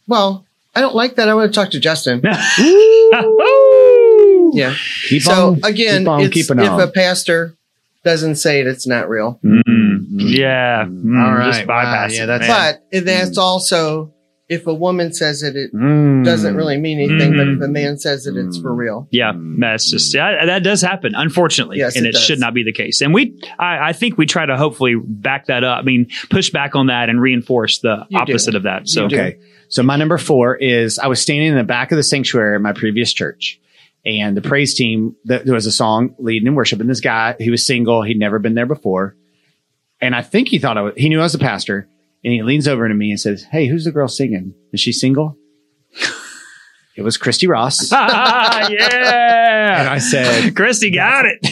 Well, 0.07 0.45
I 0.75 0.81
don't 0.81 0.93
like 0.95 1.15
that. 1.15 1.29
I 1.29 1.33
want 1.33 1.51
to 1.51 1.59
talk 1.59 1.71
to 1.71 1.79
Justin. 1.79 2.21
Woo! 2.59 4.51
Yeah. 4.53 4.75
Keep 5.07 5.23
so 5.23 5.53
on, 5.53 5.59
again, 5.63 6.01
keep 6.01 6.07
on 6.07 6.21
it's, 6.21 6.33
keeping 6.33 6.59
if 6.59 6.69
on. 6.69 6.81
a 6.81 6.87
pastor 6.87 7.55
doesn't 8.03 8.35
say 8.35 8.59
it, 8.59 8.67
it's 8.67 8.85
not 8.85 9.09
real. 9.09 9.39
Mm, 9.43 10.05
yeah. 10.09 10.85
Mm, 10.85 11.25
All 11.25 11.33
right. 11.33 11.53
Just 11.53 11.65
bypass 11.67 12.11
Wow, 12.11 12.15
yeah, 12.17 12.23
it, 12.23 12.27
that's- 12.27 12.49
man. 12.49 12.79
But 12.91 13.05
that's 13.05 13.37
also 13.37 14.13
if 14.47 14.67
a 14.67 14.73
woman 14.73 15.11
says 15.11 15.41
it, 15.41 15.55
it 15.55 15.73
Mm. 15.73 16.23
doesn't 16.23 16.55
really 16.55 16.77
mean 16.77 16.99
anything. 16.99 17.31
But 17.35 17.47
Mm. 17.47 17.55
if 17.57 17.61
a 17.63 17.67
man 17.67 17.97
says 17.97 18.27
it, 18.27 18.35
it's 18.37 18.59
for 18.59 18.73
real. 18.75 19.07
Yeah, 19.11 19.33
that's 19.59 19.89
just 19.89 20.13
yeah, 20.13 20.45
that 20.45 20.61
does 20.63 20.81
happen, 20.81 21.13
unfortunately, 21.15 21.77
Yes, 21.77 21.95
and 21.95 22.05
it 22.05 22.15
it, 22.15 22.17
should 22.19 22.39
not 22.39 22.53
be 22.53 22.63
the 22.63 22.71
case. 22.71 23.01
And 23.01 23.13
we, 23.13 23.39
I, 23.57 23.89
I 23.89 23.93
think 23.93 24.17
we 24.17 24.25
try 24.27 24.45
to 24.45 24.55
hopefully 24.55 24.95
back 24.95 25.47
that 25.47 25.63
up. 25.63 25.79
I 25.79 25.81
mean, 25.81 26.07
push 26.29 26.51
back 26.51 26.75
on 26.75 26.87
that 26.87 27.09
and 27.09 27.19
reinforce 27.19 27.79
the 27.79 28.05
You 28.09 28.19
do. 28.19 28.21
opposite 28.33 28.55
of 28.55 28.63
that. 28.63 28.87
So, 28.87 29.05
Okay. 29.05 29.37
So 29.67 29.81
my 29.81 29.95
number 29.97 30.19
four 30.19 30.55
is 30.55 30.99
I 30.99 31.07
was 31.07 31.19
standing 31.19 31.47
in 31.47 31.55
the 31.57 31.63
back 31.63 31.91
of 31.91 31.95
the 31.95 32.03
sanctuary 32.03 32.55
at 32.55 32.61
my 32.61 32.73
previous 32.73 33.11
church. 33.11 33.59
And 34.05 34.37
the 34.37 34.41
praise 34.41 34.75
team, 34.75 35.15
th- 35.27 35.41
there 35.45 35.55
was 35.55 35.65
a 35.65 35.71
song 35.71 36.13
leading 36.19 36.45
in 36.47 36.53
worship, 36.53 36.79
and 36.79 36.87
this 36.87 36.99
guy, 37.01 37.33
he 37.39 37.49
was 37.49 37.65
single, 37.65 38.03
he'd 38.03 38.19
never 38.19 38.37
been 38.37 38.53
there 38.53 38.67
before, 38.67 39.15
and 39.99 40.13
I 40.15 40.21
think 40.21 40.49
he 40.49 40.59
thought 40.59 40.77
I 40.77 40.81
was, 40.83 40.93
he 40.95 41.09
knew 41.09 41.19
I 41.19 41.23
was 41.23 41.33
a 41.33 41.39
pastor, 41.39 41.87
and 42.25 42.33
he 42.33 42.43
leans 42.43 42.67
over 42.67 42.89
to 42.89 42.93
me 42.93 43.11
and 43.11 43.19
says, 43.19 43.45
"Hey, 43.51 43.67
who's 43.67 43.85
the 43.85 43.91
girl 43.91 44.09
singing? 44.09 44.53
Is 44.73 44.81
she 44.81 44.91
single?" 44.91 45.37
It 46.95 47.01
was 47.01 47.17
Christy 47.17 47.47
Ross, 47.47 47.91
and 47.91 47.91
yeah, 48.71 49.79
And 49.81 49.89
I 49.89 49.97
said, 49.97 50.55
Christy 50.55 50.91
got 50.91 51.25
it. 51.25 51.45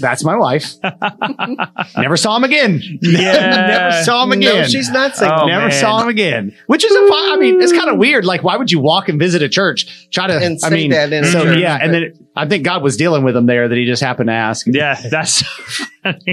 "That's 0.00 0.24
my 0.24 0.36
wife." 0.36 0.74
never 1.96 2.16
saw 2.16 2.36
him 2.36 2.44
again. 2.44 2.80
Yeah. 3.02 3.32
Oh, 3.32 3.66
never 3.66 4.04
saw 4.04 4.24
him 4.24 4.32
again. 4.32 4.62
No, 4.62 4.64
she's 4.68 4.90
not 4.90 5.16
saying. 5.16 5.32
Oh, 5.34 5.46
Never 5.46 5.68
man. 5.68 5.72
saw 5.80 6.02
him 6.02 6.08
again. 6.08 6.54
Which 6.66 6.84
is 6.84 6.92
a 6.94 7.08
fun, 7.08 7.32
I 7.32 7.36
mean, 7.38 7.60
it's 7.60 7.72
kind 7.72 7.88
of 7.88 7.96
weird. 7.98 8.24
Like, 8.24 8.42
why 8.42 8.56
would 8.56 8.70
you 8.70 8.80
walk 8.80 9.08
and 9.08 9.18
visit 9.18 9.42
a 9.42 9.48
church? 9.48 10.08
Try 10.10 10.26
to, 10.28 10.34
And 10.36 10.58
I 10.62 10.68
say 10.68 10.74
mean, 10.74 10.90
that 10.90 11.12
in 11.12 11.24
a 11.24 11.26
so 11.26 11.44
church, 11.44 11.58
yeah. 11.58 11.78
And 11.80 11.92
but- 11.92 11.98
then 12.00 12.28
I 12.36 12.46
think 12.46 12.64
God 12.64 12.82
was 12.82 12.96
dealing 12.96 13.24
with 13.24 13.36
him 13.36 13.46
there 13.46 13.68
that 13.68 13.76
he 13.76 13.84
just 13.86 14.02
happened 14.02 14.28
to 14.28 14.32
ask. 14.34 14.66
Yeah, 14.68 15.00
that's. 15.10 15.42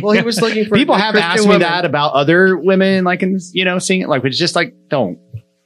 Well, 0.02 0.13
he 0.13 0.22
was 0.22 0.39
looking 0.41 0.65
for 0.65 0.76
People 0.76 0.96
a 0.96 1.00
have 1.00 1.13
Christian 1.13 1.32
asked 1.32 1.41
me 1.44 1.48
woman. 1.48 1.62
that 1.62 1.86
about 1.86 2.13
other 2.13 2.56
women, 2.58 3.04
like 3.04 3.24
in, 3.24 3.39
you 3.54 3.65
know, 3.65 3.80
singing, 3.80 4.08
like, 4.08 4.24
it's 4.24 4.38
just 4.38 4.56
like, 4.56 4.74
don't 4.89 5.18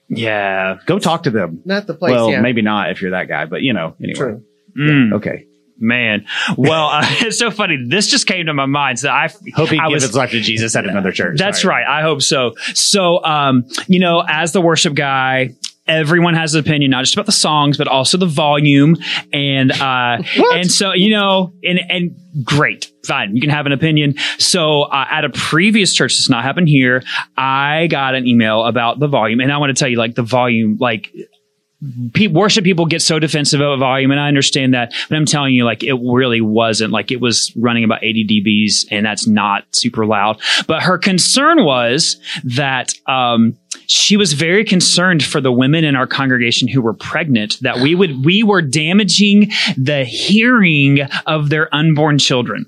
yeah. 0.10 0.78
go 0.86 1.00
talk 1.00 1.24
to 1.24 1.30
them. 1.32 1.62
Not 1.66 1.88
the 1.88 1.94
place. 1.94 2.12
well, 2.12 2.30
yeah. 2.32 2.42
maybe 2.42 2.62
not 2.62 2.92
if 2.92 3.02
you're 3.02 3.12
that 3.12 3.28
guy, 3.28 3.46
but 3.46 3.62
you 3.62 3.74
know, 3.74 3.96
anyway. 4.02 4.14
True. 4.18 4.44
Mm, 4.78 5.14
Okay. 5.16 5.46
man. 5.78 6.26
Well, 6.58 6.88
uh, 6.90 7.02
it's 7.06 7.38
so 7.40 7.52
funny. 7.52 7.78
This 7.88 8.08
just 8.08 8.28
came 8.28 8.46
to 8.48 8.54
my 8.54 8.66
mind. 8.66 9.00
So 9.00 9.10
I 9.10 9.30
Hope 9.56 9.70
he 9.70 9.80
I 9.80 9.88
gives 9.90 9.96
was- 9.96 10.04
his 10.04 10.16
life 10.16 10.32
to 10.32 10.42
Jesus 10.42 10.76
at 10.76 10.86
another 10.86 11.12
church. 11.12 11.38
That's 11.38 11.62
Sorry. 11.62 11.84
right. 11.84 11.88
I 11.88 12.02
hope 12.02 12.22
so. 12.22 12.54
So, 12.74 13.24
um, 13.24 13.66
you 13.88 14.00
know, 14.00 14.24
as 14.28 14.52
the 14.52 14.62
worship 14.62 14.94
guy, 14.94 15.52
everyone 15.90 16.36
has 16.36 16.54
an 16.54 16.62
opinion, 16.62 16.92
not 16.92 17.02
just 17.02 17.16
about 17.16 17.26
the 17.26 17.32
songs, 17.32 17.78
but 17.78 17.88
also 17.88 18.18
the 18.18 18.26
volume. 18.26 18.96
And, 19.34 19.72
uh, 19.72 20.22
and 20.54 20.72
so, 20.72 20.94
you 20.94 21.12
know, 21.12 21.52
and, 21.64 21.80
and 21.90 22.16
great, 22.44 22.92
fine. 23.06 23.36
You 23.36 23.42
can 23.42 23.50
have 23.50 23.66
an 23.66 23.72
opinion. 23.72 24.16
So, 24.38 24.84
uh, 24.84 25.06
at 25.10 25.26
a 25.26 25.30
previous 25.30 25.94
church, 25.94 26.16
this 26.16 26.30
not 26.30 26.44
happened 26.44 26.70
here. 26.70 27.04
I 27.36 27.88
got 27.88 28.16
an 28.16 28.28
email 28.28 28.66
about 28.66 29.00
the 29.00 29.08
volume 29.08 29.40
and 29.40 29.52
I 29.52 29.58
want 29.58 29.76
to 29.76 29.80
tell 29.80 29.90
you 29.90 29.98
like 29.98 30.16
the 30.16 30.24
volume, 30.24 30.78
like, 30.80 31.12
pe- 32.14 32.28
worship 32.28 32.64
people 32.64 32.86
get 32.86 33.02
so 33.02 33.20
defensive 33.20 33.60
about 33.60 33.80
volume, 33.80 34.12
and 34.12 34.20
I 34.20 34.28
understand 34.28 34.74
that. 34.74 34.94
But 35.08 35.16
I'm 35.16 35.26
telling 35.26 35.54
you, 35.54 35.66
like, 35.66 35.84
it 35.84 35.94
really 35.94 36.42
wasn't. 36.42 36.92
Like, 36.92 37.12
it 37.12 37.22
was 37.22 37.54
running 37.56 37.84
about 37.84 38.04
80 38.04 38.28
dBs, 38.28 38.86
and 38.92 39.06
that's 39.06 39.28
not 39.28 39.64
super 39.72 40.06
loud. 40.06 40.42
But 40.68 40.84
her 40.84 40.98
concern 40.98 41.64
was 41.64 42.18
that 42.44 42.94
um, 43.08 43.58
she 43.88 44.18
was 44.18 44.34
very 44.34 44.64
concerned 44.64 45.24
for 45.24 45.42
the 45.42 45.52
women 45.52 45.84
in 45.84 45.96
our 45.96 46.08
congregation 46.08 46.68
who 46.68 46.82
were 46.82 46.94
pregnant 46.94 47.58
that 47.62 47.78
we 47.80 47.96
would 47.96 48.26
we 48.26 48.44
were 48.44 48.62
damaging 48.62 49.52
the 49.78 50.04
hearing 50.06 51.02
of 51.26 51.50
their 51.50 51.74
unborn 51.74 52.18
children. 52.20 52.66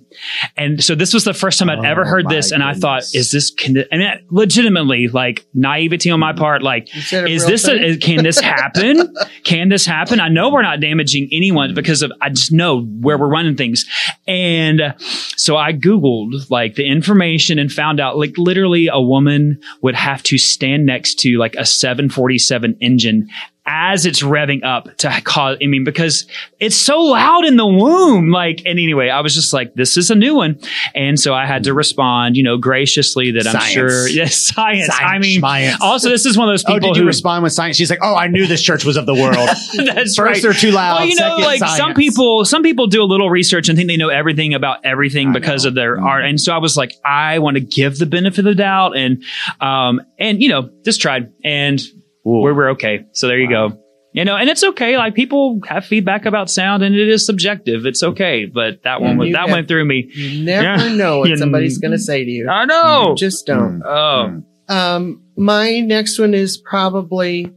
And 0.57 0.83
so 0.83 0.93
this 0.93 1.13
was 1.13 1.23
the 1.23 1.33
first 1.33 1.57
time 1.57 1.69
I'd 1.69 1.79
Oh, 1.79 1.83
ever 1.83 2.05
heard 2.05 2.27
this, 2.29 2.51
and 2.51 2.61
I 2.63 2.73
thought, 2.73 3.03
is 3.13 3.31
this? 3.31 3.49
Can, 3.49 3.75
th- 3.75 3.87
and 3.91 4.01
it, 4.01 4.25
legitimately, 4.29 5.07
like 5.07 5.45
naivety 5.53 6.11
on 6.11 6.19
my 6.19 6.33
part, 6.33 6.61
like 6.61 6.93
Is 6.95 7.09
that 7.11 7.23
a 7.23 7.27
is 7.27 7.41
real 7.43 7.49
this 7.51 7.67
a, 7.67 7.97
can 7.97 8.23
this 8.23 8.39
happen? 8.39 9.15
can 9.43 9.69
this 9.69 9.85
happen? 9.85 10.19
I 10.19 10.27
know 10.29 10.51
we're 10.51 10.61
not 10.61 10.79
damaging 10.79 11.29
anyone 11.31 11.73
because 11.73 12.01
of 12.03 12.11
I 12.21 12.29
just 12.29 12.51
know 12.51 12.81
where 12.83 13.17
we're 13.17 13.29
running 13.29 13.55
things. 13.55 13.85
And 14.27 14.93
so 15.37 15.57
I 15.57 15.73
googled 15.73 16.49
like 16.51 16.75
the 16.75 16.87
information 16.87 17.57
and 17.57 17.71
found 17.71 17.99
out 17.99 18.17
like 18.17 18.37
literally 18.37 18.87
a 18.87 19.01
woman 19.01 19.59
would 19.81 19.95
have 19.95 20.21
to 20.23 20.37
stand 20.37 20.85
next 20.91 21.19
to 21.19 21.37
like 21.37 21.55
a 21.55 21.65
747 21.65 22.77
engine 22.81 23.29
as 23.65 24.07
it's 24.07 24.23
revving 24.23 24.63
up 24.63 24.97
to 24.97 25.21
cause 25.23 25.57
I 25.61 25.67
mean 25.67 25.83
because 25.83 26.25
it's 26.59 26.75
so 26.75 26.99
loud 26.99 27.45
in 27.45 27.57
the 27.57 27.65
womb 27.65 28.31
like 28.31 28.61
and 28.65 28.79
anyway 28.79 29.09
I 29.09 29.21
was 29.21 29.35
just 29.35 29.53
like 29.53 29.75
this 29.75 29.97
is 29.97 30.09
a 30.09 30.15
new 30.15 30.35
one 30.35 30.59
and 30.95 31.19
so 31.19 31.33
I 31.35 31.45
had 31.45 31.65
to 31.65 31.73
respond 31.73 32.35
you 32.37 32.43
know 32.43 32.57
graciously 32.57 33.31
that 33.33 33.45
I'm 33.47 33.61
sure 33.61 34.07
yes 34.09 34.35
science, 34.37 34.89
I 34.99 35.19
mean 35.19 35.41
science. 35.41 35.77
also 35.79 36.09
this 36.09 36.25
is 36.25 36.35
one 36.37 36.49
of 36.49 36.53
those 36.53 36.65
Oh, 36.65 36.73
people 36.73 36.89
did 36.89 36.97
you 36.97 37.03
who 37.03 37.07
respond 37.07 37.43
with 37.43 37.53
science? 37.53 37.77
She's 37.77 37.89
like, 37.91 37.99
oh, 38.01 38.15
I 38.15 38.27
knew 38.27 38.47
this 38.47 38.61
church 38.63 38.83
was 38.83 38.97
of 38.97 39.05
the 39.05 39.13
world. 39.13 39.35
That's 39.95 40.15
First, 40.15 40.17
right. 40.17 40.41
they're 40.41 40.53
too 40.53 40.71
loud. 40.71 40.99
Well, 40.99 41.07
you 41.07 41.15
know, 41.15 41.37
Second, 41.39 41.43
like 41.43 41.59
some 41.77 41.93
people, 41.93 42.45
some 42.45 42.63
people 42.63 42.87
do 42.87 43.03
a 43.03 43.05
little 43.05 43.29
research 43.29 43.69
and 43.69 43.77
think 43.77 43.87
they 43.89 43.97
know 43.97 44.09
everything 44.09 44.53
about 44.53 44.85
everything 44.85 45.29
I 45.29 45.33
because 45.33 45.65
know. 45.65 45.69
of 45.69 45.75
their 45.75 45.97
Mhm. 45.97 46.03
art. 46.03 46.25
And 46.25 46.39
so 46.41 46.53
I 46.53 46.57
was 46.57 46.75
like, 46.77 46.95
I 47.05 47.39
want 47.39 47.55
to 47.57 47.61
give 47.61 47.97
the 47.99 48.05
benefit 48.05 48.39
of 48.39 48.45
the 48.45 48.55
doubt, 48.55 48.95
and 48.97 49.23
um, 49.59 50.01
and 50.19 50.41
you 50.41 50.49
know, 50.49 50.69
just 50.85 51.01
tried, 51.01 51.31
and 51.43 51.79
Ooh. 52.25 52.41
we're 52.41 52.53
we're 52.53 52.69
okay. 52.71 53.05
So 53.13 53.27
there 53.27 53.39
you 53.39 53.49
Wow. 53.49 53.69
go. 53.69 53.77
You 54.13 54.25
know, 54.25 54.35
and 54.35 54.49
it's 54.49 54.61
okay. 54.61 54.97
Like 54.97 55.15
people 55.15 55.61
have 55.67 55.85
feedback 55.85 56.25
about 56.25 56.49
sound, 56.49 56.83
and 56.83 56.93
it 56.93 57.07
is 57.07 57.25
subjective. 57.25 57.85
It's 57.85 58.03
okay. 58.03 58.45
But 58.45 58.83
that 58.83 59.01
one, 59.01 59.17
was, 59.17 59.31
that 59.31 59.47
went 59.47 59.69
through 59.69 59.85
me. 59.85 60.09
You 60.13 60.43
never 60.43 60.63
Yeah. 60.63 60.95
know 60.95 61.19
what 61.19 61.37
somebody's 61.37 61.77
going 61.77 61.93
to 61.93 61.97
say 61.97 62.25
to 62.25 62.29
you. 62.29 62.49
I 62.49 62.65
know. 62.65 63.15
Just 63.17 63.45
don't. 63.45 63.79
Mm. 63.81 64.43
oh, 64.67 64.73
Um, 64.73 65.23
my 65.37 65.79
next 65.79 66.19
one 66.19 66.33
is 66.33 66.57
probably 66.57 67.53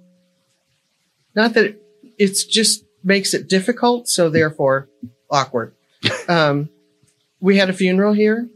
not 1.34 1.54
that 1.54 1.76
it's 2.18 2.44
just 2.44 2.84
makes 3.02 3.34
it 3.34 3.48
difficult, 3.48 4.08
so 4.08 4.28
therefore 4.30 4.88
awkward. 5.30 5.74
Um, 6.28 6.68
we 7.40 7.56
had 7.58 7.68
a 7.68 7.72
funeral 7.74 8.12
here, 8.14 8.48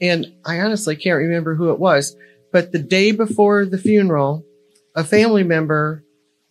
and 0.00 0.26
I 0.46 0.60
honestly 0.60 0.94
can't 0.96 1.18
remember 1.18 1.54
who 1.54 1.70
it 1.72 1.78
was, 1.78 2.16
but 2.52 2.70
the 2.72 2.78
day 2.78 3.10
before 3.12 3.64
the 3.66 3.76
funeral, 3.78 4.44
a 4.96 5.04
family 5.04 5.44
member 5.44 6.02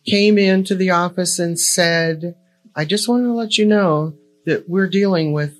came 0.06 0.38
into 0.38 0.74
the 0.74 0.90
office 0.90 1.38
and 1.38 1.58
said, 1.58 2.36
I 2.74 2.84
just 2.84 3.08
want 3.08 3.24
to 3.24 3.32
let 3.32 3.58
you 3.58 3.66
know 3.66 4.14
that 4.46 4.68
we're 4.68 4.88
dealing 4.88 5.32
with 5.32 5.58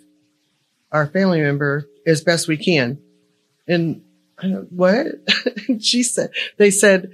our 0.93 1.07
family 1.09 1.41
member 1.41 1.89
as 2.07 2.23
best 2.23 2.47
we 2.47 2.57
can. 2.57 2.99
And 3.67 4.03
what? 4.71 5.07
she 5.81 6.05
said, 6.05 6.31
they 6.57 6.71
said, 6.71 7.11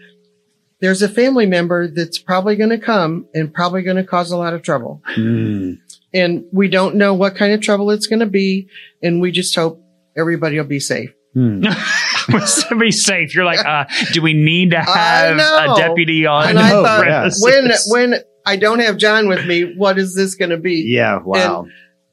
there's 0.81 1.01
a 1.01 1.09
family 1.09 1.47
member 1.47 1.89
that's 1.89 2.18
probably 2.18 2.57
going 2.57 2.70
to 2.70 2.79
come 2.79 3.27
and 3.33 3.55
probably 3.55 3.83
going 3.83 3.97
to 3.97 4.05
cause 4.05 4.31
a 4.31 4.37
lot 4.37 4.53
of 4.53 4.62
trouble. 4.62 5.01
Mm. 5.16 5.79
and 6.12 6.45
we 6.53 6.68
don't 6.68 6.97
know 6.97 7.14
what 7.14 7.37
kind 7.37 7.53
of 7.53 7.61
trouble 7.61 7.91
it's 7.93 8.09
going 8.09 8.20
to 8.20 8.27
be. 8.27 8.68
And 9.03 9.20
we 9.20 9.31
just 9.31 9.55
hope 9.55 9.83
everybody 10.16 10.59
will 10.59 10.64
be 10.66 10.81
safe. 10.81 11.14
To 12.68 12.77
be 12.77 12.91
safe. 12.91 13.35
You're 13.35 13.45
like, 13.45 13.64
uh, 13.64 13.85
do 14.12 14.23
we 14.23 14.33
need 14.35 14.70
to 14.73 14.81
have 14.83 15.37
a 15.39 15.75
deputy 15.77 16.27
on? 16.27 16.51
And 16.51 16.59
I 16.59 16.70
thought, 16.70 17.07
yes. 17.07 17.43
when, 17.43 17.70
when 17.89 18.20
I 18.47 18.57
don't 18.57 18.81
have 18.81 18.97
John 18.97 19.29
with 19.29 19.47
me, 19.47 19.75
what 19.77 19.99
is 19.99 20.14
this 20.14 20.35
going 20.35 20.51
to 20.51 20.57
be? 20.59 20.83
Yeah. 20.87 21.20
Wow. 21.25 21.66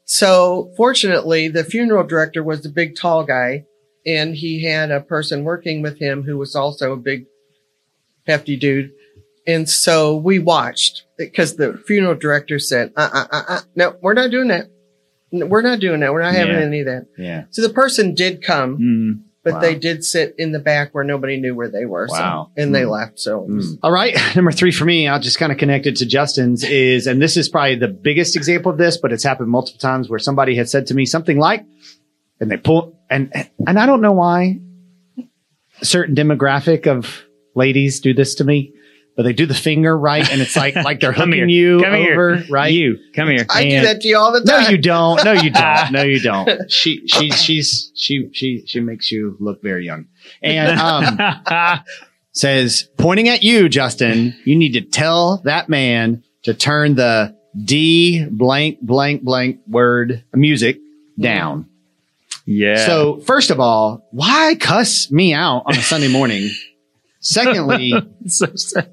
So 0.05 0.71
fortunately, 0.77 1.47
the 1.49 1.63
funeral 1.63 2.05
director 2.05 2.43
was 2.43 2.65
a 2.65 2.69
big, 2.69 2.95
tall 2.95 3.23
guy, 3.23 3.65
and 4.05 4.35
he 4.35 4.63
had 4.63 4.91
a 4.91 5.01
person 5.01 5.43
working 5.43 5.81
with 5.81 5.99
him 5.99 6.23
who 6.23 6.37
was 6.37 6.55
also 6.55 6.93
a 6.93 6.97
big, 6.97 7.25
hefty 8.25 8.55
dude. 8.57 8.91
And 9.47 9.67
so 9.69 10.15
we 10.15 10.39
watched 10.39 11.03
because 11.17 11.55
the 11.55 11.81
funeral 11.87 12.15
director 12.15 12.59
said, 12.59 12.91
uh, 12.95 13.09
uh, 13.11 13.25
uh, 13.31 13.43
uh, 13.47 13.61
no, 13.75 13.95
we're 14.01 14.13
not 14.13 14.31
doing 14.31 14.47
that. 14.49 14.67
We're 15.31 15.61
not 15.61 15.79
doing 15.79 15.99
that. 15.99 16.11
We're 16.11 16.21
not 16.23 16.33
having 16.33 16.55
Yeah. 16.55 16.61
any 16.61 16.79
of 16.81 16.85
that. 16.87 17.05
yeah. 17.17 17.43
So 17.51 17.61
the 17.61 17.69
person 17.73 18.15
did 18.15 18.41
come, 18.43 18.77
Mm. 18.77 19.28
But 19.43 19.53
Wow. 19.53 19.59
they 19.61 19.75
did 19.75 20.03
sit 20.03 20.35
in 20.37 20.51
the 20.51 20.59
back 20.59 20.93
where 20.93 21.03
nobody 21.03 21.37
knew 21.39 21.55
where 21.55 21.69
they 21.69 21.85
were. 21.85 22.07
Wow. 22.09 22.51
So, 22.55 22.61
and 22.61 22.75
they 22.75 22.81
Mm. 22.83 22.91
left. 22.91 23.19
So 23.19 23.39
was- 23.39 23.77
All 23.81 23.91
right. 23.91 24.15
Number 24.35 24.51
three 24.51 24.71
for 24.71 24.85
me, 24.85 25.07
I'll 25.07 25.19
just 25.19 25.39
kind 25.39 25.51
of 25.51 25.57
connect 25.57 25.85
it 25.85 25.95
to 25.97 26.05
Justin's 26.05 26.63
is, 26.63 27.07
and 27.07 27.21
this 27.21 27.37
is 27.37 27.47
probably 27.49 27.75
the 27.75 27.87
biggest 27.87 28.35
example 28.35 28.71
of 28.71 28.77
this, 28.77 28.97
but 28.97 29.11
it's 29.13 29.23
happened 29.23 29.49
multiple 29.49 29.79
times 29.79 30.09
where 30.09 30.19
somebody 30.19 30.55
had 30.55 30.69
said 30.69 30.87
to 30.87 30.93
me 30.93 31.05
something 31.05 31.37
like, 31.39 31.65
and 32.39 32.49
they 32.51 32.57
pull, 32.57 32.99
and, 33.09 33.31
and 33.67 33.79
I 33.79 33.85
don't 33.85 34.01
know 34.01 34.13
why 34.13 34.59
a 35.81 35.85
certain 35.85 36.15
demographic 36.15 36.87
of 36.87 37.23
ladies 37.55 37.99
do 38.01 38.13
this 38.13 38.35
to 38.35 38.43
me, 38.43 38.73
but 39.19 39.23
they 39.23 39.33
do 39.33 39.45
the 39.45 39.53
finger 39.53 39.97
right. 39.97 40.31
And 40.31 40.39
it's 40.39 40.55
like, 40.55 40.75
like 40.75 41.01
they're 41.01 41.11
Come 41.21 41.31
hooking 41.33 41.49
here. 41.49 41.77
you 41.77 41.83
Come 41.83 41.93
over, 41.93 42.35
here. 42.37 42.45
right? 42.49 42.71
You 42.71 42.97
come 43.13 43.27
here. 43.27 43.45
I 43.49 43.65
do 43.67 43.81
that 43.81 43.99
to 43.99 44.07
you 44.07 44.17
all 44.17 44.31
the 44.31 44.39
time. 44.39 44.63
No, 44.63 44.69
you 44.69 44.77
don't. 44.77 45.25
No, 45.25 45.33
you 45.33 45.49
don't. 45.51 45.91
No, 45.91 46.03
you 46.03 46.21
don't. 46.21 46.71
She, 46.71 47.05
she, 47.05 47.29
she's, 47.31 47.91
she, 47.95 48.29
she, 48.31 48.63
she 48.65 48.79
makes 48.79 49.11
you 49.11 49.35
look 49.41 49.61
very 49.61 49.85
young. 49.85 50.05
And, 50.41 50.79
um, 50.79 51.79
says, 52.31 52.87
pointing 52.97 53.27
at 53.27 53.43
you, 53.43 53.67
Justin, 53.67 54.35
you 54.45 54.55
need 54.55 54.71
to 54.75 54.81
tell 54.81 55.39
that 55.43 55.67
man 55.67 56.23
to 56.43 56.53
turn 56.53 56.95
the 56.95 57.35
D 57.61 58.23
blank, 58.23 58.79
blank, 58.81 59.23
blank 59.23 59.59
word 59.67 60.23
music 60.33 60.77
down. 61.19 61.67
yeah. 62.45 62.85
So, 62.85 63.17
first 63.19 63.49
of 63.51 63.59
all, 63.59 64.07
why 64.11 64.55
cuss 64.57 65.11
me 65.11 65.33
out 65.33 65.63
on 65.65 65.75
a 65.75 65.81
Sunday 65.81 66.07
morning? 66.07 66.49
Secondly, 67.19 67.91
So- 68.27 68.55
so- 68.55 68.83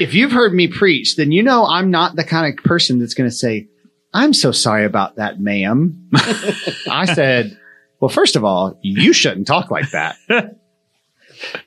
if 0.00 0.14
you've 0.14 0.32
heard 0.32 0.54
me 0.54 0.68
preach, 0.68 1.16
then 1.16 1.32
you 1.32 1.42
know 1.42 1.66
I'm 1.66 1.90
not 1.90 2.16
the 2.16 2.24
kind 2.24 2.52
of 2.52 2.64
person 2.64 2.98
that's 2.98 3.14
going 3.14 3.28
to 3.28 3.34
say, 3.34 3.68
I'm 4.14 4.32
so 4.32 4.52
sorry 4.52 4.84
about 4.84 5.16
that, 5.16 5.40
ma'am. 5.40 6.10
I 6.90 7.06
said, 7.06 7.58
well, 8.00 8.08
first 8.08 8.36
of 8.36 8.44
all, 8.44 8.78
you 8.82 9.12
shouldn't 9.12 9.46
talk 9.46 9.70
like 9.70 9.90
that. 9.90 10.16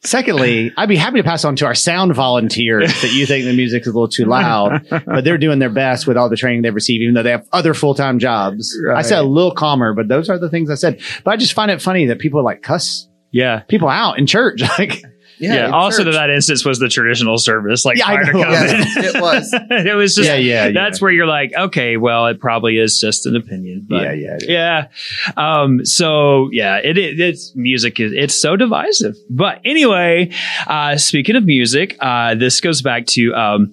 Secondly, 0.04 0.72
I'd 0.78 0.88
be 0.88 0.96
happy 0.96 1.18
to 1.18 1.24
pass 1.24 1.44
on 1.44 1.58
to 1.58 1.66
our 1.66 1.76
sound 1.76 2.14
volunteers 2.14 3.02
that 3.02 3.12
you 3.12 3.26
think 3.26 3.46
the 3.46 3.56
music 3.56 3.82
is 3.82 3.88
a 3.88 3.92
little 3.92 4.08
too 4.08 4.26
loud, 4.26 4.88
but 4.90 5.26
they're 5.26 5.38
doing 5.38 5.60
their 5.60 5.70
best 5.70 6.08
with 6.08 6.16
all 6.16 6.30
the 6.30 6.38
training 6.38 6.62
they've 6.62 6.74
received, 6.74 7.02
even 7.02 7.14
though 7.14 7.24
they 7.24 7.32
have 7.32 7.48
other 7.52 7.74
full 7.74 7.94
time 7.94 8.20
jobs. 8.20 8.78
I 8.94 9.02
said 9.02 9.20
a 9.20 9.24
little 9.24 9.54
calmer, 9.54 9.94
but 9.94 10.08
those 10.08 10.30
are 10.30 10.40
the 10.40 10.50
things 10.50 10.70
I 10.70 10.76
said. 10.76 11.02
But 11.26 11.32
I 11.32 11.38
just 11.38 11.54
find 11.54 11.72
it 11.72 11.82
funny 11.82 12.06
that 12.06 12.20
people 12.20 12.44
like 12.44 12.62
cuss 12.62 13.10
yeah. 13.36 13.60
people 13.68 13.90
out 13.90 14.18
in 14.18 14.26
church. 14.26 14.62
Like, 14.80 15.02
Yeah. 15.40 15.68
in 15.68 15.74
Also, 15.74 16.00
church. 16.04 16.14
to 16.14 16.18
that 16.18 16.30
instance 16.30 16.64
was 16.66 16.80
the 16.80 16.90
traditional 16.90 17.38
service, 17.38 17.86
like 17.86 17.98
Yeah, 17.98 18.08
I 18.08 18.16
prior 18.16 18.26
to. 18.26 18.32
COVID. 18.32 18.52
Yes, 18.52 19.16
it 19.16 19.22
was. 19.22 19.50
it 19.70 19.96
was 19.96 20.16
just 20.16 20.28
Yeah, 20.28 20.36
yeah, 20.36 20.66
yeah. 20.66 20.72
that's 20.72 21.02
where 21.02 21.12
you're 21.12 21.28
like, 21.28 21.52
okay, 21.56 21.98
well, 21.98 22.28
it 22.28 22.40
probably 22.40 22.78
is 22.78 23.00
just 23.00 23.26
an 23.26 23.36
opinion. 23.36 23.86
But 23.90 24.18
yeah, 24.18 24.38
yeah. 24.42 24.88
yeah. 25.28 25.34
Um, 25.38 25.86
so 25.86 26.50
yeah, 26.52 26.78
it, 26.78 26.98
it 26.98 27.20
it's 27.20 27.56
music 27.56 28.00
is 28.00 28.12
it's 28.14 28.40
so 28.40 28.56
divisive. 28.56 29.16
But 29.30 29.62
anyway, 29.66 30.32
uh, 30.68 30.98
speaking 30.98 31.36
of 31.36 31.46
music, 31.46 31.98
uh, 32.00 32.36
this 32.36 32.62
goes 32.62 32.82
back 32.82 33.06
to 33.08 33.34
um, 33.36 33.72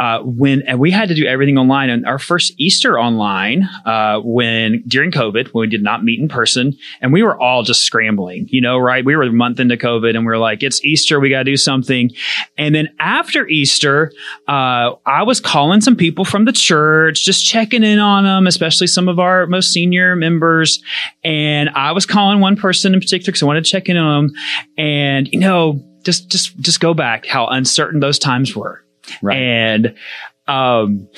uh, 0.00 0.22
when 0.22 0.62
and 0.62 0.80
we 0.80 0.90
had 0.90 1.08
to 1.10 1.14
do 1.14 1.26
everything 1.26 1.58
online 1.58 1.90
and 1.90 2.06
our 2.06 2.18
first 2.18 2.54
Easter 2.56 2.98
online 2.98 3.68
uh, 3.84 4.18
when 4.24 4.82
during 4.88 5.10
COVID 5.10 5.48
when 5.48 5.60
we 5.60 5.66
did 5.66 5.82
not 5.82 6.02
meet 6.02 6.18
in 6.18 6.26
person 6.26 6.74
and 7.02 7.12
we 7.12 7.22
were 7.22 7.38
all 7.38 7.62
just 7.62 7.82
scrambling, 7.82 8.48
you 8.48 8.62
know, 8.62 8.78
right? 8.78 9.04
We 9.04 9.14
were 9.14 9.24
a 9.24 9.30
month 9.30 9.60
into 9.60 9.76
COVID 9.76 10.16
and 10.16 10.24
we 10.24 10.32
are 10.32 10.38
like, 10.38 10.62
it's 10.62 10.82
Easter, 10.82 11.20
we 11.20 11.28
got 11.28 11.40
to 11.40 11.44
do 11.44 11.56
something. 11.58 12.10
And 12.56 12.74
then 12.74 12.88
after 12.98 13.46
Easter, 13.46 14.10
uh, 14.48 14.92
I 15.04 15.22
was 15.22 15.38
calling 15.38 15.82
some 15.82 15.96
people 15.96 16.24
from 16.24 16.46
the 16.46 16.52
church, 16.52 17.22
just 17.22 17.44
checking 17.44 17.84
in 17.84 17.98
on 17.98 18.24
them, 18.24 18.46
especially 18.46 18.86
some 18.86 19.06
of 19.06 19.18
our 19.18 19.46
most 19.46 19.70
senior 19.70 20.16
members. 20.16 20.82
And 21.22 21.68
I 21.68 21.92
was 21.92 22.06
calling 22.06 22.40
one 22.40 22.56
person 22.56 22.94
in 22.94 23.00
particular 23.00 23.32
because 23.32 23.42
I 23.42 23.46
wanted 23.46 23.66
to 23.66 23.70
check 23.70 23.90
in 23.90 23.98
on 23.98 24.28
them. 24.28 24.34
And, 24.78 25.28
you 25.30 25.40
know, 25.40 25.84
just, 26.04 26.30
just, 26.30 26.58
just 26.58 26.80
go 26.80 26.94
back 26.94 27.26
how 27.26 27.48
uncertain 27.48 28.00
those 28.00 28.18
times 28.18 28.56
were. 28.56 28.82
Right. 29.22 29.36
And, 29.36 29.94
um, 30.46 31.08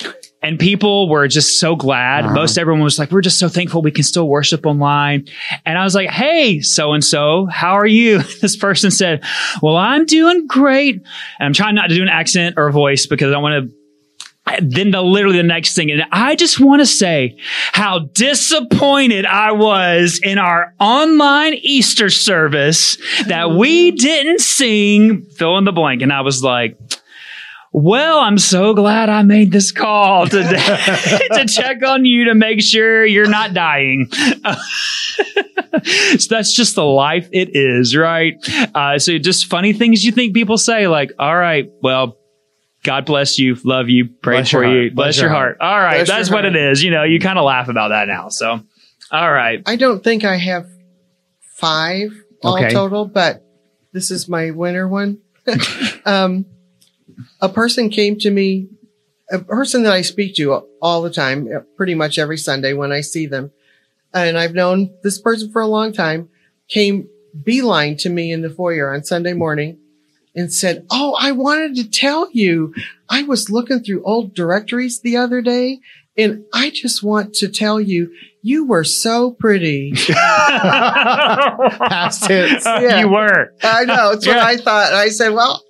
and 0.43 0.59
people 0.59 1.09
were 1.09 1.27
just 1.27 1.59
so 1.59 1.75
glad. 1.75 2.25
Uh-huh. 2.25 2.35
Most 2.35 2.57
everyone 2.57 2.83
was 2.83 2.99
like, 2.99 3.11
we're 3.11 3.21
just 3.21 3.39
so 3.39 3.47
thankful 3.47 3.81
we 3.81 3.91
can 3.91 4.03
still 4.03 4.27
worship 4.27 4.65
online. 4.65 5.25
And 5.65 5.77
I 5.77 5.83
was 5.83 5.95
like, 5.95 6.09
Hey, 6.09 6.59
so 6.59 6.93
and 6.93 7.03
so, 7.03 7.47
how 7.47 7.73
are 7.73 7.87
you? 7.87 8.21
This 8.43 8.57
person 8.57 8.91
said, 8.91 9.23
well, 9.61 9.77
I'm 9.77 10.05
doing 10.05 10.47
great. 10.47 10.95
And 10.95 11.05
I'm 11.39 11.53
trying 11.53 11.75
not 11.75 11.87
to 11.87 11.95
do 11.95 12.01
an 12.01 12.09
accent 12.09 12.55
or 12.57 12.67
a 12.67 12.73
voice 12.73 13.05
because 13.05 13.29
I 13.29 13.31
don't 13.31 13.41
want 13.41 13.69
to 13.69 13.75
then 14.61 14.91
the 14.91 15.01
literally 15.01 15.37
the 15.37 15.43
next 15.43 15.73
thing, 15.73 15.89
and 15.89 16.03
I 16.11 16.35
just 16.35 16.59
want 16.59 16.81
to 16.81 16.85
say 16.85 17.37
how 17.71 17.99
disappointed 17.99 19.25
I 19.25 19.53
was 19.53 20.19
in 20.21 20.37
our 20.37 20.73
online 20.79 21.53
Easter 21.55 22.09
service 22.09 22.97
that 23.27 23.51
we 23.51 23.91
didn't 23.91 24.41
sing 24.41 25.23
fill 25.37 25.57
in 25.57 25.63
the 25.63 25.71
blank. 25.71 26.01
And 26.01 26.11
I 26.11 26.21
was 26.21 26.43
like, 26.43 26.77
well, 27.73 28.19
I'm 28.19 28.37
so 28.37 28.73
glad 28.75 29.09
I 29.09 29.23
made 29.23 29.51
this 29.51 29.71
call 29.71 30.27
today 30.27 30.55
to 31.33 31.45
check 31.47 31.83
on 31.83 32.05
you 32.05 32.25
to 32.25 32.35
make 32.35 32.61
sure 32.61 33.03
you're 33.05 33.27
not 33.27 33.53
dying. 33.55 34.07
so 36.17 36.27
that's 36.29 36.53
just 36.53 36.75
the 36.75 36.85
life 36.85 37.27
it 37.31 37.55
is, 37.55 37.95
right? 37.95 38.35
Uh, 38.75 38.99
so 38.99 39.17
just 39.17 39.47
funny 39.47 39.73
things 39.73 40.03
you 40.03 40.11
think 40.11 40.33
people 40.33 40.57
say, 40.57 40.87
like, 40.87 41.11
all 41.19 41.35
right, 41.35 41.69
well, 41.81 42.17
God 42.83 43.05
bless 43.05 43.39
you, 43.39 43.55
love 43.63 43.89
you, 43.89 44.07
pray 44.21 44.37
Bless 44.37 44.51
for 44.51 44.63
your 44.63 44.71
you, 44.73 44.81
heart. 44.89 44.95
bless, 44.95 45.05
Bless 45.05 45.17
your 45.17 45.25
your 45.29 45.35
heart. 45.35 45.57
All 45.61 45.79
right, 45.79 46.05
Bless 46.05 46.07
that's 46.09 46.29
what 46.29 46.45
it 46.45 46.53
heart. 46.53 46.71
is. 46.73 46.83
You 46.83 46.91
know, 46.91 47.03
you 47.03 47.19
kind 47.19 47.39
of 47.39 47.45
laugh 47.45 47.69
about 47.69 47.89
that 47.89 48.07
now. 48.07 48.29
So, 48.29 48.59
all 49.11 49.31
right. 49.31 49.61
I 49.65 49.77
don't 49.77 50.03
think 50.03 50.23
I 50.25 50.35
have 50.37 50.67
five 51.55 52.11
all 52.43 52.57
Okay. 52.57 52.73
total, 52.73 53.05
but 53.05 53.41
this 53.93 54.11
is 54.11 54.27
my 54.27 54.51
winner 54.51 54.87
one. 54.87 55.19
um, 56.05 56.45
a 57.41 57.49
person 57.49 57.89
came 57.89 58.17
to 58.19 58.31
me, 58.31 58.69
a 59.31 59.39
person 59.39 59.83
that 59.83 59.93
I 59.93 60.01
speak 60.01 60.35
to 60.35 60.67
all 60.81 61.01
the 61.01 61.09
time, 61.09 61.49
pretty 61.75 61.95
much 61.95 62.17
every 62.17 62.37
Sunday 62.37 62.73
when 62.73 62.91
I 62.91 63.01
see 63.01 63.25
them. 63.25 63.51
And 64.13 64.37
I've 64.37 64.53
known 64.53 64.93
this 65.03 65.19
person 65.19 65.51
for 65.51 65.61
a 65.61 65.67
long 65.67 65.91
time, 65.91 66.29
came 66.67 67.09
beeline 67.43 67.97
to 67.97 68.09
me 68.09 68.31
in 68.31 68.41
the 68.41 68.49
foyer 68.49 68.93
on 68.93 69.03
Sunday 69.03 69.33
morning 69.33 69.79
and 70.35 70.53
said, 70.53 70.85
Oh, 70.91 71.17
I 71.19 71.31
wanted 71.31 71.75
to 71.75 71.89
tell 71.89 72.29
you, 72.31 72.73
I 73.09 73.23
was 73.23 73.49
looking 73.49 73.83
through 73.83 74.03
old 74.03 74.35
directories 74.35 75.01
the 75.01 75.17
other 75.17 75.41
day 75.41 75.79
and 76.15 76.45
I 76.53 76.69
just 76.69 77.01
want 77.01 77.33
to 77.35 77.49
tell 77.49 77.81
you, 77.81 78.13
you 78.41 78.67
were 78.67 78.83
so 78.83 79.31
pretty. 79.31 79.93
Past 80.13 82.25
tense. 82.25 82.65
Yeah. 82.65 82.99
You 82.99 83.09
were. 83.09 83.53
I 83.63 83.85
know. 83.85 84.11
It's 84.11 84.27
what 84.27 84.37
I 84.37 84.57
thought. 84.57 84.93
I 84.93 85.09
said, 85.09 85.29
well, 85.29 85.63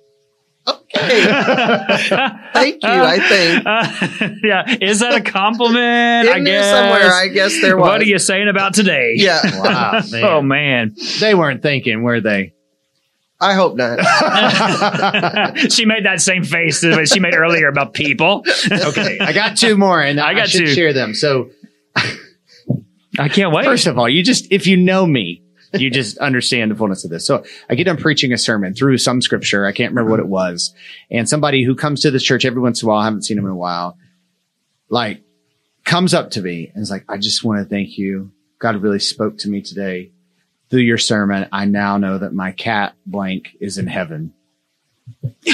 okay. 0.66 1.24
Thank 2.52 2.82
you, 2.82 2.88
I 2.88 3.18
think. 3.20 4.40
yeah. 4.44 4.76
Is 4.80 5.00
that 5.00 5.14
a 5.14 5.20
compliment? 5.20 6.28
I 6.28 6.40
guess. 6.40 6.70
somewhere, 6.70 7.12
I 7.12 7.28
guess 7.28 7.60
there 7.60 7.76
was. 7.76 7.86
What 7.86 8.00
are 8.00 8.04
you 8.04 8.18
saying 8.18 8.48
about 8.48 8.74
today? 8.74 9.14
Yeah. 9.16 9.40
Wow, 9.60 10.02
man. 10.10 10.24
oh 10.24 10.42
man. 10.42 10.96
They 11.20 11.34
weren't 11.34 11.62
thinking, 11.62 12.02
were 12.02 12.20
they? 12.20 12.54
I 13.40 13.54
hope 13.54 13.76
not. 13.76 13.98
she 15.72 15.84
made 15.84 16.06
that 16.06 16.20
same 16.20 16.44
face 16.44 16.80
that 16.80 17.08
she 17.08 17.20
made 17.20 17.34
earlier 17.34 17.68
about 17.68 17.92
people. 17.92 18.44
okay, 18.70 19.18
I 19.20 19.32
got 19.32 19.56
two 19.56 19.76
more, 19.76 20.00
and 20.00 20.18
I 20.20 20.28
I, 20.28 20.34
got 20.34 20.48
should 20.48 20.66
two. 20.66 20.72
share 20.72 20.92
them. 20.92 21.14
So, 21.14 21.50
I 23.18 23.28
can't 23.28 23.52
wait. 23.52 23.66
first 23.66 23.86
of 23.86 23.98
all, 23.98 24.08
you 24.08 24.22
just 24.22 24.46
if 24.50 24.66
you 24.66 24.76
know 24.76 25.04
me, 25.04 25.43
you 25.78 25.90
just 25.90 26.18
understand 26.18 26.70
the 26.70 26.74
fullness 26.74 27.04
of 27.04 27.10
this. 27.10 27.26
So, 27.26 27.44
I 27.68 27.74
get 27.74 27.84
done 27.84 27.96
preaching 27.96 28.32
a 28.32 28.38
sermon 28.38 28.74
through 28.74 28.98
some 28.98 29.20
scripture. 29.20 29.66
I 29.66 29.72
can't 29.72 29.92
remember 29.92 30.10
what 30.10 30.20
it 30.20 30.28
was, 30.28 30.74
and 31.10 31.28
somebody 31.28 31.64
who 31.64 31.74
comes 31.74 32.00
to 32.02 32.10
this 32.10 32.22
church 32.22 32.44
every 32.44 32.60
once 32.60 32.82
in 32.82 32.86
a 32.86 32.90
while, 32.90 33.00
I 33.00 33.04
haven't 33.04 33.22
seen 33.22 33.38
him 33.38 33.46
in 33.46 33.52
a 33.52 33.56
while, 33.56 33.96
like 34.88 35.22
comes 35.84 36.14
up 36.14 36.30
to 36.32 36.42
me 36.42 36.70
and 36.74 36.82
is 36.82 36.90
like, 36.90 37.04
"I 37.08 37.18
just 37.18 37.44
want 37.44 37.60
to 37.60 37.68
thank 37.68 37.98
you. 37.98 38.32
God 38.58 38.76
really 38.76 39.00
spoke 39.00 39.38
to 39.38 39.48
me 39.48 39.62
today." 39.62 40.10
Through 40.70 40.80
your 40.80 40.98
sermon, 40.98 41.46
I 41.52 41.66
now 41.66 41.98
know 41.98 42.18
that 42.18 42.32
my 42.32 42.50
cat 42.50 42.94
blank 43.06 43.50
is 43.60 43.78
in 43.78 43.86
heaven. 43.86 44.32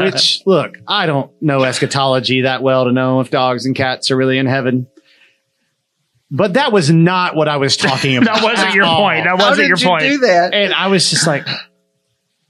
Which, 0.00 0.42
look, 0.46 0.76
I 0.86 1.06
don't 1.06 1.30
know 1.42 1.64
eschatology 1.64 2.42
that 2.42 2.62
well 2.62 2.84
to 2.84 2.92
know 2.92 3.20
if 3.20 3.30
dogs 3.30 3.66
and 3.66 3.74
cats 3.74 4.10
are 4.10 4.16
really 4.16 4.38
in 4.38 4.46
heaven. 4.46 4.86
But 6.30 6.54
that 6.54 6.72
was 6.72 6.90
not 6.90 7.36
what 7.36 7.48
I 7.48 7.56
was 7.58 7.76
talking 7.76 8.16
about. 8.16 8.34
that 8.40 8.42
wasn't 8.44 8.74
your 8.74 8.84
all. 8.84 8.98
point. 9.00 9.24
That 9.24 9.38
How 9.38 9.48
wasn't 9.50 9.68
did 9.68 9.68
your 9.68 9.78
you 9.78 9.86
point. 9.86 10.02
do 10.02 10.18
that? 10.26 10.54
And 10.54 10.74
I 10.74 10.88
was 10.88 11.08
just 11.08 11.26
like, 11.26 11.46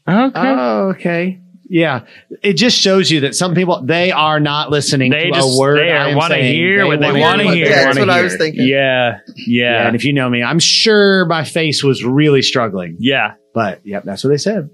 Okay. 0.09 0.33
oh, 0.35 0.89
okay. 0.91 1.41
Yeah. 1.69 2.05
It 2.43 2.55
just 2.55 2.79
shows 2.79 3.11
you 3.11 3.21
that 3.23 3.35
some 3.35 3.55
people, 3.55 3.83
they 3.83 4.13
are 4.13 4.39
not 4.39 4.71
listening 4.71 5.11
They 5.11 5.25
to 5.25 5.31
just- 5.33 5.57
a 5.57 5.61
word 5.61 5.79
they 5.81 5.91
I 5.93 6.15
wanna 6.15 6.37
hear 6.39 6.87
what 6.87 7.01
they 7.01 7.07
wanna 7.09 7.21
wanna 7.21 7.45
what 7.47 7.55
hear. 7.57 7.67
Yeah, 7.69 7.85
that's 7.87 7.99
what 7.99 8.09
I 8.09 8.23
was 8.23 8.37
thinking. 8.37 8.67
yeah. 8.69 9.19
Yeah. 9.35 9.73
Yeah. 9.83 9.87
And 9.89 9.97
if 9.97 10.05
you 10.05 10.13
know 10.13 10.29
me, 10.31 10.43
I'm 10.45 10.61
sure 10.61 11.27
my 11.27 11.43
face 11.45 11.83
was 11.83 12.05
really 12.05 12.43
struggling. 12.43 12.97
Yeah. 13.01 13.35
But 13.53 13.81
yep, 13.85 14.05
that's 14.05 14.23
what 14.23 14.31
they 14.31 14.37
said. 14.39 14.71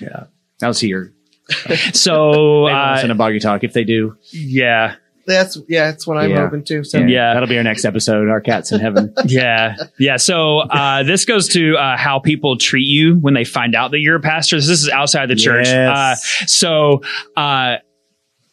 Yeah. 0.00 0.24
I 0.62 0.68
was 0.68 0.78
here. 0.80 1.12
So, 1.92 2.66
They 2.66 2.72
don't 2.72 2.92
listen 2.94 3.10
uh, 3.10 3.14
to 3.14 3.14
Boggy 3.14 3.38
Talk. 3.38 3.64
If 3.64 3.72
they 3.72 3.84
do, 3.84 4.16
yeah. 4.32 4.96
That's 5.26 5.58
yeah, 5.68 5.90
that's 5.90 6.06
what 6.06 6.16
I'm 6.18 6.30
Yeah. 6.30 6.44
hoping 6.44 6.64
to. 6.64 6.84
So 6.84 6.98
Yeah. 6.98 7.32
that'll 7.34 7.48
be 7.48 7.56
our 7.56 7.62
next 7.62 7.84
episode. 7.84 8.28
Our 8.28 8.40
cats 8.40 8.72
in 8.72 8.80
heaven. 8.80 9.12
Yeah. 9.26 9.76
Yeah. 9.98 10.16
So, 10.18 10.58
uh, 10.60 11.02
this 11.02 11.24
goes 11.24 11.48
to, 11.50 11.76
uh, 11.76 11.96
how 11.96 12.18
people 12.18 12.56
treat 12.58 12.86
you 12.86 13.16
when 13.16 13.34
they 13.34 13.44
find 13.44 13.74
out 13.74 13.90
that 13.92 14.00
you're 14.00 14.16
a 14.16 14.20
pastor. 14.20 14.56
This 14.56 14.68
is 14.68 14.88
outside 14.88 15.26
the 15.26 15.34
church. 15.36 15.66
Uh, 15.68 16.14
so, 16.46 17.02
uh, 17.36 17.76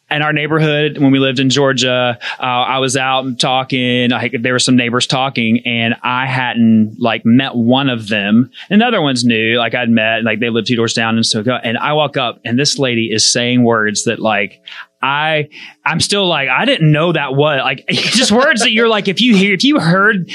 in 0.10 0.22
our 0.22 0.34
neighborhood, 0.34 0.98
when 0.98 1.12
we 1.12 1.20
lived 1.20 1.40
in 1.40 1.50
Georgia, 1.50 2.20
uh, 2.38 2.44
I 2.44 2.80
was 2.80 2.98
out 2.98 3.24
and 3.24 3.40
talking. 3.40 4.12
I, 4.12 4.30
there 4.42 4.52
were 4.52 4.60
some 4.60 4.76
neighbors 4.76 5.08
talking, 5.08 5.62
and 5.66 5.96
I 6.04 6.26
hadn't 6.26 6.98
like 7.00 7.22
met 7.26 7.56
one 7.56 7.90
of 7.90 8.10
them. 8.10 8.52
And 8.70 8.82
the 8.82 8.86
other 8.86 9.02
ones 9.02 9.24
knew, 9.24 9.58
like 9.58 9.74
I'd 9.74 9.90
met, 9.90 10.24
like 10.26 10.42
they 10.42 10.50
lived 10.50 10.68
two 10.68 10.76
doors 10.76 10.94
down, 10.94 11.16
and 11.16 11.26
so 11.26 11.42
and 11.64 11.78
I 11.78 11.94
walk 11.94 12.18
up, 12.18 12.42
and 12.44 12.60
this 12.60 12.78
lady 12.78 13.06
is 13.14 13.24
saying 13.26 13.64
words 13.64 14.04
that 14.04 14.20
like 14.20 14.62
I 15.02 15.50
I'm 15.86 16.00
still 16.00 16.28
like 16.28 16.50
I 16.50 16.66
didn't 16.66 16.92
know 16.92 17.12
that 17.14 17.34
was 17.36 17.60
like 17.64 17.86
just 17.90 18.32
words 18.32 18.62
that 18.62 18.72
you're 18.72 18.88
like 18.88 19.08
if 19.08 19.20
you 19.22 19.36
hear 19.36 19.54
if 19.54 19.64
you 19.64 19.80
heard 19.80 20.30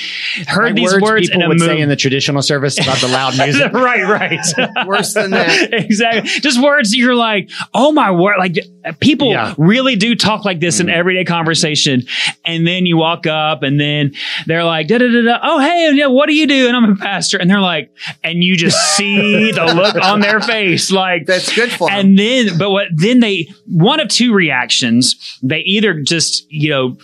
heard 0.48 0.66
Like 0.66 0.74
these 0.74 1.00
words, 1.00 1.28
people 1.28 1.42
in 1.42 1.46
a 1.46 1.48
would 1.48 1.60
say 1.60 1.80
in 1.80 1.88
the 1.88 1.96
traditional 1.96 2.42
service 2.42 2.78
about 2.80 2.98
the 2.98 3.08
loud 3.08 3.36
music. 3.38 3.72
right, 3.72 4.02
right. 4.04 4.86
Worse 4.86 5.14
than 5.14 5.30
that. 5.30 5.72
exactly. 5.72 6.28
Just 6.40 6.60
words 6.62 6.90
that 6.90 6.96
you're 6.96 7.14
like, 7.14 7.50
oh 7.74 7.92
my 7.92 8.10
word. 8.10 8.36
Like 8.38 8.56
people 9.00 9.30
Yeah. 9.30 9.54
really 9.56 9.96
do 9.96 10.14
talk 10.16 10.44
like 10.44 10.60
this 10.60 10.80
in 10.80 10.86
mm-hmm. 10.86 10.98
everyday 10.98 11.24
conversation. 11.24 12.02
And 12.44 12.66
then 12.66 12.86
you 12.86 12.96
walk 12.96 13.26
up 13.26 13.62
and 13.62 13.78
then 13.80 14.12
they're 14.46 14.64
like, 14.64 14.88
da 14.88 14.98
da 14.98 15.06
da 15.10 15.22
da. 15.22 15.38
Oh, 15.42 15.60
hey, 15.60 15.92
yeah, 15.94 16.06
what 16.06 16.26
do 16.26 16.34
you 16.34 16.46
do? 16.46 16.66
And 16.68 16.76
I'm 16.76 16.92
a 16.92 16.96
pastor. 16.96 17.38
And 17.38 17.48
they're 17.50 17.60
like, 17.60 17.92
and 18.24 18.42
you 18.42 18.56
just 18.56 18.96
see 18.96 19.52
the 19.52 19.64
look 19.66 19.96
on 19.96 20.20
their 20.20 20.40
face. 20.40 20.90
Like, 20.90 21.26
That's 21.26 21.54
good 21.54 21.70
for 21.70 21.90
'em. 21.90 21.98
and 21.98 22.18
then, 22.18 22.58
but 22.58 22.70
what, 22.70 22.88
then 22.94 23.20
they, 23.20 23.48
one 23.66 24.00
of 24.00 24.08
two 24.08 24.32
reactions. 24.32 24.55
Actions, 24.62 25.38
they 25.42 25.60
either 25.60 25.92
just, 26.00 26.50
you 26.50 26.70
know, 26.70 26.96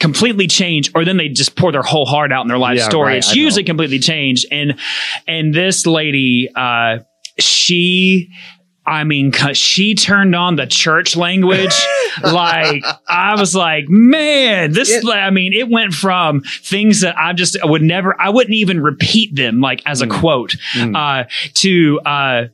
completely 0.00 0.46
change 0.46 0.90
or 0.94 1.04
then 1.04 1.16
they 1.16 1.28
just 1.28 1.56
pour 1.56 1.70
their 1.72 1.82
whole 1.82 2.04
heart 2.06 2.32
out 2.32 2.42
in 2.42 2.48
their 2.48 2.58
life 2.58 2.78
Yeah, 2.78 2.88
story. 2.88 3.08
right, 3.12 3.18
it's 3.18 3.30
I 3.30 3.34
know. 3.34 3.42
usually 3.42 3.64
completely 3.64 3.98
changed. 3.98 4.46
And, 4.50 4.74
and 5.26 5.54
this 5.54 5.86
lady, 5.86 6.48
uh, 6.54 6.98
she, 7.38 8.28
I 8.86 9.04
mean, 9.04 9.30
'cause 9.32 9.56
she 9.56 9.94
turned 9.94 10.34
on 10.34 10.56
the 10.56 10.66
church 10.66 11.16
language. 11.16 11.74
like, 12.22 12.84
I 13.08 13.34
was 13.38 13.54
like, 13.54 13.88
man, 13.88 14.72
this, 14.72 14.90
It- 14.90 15.08
I 15.08 15.30
mean, 15.30 15.52
it 15.54 15.68
went 15.70 15.94
from 15.94 16.42
things 16.62 17.00
that 17.00 17.16
I 17.18 17.32
just 17.32 17.56
I 17.62 17.66
would 17.66 17.82
never, 17.82 18.14
I 18.20 18.28
wouldn't 18.30 18.54
even 18.56 18.80
repeat 18.82 19.34
them 19.34 19.60
like 19.60 19.80
as 19.86 20.02
Mm. 20.02 20.06
a 20.06 20.08
quote, 20.20 20.56
uh, 20.94 21.24
to, 21.62 22.00
uh, 22.00 22.44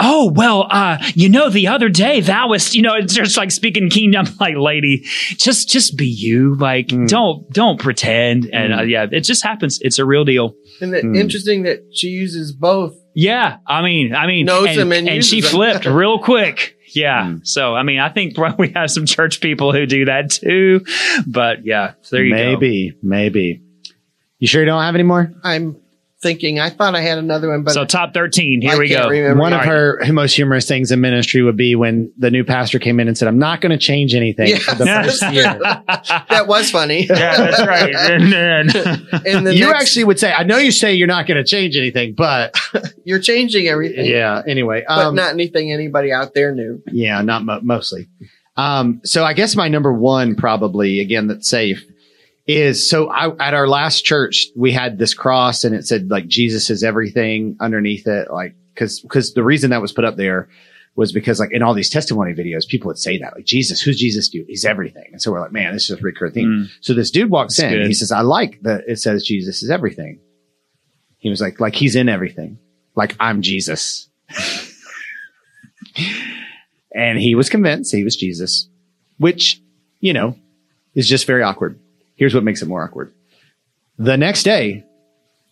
Oh 0.00 0.30
well, 0.34 0.66
uh, 0.70 0.98
you 1.14 1.28
know, 1.28 1.48
the 1.48 1.68
other 1.68 1.88
day 1.88 2.20
that 2.20 2.48
was, 2.48 2.74
you 2.74 2.82
know, 2.82 2.94
it's 2.94 3.14
just 3.14 3.36
like 3.36 3.50
speaking 3.50 3.88
kingdom, 3.90 4.26
like 4.40 4.56
lady, 4.56 5.04
just, 5.36 5.68
just 5.68 5.96
be 5.96 6.06
you, 6.06 6.54
like, 6.56 6.88
Mm. 6.88 7.08
don't, 7.08 7.48
don't 7.50 7.80
pretend, 7.80 8.46
and 8.52 8.72
uh, 8.74 8.82
yeah, 8.82 9.06
it 9.10 9.20
just 9.20 9.42
happens. 9.44 9.78
It's 9.80 9.98
a 9.98 10.04
real 10.04 10.24
deal. 10.24 10.54
And 10.80 10.94
it, 10.94 11.02
Hmm. 11.02 11.14
interesting 11.14 11.62
that 11.64 11.80
she 11.92 12.08
uses 12.08 12.52
both. 12.52 12.94
Yeah, 13.14 13.58
I 13.66 13.82
mean, 13.82 14.14
I 14.14 14.26
mean, 14.26 14.46
Knows 14.46 14.68
and, 14.70 14.78
them 14.78 14.92
and 14.92 15.08
and 15.08 15.24
she 15.24 15.40
them. 15.40 15.50
flipped 15.50 15.84
real 16.00 16.18
quick. 16.18 16.76
Yeah, 16.94 17.24
Mm. 17.24 17.46
so 17.46 17.74
I 17.74 17.82
mean, 17.82 17.98
I 17.98 18.08
think 18.10 18.36
we 18.58 18.68
have 18.74 18.90
some 18.90 19.06
church 19.06 19.40
people 19.40 19.72
who 19.72 19.86
do 19.86 20.04
that 20.06 20.30
too, 20.30 20.84
but 21.26 21.64
yeah, 21.64 21.92
so 22.02 22.16
there 22.16 22.24
you 22.24 22.34
go. 22.34 22.36
maybe, 22.36 22.92
maybe. 23.02 23.62
You 24.38 24.46
sure 24.48 24.60
you 24.62 24.66
don't 24.66 24.82
have 24.82 24.94
any 24.94 25.04
more? 25.04 25.32
I'm 25.44 25.76
thinking. 26.22 26.60
I 26.60 26.70
thought 26.70 26.94
I 26.94 27.00
had 27.00 27.18
another 27.18 27.48
one, 27.50 27.64
but 27.64 27.72
So 27.74 27.84
top 27.84 28.14
thirteen, 28.14 28.62
here 28.62 28.72
I 28.74 28.78
we 28.78 28.88
go. 28.88 29.08
remember. 29.08 29.40
One 29.40 29.52
of 29.52 29.60
All 29.60 29.66
right. 29.66 30.06
her 30.06 30.12
most 30.12 30.34
humorous 30.34 30.66
things 30.66 30.90
in 30.92 31.00
ministry 31.00 31.42
would 31.42 31.56
be 31.56 31.74
when 31.74 32.12
the 32.16 32.30
new 32.30 32.44
pastor 32.44 32.78
came 32.78 33.00
in 33.00 33.08
and 33.08 33.18
said, 33.18 33.28
I'm 33.28 33.38
not 33.38 33.60
going 33.60 33.70
to 33.72 33.78
change 33.78 34.14
anything 34.14 34.48
Yeah. 34.48 34.58
for 34.58 34.74
the 34.76 34.86
first 35.04 35.22
year. 35.32 35.42
that 36.30 36.44
was 36.46 36.70
funny. 36.70 37.06
yeah, 37.10 37.36
that's 37.36 37.66
right. 37.66 37.94
And 37.94 38.32
then, 38.32 38.70
and 39.26 39.46
the 39.46 39.54
you 39.54 39.66
next, 39.66 39.82
actually 39.82 40.04
would 40.04 40.18
say, 40.18 40.32
I 40.32 40.44
know 40.44 40.58
you 40.58 40.70
say 40.70 40.94
you're 40.94 41.08
not 41.08 41.26
going 41.26 41.36
to 41.36 41.44
change 41.44 41.76
anything, 41.76 42.14
but 42.14 42.56
you're 43.04 43.18
changing 43.20 43.66
everything, 43.68 44.06
yeah, 44.06 44.42
anyway. 44.46 44.84
but 44.86 44.98
Um, 44.98 45.14
not 45.16 45.32
anything 45.32 45.72
anybody 45.72 46.12
out 46.12 46.34
there 46.34 46.54
knew. 46.54 46.82
yeah, 46.92 47.20
not 47.22 47.44
mo- 47.44 47.60
mostly. 47.62 48.08
Um, 48.56 49.00
so 49.04 49.24
I 49.24 49.32
guess 49.32 49.56
my 49.56 49.68
number 49.68 49.92
one, 49.92 50.34
probably 50.36 51.00
again, 51.00 51.26
that's 51.26 51.48
safe 51.48 51.84
is 52.56 52.88
so 52.88 53.08
I, 53.08 53.34
at 53.46 53.54
our 53.54 53.68
last 53.68 54.04
church, 54.04 54.48
we 54.56 54.72
had 54.72 54.98
this 54.98 55.14
cross 55.14 55.64
and 55.64 55.74
it 55.74 55.86
said 55.86 56.10
like 56.10 56.26
Jesus 56.26 56.70
is 56.70 56.82
everything 56.82 57.56
underneath 57.60 58.06
it. 58.06 58.30
Like, 58.30 58.54
cause, 58.76 59.04
cause 59.08 59.34
the 59.34 59.42
reason 59.42 59.70
that 59.70 59.82
was 59.82 59.92
put 59.92 60.04
up 60.04 60.16
there 60.16 60.48
was 60.94 61.12
because 61.12 61.40
like 61.40 61.52
in 61.52 61.62
all 61.62 61.74
these 61.74 61.90
testimony 61.90 62.34
videos, 62.34 62.66
people 62.66 62.88
would 62.88 62.98
say 62.98 63.18
that 63.18 63.34
like 63.34 63.44
Jesus, 63.44 63.80
who's 63.80 63.98
Jesus 63.98 64.28
do? 64.28 64.44
He's 64.46 64.64
everything. 64.64 65.08
And 65.12 65.22
so 65.22 65.32
we're 65.32 65.40
like, 65.40 65.52
man, 65.52 65.72
this 65.72 65.88
is 65.90 65.98
a 65.98 66.02
recurring 66.02 66.34
theme. 66.34 66.48
Mm. 66.48 66.70
So 66.80 66.94
this 66.94 67.10
dude 67.10 67.30
walks 67.30 67.56
That's 67.56 67.72
in. 67.72 67.78
good. 67.78 67.86
He 67.86 67.94
says, 67.94 68.12
I 68.12 68.20
like 68.20 68.60
that 68.62 68.84
it 68.86 68.98
says 68.98 69.24
Jesus 69.24 69.62
is 69.62 69.70
everything. 69.70 70.20
He 71.18 71.30
was 71.30 71.40
like, 71.40 71.60
like 71.60 71.74
he's 71.74 71.96
in 71.96 72.08
everything. 72.08 72.58
Like 72.94 73.16
I'm 73.18 73.42
Jesus. 73.42 74.08
and 76.94 77.18
he 77.18 77.34
was 77.34 77.48
convinced 77.48 77.94
he 77.94 78.04
was 78.04 78.16
Jesus, 78.16 78.68
which, 79.18 79.62
you 80.00 80.12
know, 80.12 80.36
is 80.94 81.08
just 81.08 81.26
very 81.26 81.42
awkward. 81.42 81.78
Here's 82.14 82.34
what 82.34 82.44
makes 82.44 82.62
it 82.62 82.68
more 82.68 82.82
awkward. 82.84 83.14
The 83.98 84.16
next 84.16 84.42
day, 84.44 84.84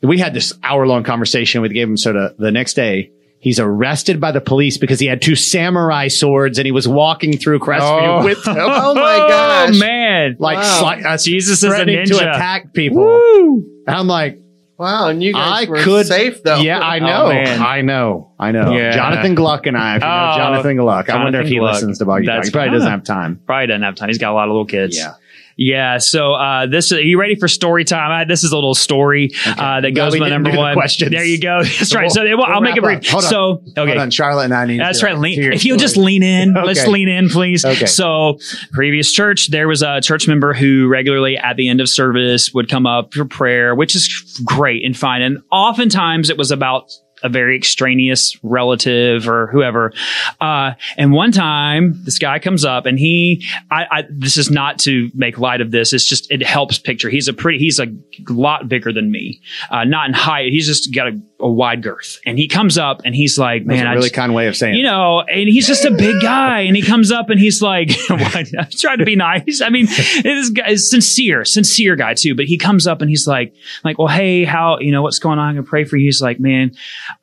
we 0.03 0.19
had 0.19 0.35
this 0.35 0.53
hour 0.63 0.87
long 0.87 1.05
conversation. 1.05 1.63
We 1.63 1.69
gave 1.69 1.89
him 1.89 1.97
soda. 1.97 2.35
The 2.39 2.51
next 2.51 2.75
day, 2.75 3.13
he's 3.39 3.59
arrested 3.61 4.21
by 4.21 4.33
the 4.33 4.41
police 4.41 4.79
because 4.79 4.99
he 5.01 5.07
had 5.07 5.21
two 5.23 5.37
samurai 5.37 6.09
swords 6.09 6.59
and 6.59 6.67
he 6.67 6.73
was 6.73 6.87
walking 6.89 7.37
through 7.39 7.61
Crestview 7.61 8.21
Oh. 8.21 8.25
with 8.25 8.43
them. 8.45 8.57
Oh 8.59 8.95
my 8.95 9.17
gosh. 9.29 9.79
man! 9.79 10.37
Like, 10.39 10.59
Wow. 10.59 10.83
sli- 10.95 11.05
uh, 11.05 11.17
Jesus 11.19 11.59
is 11.59 11.65
a 11.65 11.69
threatening 11.69 12.07
to 12.07 12.17
attack 12.19 12.73
people. 12.73 13.03
Woo! 13.03 13.65
And 13.87 13.97
I'm 13.97 14.07
like, 14.07 14.39
Wow, 14.79 15.09
and 15.09 15.23
you 15.23 15.35
guys 15.35 15.67
I 15.67 15.71
were 15.71 15.83
could 15.83 16.07
safe 16.07 16.43
though. 16.43 16.57
Yeah, 16.61 16.79
I 16.81 17.01
know. 17.01 17.29
man. 17.29 17.61
I 17.61 17.83
know. 17.83 18.30
I 18.41 18.53
know. 18.53 18.73
Yeah. 18.73 18.93
Jonathan 18.93 19.35
Gluck 19.35 19.67
and 19.67 19.77
I, 19.77 19.97
if 19.97 20.03
you 20.03 20.09
know 20.09 20.31
Oh, 20.33 20.37
Jonathan 20.37 20.77
Gluck, 20.79 21.11
I 21.11 21.23
wonder 21.23 21.41
if 21.43 21.49
he 21.49 21.59
Gluck. 21.59 21.75
listens 21.75 21.99
to 21.99 22.07
Boggy. 22.07 22.27
That's 22.27 22.49
He 22.49 22.53
probably 22.53 22.71
doesn't 22.73 22.91
have 22.91 23.05
time. 23.05 23.41
Probably 23.47 23.67
doesn't 23.67 23.83
have 23.83 23.95
time. 23.97 24.09
He's 24.09 24.19
got 24.19 24.33
a 24.33 24.35
lot 24.35 24.45
of 24.45 24.53
little 24.53 24.65
kids. 24.67 24.97
Yeah. 24.97 25.15
Yeah. 25.57 25.99
So 25.99 26.33
uh, 26.33 26.67
this 26.69 26.91
are 26.91 27.03
you 27.03 27.21
ready 27.21 27.35
for 27.35 27.47
story 27.47 27.85
time? 27.85 28.23
Uh, 28.23 28.25
this 28.25 28.45
is 28.45 28.53
a 28.53 28.55
little 28.55 28.75
story 28.75 29.33
uh, 29.45 29.83
that 29.83 29.91
goes 29.95 30.19
with 30.19 30.27
number 30.31 30.57
one. 30.57 30.73
questions. 30.73 31.11
There 31.11 31.23
you 31.23 31.39
go. 31.39 31.59
That's 31.63 31.91
So 31.91 31.97
right. 31.97 32.05
we'll- 32.05 32.11
So 32.11 32.25
well, 32.25 32.47
I'll 32.47 32.63
make 32.63 32.79
it 32.79 32.83
brief. 32.83 33.07
Hold 33.09 33.25
on. 33.25 33.31
So 33.31 33.51
okay. 33.77 33.85
Hold 33.91 33.99
on, 33.99 34.11
Charlotte 34.11 34.45
and 34.45 34.55
I 34.55 34.65
need. 34.65 34.81
That's 34.81 35.03
right. 35.03 35.19
Lean, 35.19 35.53
if 35.53 35.65
you'll 35.67 35.77
just 35.77 35.99
lean 35.99 36.23
in, 36.23 36.55
let's 36.65 36.87
lean 36.87 37.11
in, 37.11 37.29
please. 37.29 37.63
Okay. 37.67 37.85
So, 37.85 38.39
previous 38.73 39.13
church, 39.13 39.49
there 39.51 39.69
was 39.69 39.83
a 39.83 40.01
church 40.01 40.27
member 40.27 40.55
who 40.55 40.89
regularly 40.89 41.37
at 41.37 41.57
the 41.59 41.69
end 41.69 41.83
of 41.83 41.91
service 41.91 42.55
would 42.55 42.71
come 42.71 42.87
up 42.87 43.13
for 43.13 43.27
prayer, 43.27 43.75
which 43.75 43.95
is 43.95 44.41
great 44.43 44.83
and 44.83 44.97
fine. 44.97 45.21
And 45.21 45.41
oftentimes 45.53 46.31
it 46.31 46.39
was 46.39 46.51
about 46.51 46.91
a 47.23 47.29
very 47.29 47.57
extraneous 47.57 48.37
relative 48.43 49.29
or 49.29 49.49
whoever. 49.49 49.93
Uh, 50.41 50.73
and 50.97 51.13
one 51.13 51.33
time 51.33 52.01
this 52.05 52.19
guy 52.19 52.39
comes 52.39 52.65
up 52.65 52.87
and 52.87 52.99
he, 52.99 53.47
I, 53.71 53.87
I, 53.91 54.05
this 54.11 54.37
is 54.37 54.51
not 54.51 54.79
to 54.81 55.11
make 55.15 55.39
light 55.39 55.61
of 55.61 55.71
this. 55.71 55.93
It's 55.93 56.07
just, 56.07 56.31
it 56.31 56.43
helps 56.43 56.79
picture. 56.79 57.11
He's 57.11 57.29
a 57.29 57.33
pretty, 57.33 57.59
he's 57.59 57.79
a 57.79 57.87
lot 58.29 58.69
bigger 58.69 58.93
than 58.93 59.11
me. 59.11 59.41
Uh, 59.71 59.85
not 59.85 60.09
in 60.09 60.15
height. 60.15 60.53
He's 60.53 60.67
just 60.67 60.95
got 60.95 61.09
a, 61.09 61.21
a 61.43 61.51
wide 61.51 61.83
girth 61.83 62.21
and 62.27 62.39
he 62.39 62.47
comes 62.49 62.79
up 62.79 63.03
and 63.05 63.15
he's 63.15 63.39
like, 63.39 63.65
That's 63.65 63.77
man, 63.79 63.87
a 63.87 63.91
I 63.91 63.93
really 63.95 64.05
just- 64.05 64.15
kind 64.15 64.35
way 64.35 64.47
of 64.47 64.57
saying. 64.57 64.75
you 64.75 64.83
know, 64.83 65.21
and 65.21 65.49
he's 65.49 65.67
just 65.67 65.85
a 65.85 65.91
big 65.91 66.21
guy, 66.21 66.61
and 66.61 66.77
he 66.77 66.83
comes 66.83 67.11
up 67.13 67.31
and 67.31 67.41
he's 67.41 67.61
like, 67.63 67.91
I'm 68.11 68.69
trying 68.71 68.99
to 68.99 69.05
be 69.05 69.17
nice. 69.17 69.61
I 69.61 69.69
mean, 69.71 69.87
this 69.87 70.51
guy 70.51 70.69
is 70.71 70.89
sincere, 70.91 71.45
sincere 71.45 71.97
guy 71.97 72.15
too. 72.15 72.35
But 72.35 72.47
he 72.47 72.59
comes 72.59 72.87
up 72.87 73.01
and 73.01 73.11
he's 73.11 73.27
like, 73.27 73.55
like, 73.85 73.99
well, 73.99 74.09
hey, 74.09 74.45
how, 74.45 74.79
you 74.79 74.93
know, 74.93 75.03
what's 75.03 75.19
going 75.19 75.39
on? 75.39 75.51
I 75.51 75.55
can 75.55 75.65
pray 75.65 75.85
for 75.85 75.97
you. 75.97 76.07
He's 76.07 76.23
like, 76.23 76.41
man, 76.41 76.73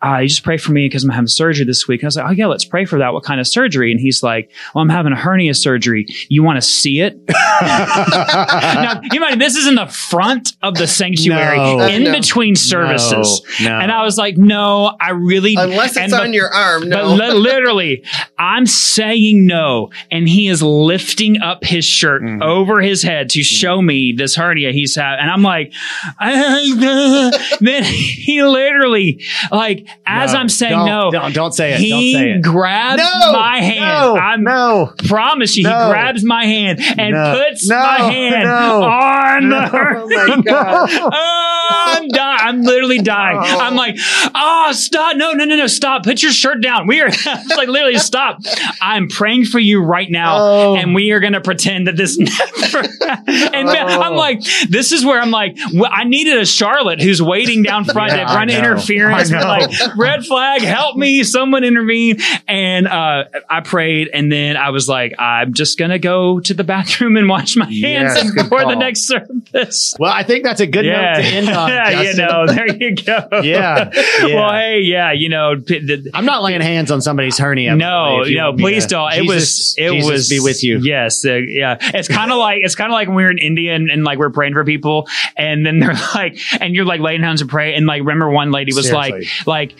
uh, 0.03 0.17
you 0.17 0.27
just 0.29 0.43
pray 0.43 0.57
for 0.57 0.71
me 0.71 0.85
because 0.85 1.03
I'm 1.03 1.09
having 1.09 1.27
surgery 1.27 1.65
this 1.65 1.87
week. 1.87 2.03
I 2.03 2.07
was 2.07 2.15
like, 2.17 2.27
oh 2.27 2.31
yeah, 2.31 2.47
let's 2.47 2.65
pray 2.65 2.85
for 2.85 2.99
that. 2.99 3.13
What 3.13 3.23
kind 3.23 3.39
of 3.39 3.47
surgery? 3.47 3.91
And 3.91 3.99
he's 3.99 4.23
like, 4.23 4.51
well, 4.73 4.81
I'm 4.81 4.89
having 4.89 5.11
a 5.13 5.15
hernia 5.17 5.53
surgery. 5.53 6.05
You 6.29 6.43
want 6.43 6.57
to 6.57 6.61
see 6.61 6.99
it? 7.01 7.19
now, 7.61 9.01
you 9.11 9.19
mind, 9.19 9.41
this 9.41 9.55
is 9.55 9.67
in 9.67 9.75
the 9.75 9.87
front 9.87 10.53
of 10.61 10.75
the 10.75 10.87
sanctuary, 10.87 11.57
No. 11.57 11.85
in 11.87 12.03
No. 12.05 12.11
between 12.13 12.55
services. 12.55 13.41
No, 13.61 13.69
no. 13.69 13.79
And 13.79 13.91
I 13.91 14.03
was 14.07 14.17
like, 14.17 14.37
no, 14.37 14.95
I 14.99 15.11
really, 15.11 15.55
Unless 15.55 15.91
it's 15.91 15.97
and 15.99 16.13
on 16.13 16.19
but- 16.27 16.33
your 16.33 16.53
arm. 16.53 16.81
but 16.89 16.89
No. 16.89 17.13
li- 17.13 17.31
literally, 17.33 18.03
I'm 18.39 18.65
saying 18.65 19.45
no, 19.45 19.89
and 20.11 20.27
he 20.27 20.47
is 20.47 20.63
lifting 20.63 21.41
up 21.41 21.63
his 21.63 21.85
shirt 21.85 22.23
Mm. 22.23 22.41
over 22.41 22.81
his 22.81 23.03
head 23.03 23.29
to 23.31 23.43
show 23.43 23.81
me 23.81 24.13
this 24.17 24.35
hernia 24.35 24.71
he's 24.71 24.95
had, 24.95 25.19
and 25.19 25.29
I'm 25.29 25.43
like, 25.43 25.71
then 26.19 27.83
he 27.83 28.43
literally, 28.43 29.21
like, 29.51 29.87
as 30.05 30.33
No. 30.33 30.39
I'm 30.39 30.49
saying 30.49 30.71
Don't- 30.73 30.85
no, 30.85 31.11
Don't, 31.11 31.33
don't 31.33 31.53
say 31.53 31.73
it. 31.73 31.79
he 31.79 31.89
don't 31.89 32.21
say 32.21 32.31
it. 32.31 32.41
grabs 32.41 33.01
No, 33.01 33.33
my 33.33 33.59
hand. 33.59 33.79
no, 33.81 34.15
I'm 34.17 34.43
no. 34.43 34.93
promise 35.07 35.55
you, 35.57 35.63
No. 35.63 35.85
he 35.85 35.91
grabs 35.91 36.23
my 36.23 36.45
hand 36.45 36.79
and 36.97 37.13
No. 37.13 37.43
puts 37.45 37.67
No. 37.67 37.75
my 37.77 37.97
hand 38.11 38.43
No. 38.43 38.83
on 38.83 39.49
the 39.49 39.61
No. 39.61 39.67
hernia. 39.67 40.07
Oh 40.27 40.35
my 40.37 40.41
God. 40.43 40.89
Oh, 41.19 41.46
I'm 41.69 42.07
dying. 42.09 42.39
I'm 42.41 42.61
literally 42.63 42.99
dying. 42.99 43.37
Oh. 43.41 43.59
I'm 43.59 43.75
like, 43.75 43.95
oh, 44.35 44.71
stop. 44.73 45.15
No, 45.17 45.31
no, 45.33 45.45
no, 45.45 45.55
no, 45.55 45.67
stop. 45.67 46.03
Put 46.03 46.21
your 46.21 46.31
shirt 46.31 46.61
down. 46.61 46.87
We 46.87 47.01
are 47.01 47.07
it's 47.11 47.57
like 47.57 47.67
literally 47.69 47.97
stop. 47.99 48.39
I'm 48.81 49.07
praying 49.07 49.45
for 49.45 49.59
you 49.59 49.81
right 49.83 50.09
now. 50.09 50.37
Oh. 50.39 50.75
And 50.75 50.93
we 50.95 51.11
are 51.11 51.19
going 51.19 51.33
to 51.33 51.41
pretend 51.41 51.87
that 51.87 51.95
this 51.97 52.17
never. 52.17 52.79
and 53.27 53.67
Oh. 53.69 54.01
I'm 54.01 54.15
like, 54.15 54.41
this 54.69 54.91
is 54.91 55.05
where 55.05 55.19
I'm 55.21 55.31
like, 55.31 55.57
well, 55.73 55.89
I 55.93 56.03
needed 56.03 56.37
a 56.37 56.45
Charlotte 56.45 57.01
who's 57.01 57.21
waiting 57.21 57.63
down 57.63 57.85
front 57.85 58.11
Yeah, 58.11 58.25
to 58.27 58.33
run 58.35 58.49
interference. 58.49 59.31
Like, 59.31 59.69
red 59.97 60.25
flag, 60.25 60.61
help 60.61 60.97
me, 60.97 61.23
someone 61.23 61.63
intervene. 61.63 62.17
And 62.47 62.87
uh, 62.87 63.25
I 63.49 63.61
prayed. 63.61 64.09
And 64.13 64.31
then 64.31 64.57
I 64.57 64.69
was 64.71 64.87
like, 64.89 65.13
I'm 65.19 65.53
just 65.53 65.77
going 65.77 65.91
to 65.91 65.99
go 65.99 66.39
to 66.41 66.53
the 66.53 66.63
bathroom 66.63 67.17
and 67.17 67.27
wash 67.29 67.55
my 67.55 67.65
hands 67.65 68.15
Yes, 68.15 68.31
before 68.33 68.65
the 68.65 68.75
next 68.75 69.07
service. 69.07 69.93
Well, 69.99 70.11
I 70.11 70.23
think 70.23 70.43
that's 70.43 70.61
a 70.61 70.67
good 70.67 70.85
note 70.85 71.15
to 71.15 71.23
end 71.23 71.49
on. 71.49 71.55
yeah, 71.67 72.01
you 72.01 72.13
know, 72.15 72.45
there 72.47 72.67
you 72.75 72.95
go. 72.95 73.27
Yeah, 73.43 73.89
Well, 74.23 74.51
hey, 74.51 74.81
yeah, 74.81 75.11
you 75.11 75.29
know, 75.29 75.55
p- 75.63 75.79
the, 75.79 76.09
I'm 76.13 76.25
not 76.25 76.43
laying 76.43 76.61
hands 76.61 76.91
on 76.91 77.01
somebody's 77.01 77.37
hernia. 77.37 77.75
no, 77.75 78.23
no, 78.23 78.53
please 78.53 78.85
don't. 78.85 79.11
It 79.13 79.21
Jesus- 79.23 79.27
was, 79.27 79.75
it 79.77 79.91
Jesus 79.91 80.11
was 80.11 80.29
be 80.29 80.39
with 80.39 80.63
you. 80.63 80.79
Yes, 80.81 81.25
uh, 81.25 81.33
yeah. 81.33 81.77
It's 81.93 82.07
kind 82.07 82.31
of 82.31 82.37
like 82.37 82.61
it's 82.63 82.75
kind 82.75 82.91
of 82.91 82.93
like 82.93 83.07
when 83.07 83.15
we 83.17 83.23
were 83.23 83.31
in 83.31 83.37
India 83.37 83.75
and, 83.75 83.89
and 83.89 84.03
like 84.03 84.17
we're 84.19 84.29
praying 84.29 84.53
for 84.53 84.63
people, 84.65 85.07
and 85.35 85.65
then 85.65 85.79
they're 85.79 85.93
like, 86.15 86.37
and 86.59 86.75
you're 86.75 86.85
like 86.85 87.01
laying 87.01 87.21
hands 87.23 87.41
and 87.41 87.49
pray, 87.49 87.75
and 87.75 87.85
like 87.85 87.99
remember 88.01 88.29
one 88.29 88.51
lady 88.51 88.73
was 88.73 88.87
Seriously. 88.87 89.27
like, 89.47 89.47
like. 89.71 89.75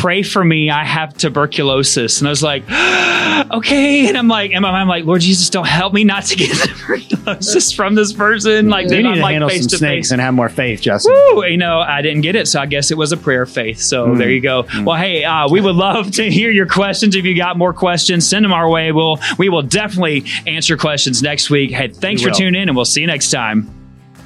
Pray 0.00 0.22
for 0.22 0.44
me. 0.44 0.70
I 0.70 0.84
have 0.84 1.16
tuberculosis, 1.16 2.20
and 2.20 2.28
I 2.28 2.30
was 2.30 2.42
like, 2.42 2.62
"Okay." 3.50 4.08
And 4.08 4.16
I'm 4.16 4.28
like, 4.28 4.52
and 4.52 4.62
my 4.62 4.70
mind, 4.70 4.88
like, 4.88 5.04
Lord 5.04 5.20
Jesus, 5.20 5.50
don't 5.50 5.66
help 5.66 5.92
me 5.92 6.04
not 6.04 6.24
to 6.26 6.36
get 6.36 6.50
tuberculosis 6.56 7.72
from 7.72 7.94
this 7.94 8.12
person. 8.12 8.68
Like, 8.68 8.84
You 8.84 8.90
then 8.90 9.02
need 9.02 9.08
I'm 9.10 9.14
to 9.16 9.22
like 9.22 9.32
handle 9.32 9.48
face 9.50 9.62
some 9.62 9.68
to 9.70 9.76
snakes 9.78 10.08
face. 10.08 10.10
and 10.12 10.20
have 10.20 10.34
more 10.34 10.48
faith, 10.48 10.80
Justin. 10.82 11.12
Woo, 11.34 11.44
you 11.44 11.56
know, 11.56 11.80
I 11.80 12.00
didn't 12.02 12.20
get 12.22 12.36
it, 12.36 12.46
so 12.48 12.60
I 12.60 12.66
guess 12.66 12.90
it 12.90 12.96
was 12.96 13.12
a 13.12 13.16
prayer 13.16 13.42
of 13.42 13.50
faith. 13.50 13.80
So 13.80 14.06
Mm. 14.08 14.18
there 14.18 14.30
you 14.30 14.40
go. 14.40 14.66
Well, 14.84 14.96
hey, 14.96 15.24
uh, 15.24 15.48
we 15.48 15.60
would 15.60 15.74
love 15.76 16.10
to 16.12 16.30
hear 16.30 16.50
your 16.50 16.66
questions. 16.66 17.16
If 17.16 17.24
you 17.24 17.36
got 17.36 17.58
more 17.58 17.72
questions, 17.72 18.26
send 18.28 18.44
them 18.44 18.52
our 18.52 18.68
way. 18.68 18.92
We'll 18.92 19.18
we 19.36 19.48
will 19.48 19.62
definitely 19.62 20.24
answer 20.46 20.76
questions 20.76 21.22
next 21.22 21.50
week. 21.50 21.70
Hey, 21.72 21.88
thanks 21.88 22.22
We 22.24 22.30
for 22.30 22.36
tuning 22.36 22.62
in, 22.62 22.68
and 22.68 22.76
we'll 22.76 22.84
see 22.84 23.00
you 23.00 23.06
next 23.08 23.30
time. 23.30 23.68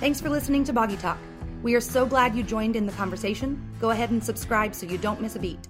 Thanks 0.01 0.21
for 0.21 0.29
listening 0.29 0.65
to 0.65 0.73
Boggy 0.73 0.97
Talk. 0.97 1.19
We 1.63 1.77
are 1.77 1.81
so 1.81 2.05
glad 2.05 2.35
you 2.35 2.43
joined 2.43 2.75
in 2.75 2.87
the 2.87 2.93
conversation. 2.93 3.63
Go 3.81 3.91
ahead 3.91 4.11
and 4.11 4.23
subscribe 4.23 4.75
so 4.75 4.85
you 4.85 4.99
don't 4.99 5.21
miss 5.21 5.37
a 5.37 5.39
beat. 5.39 5.61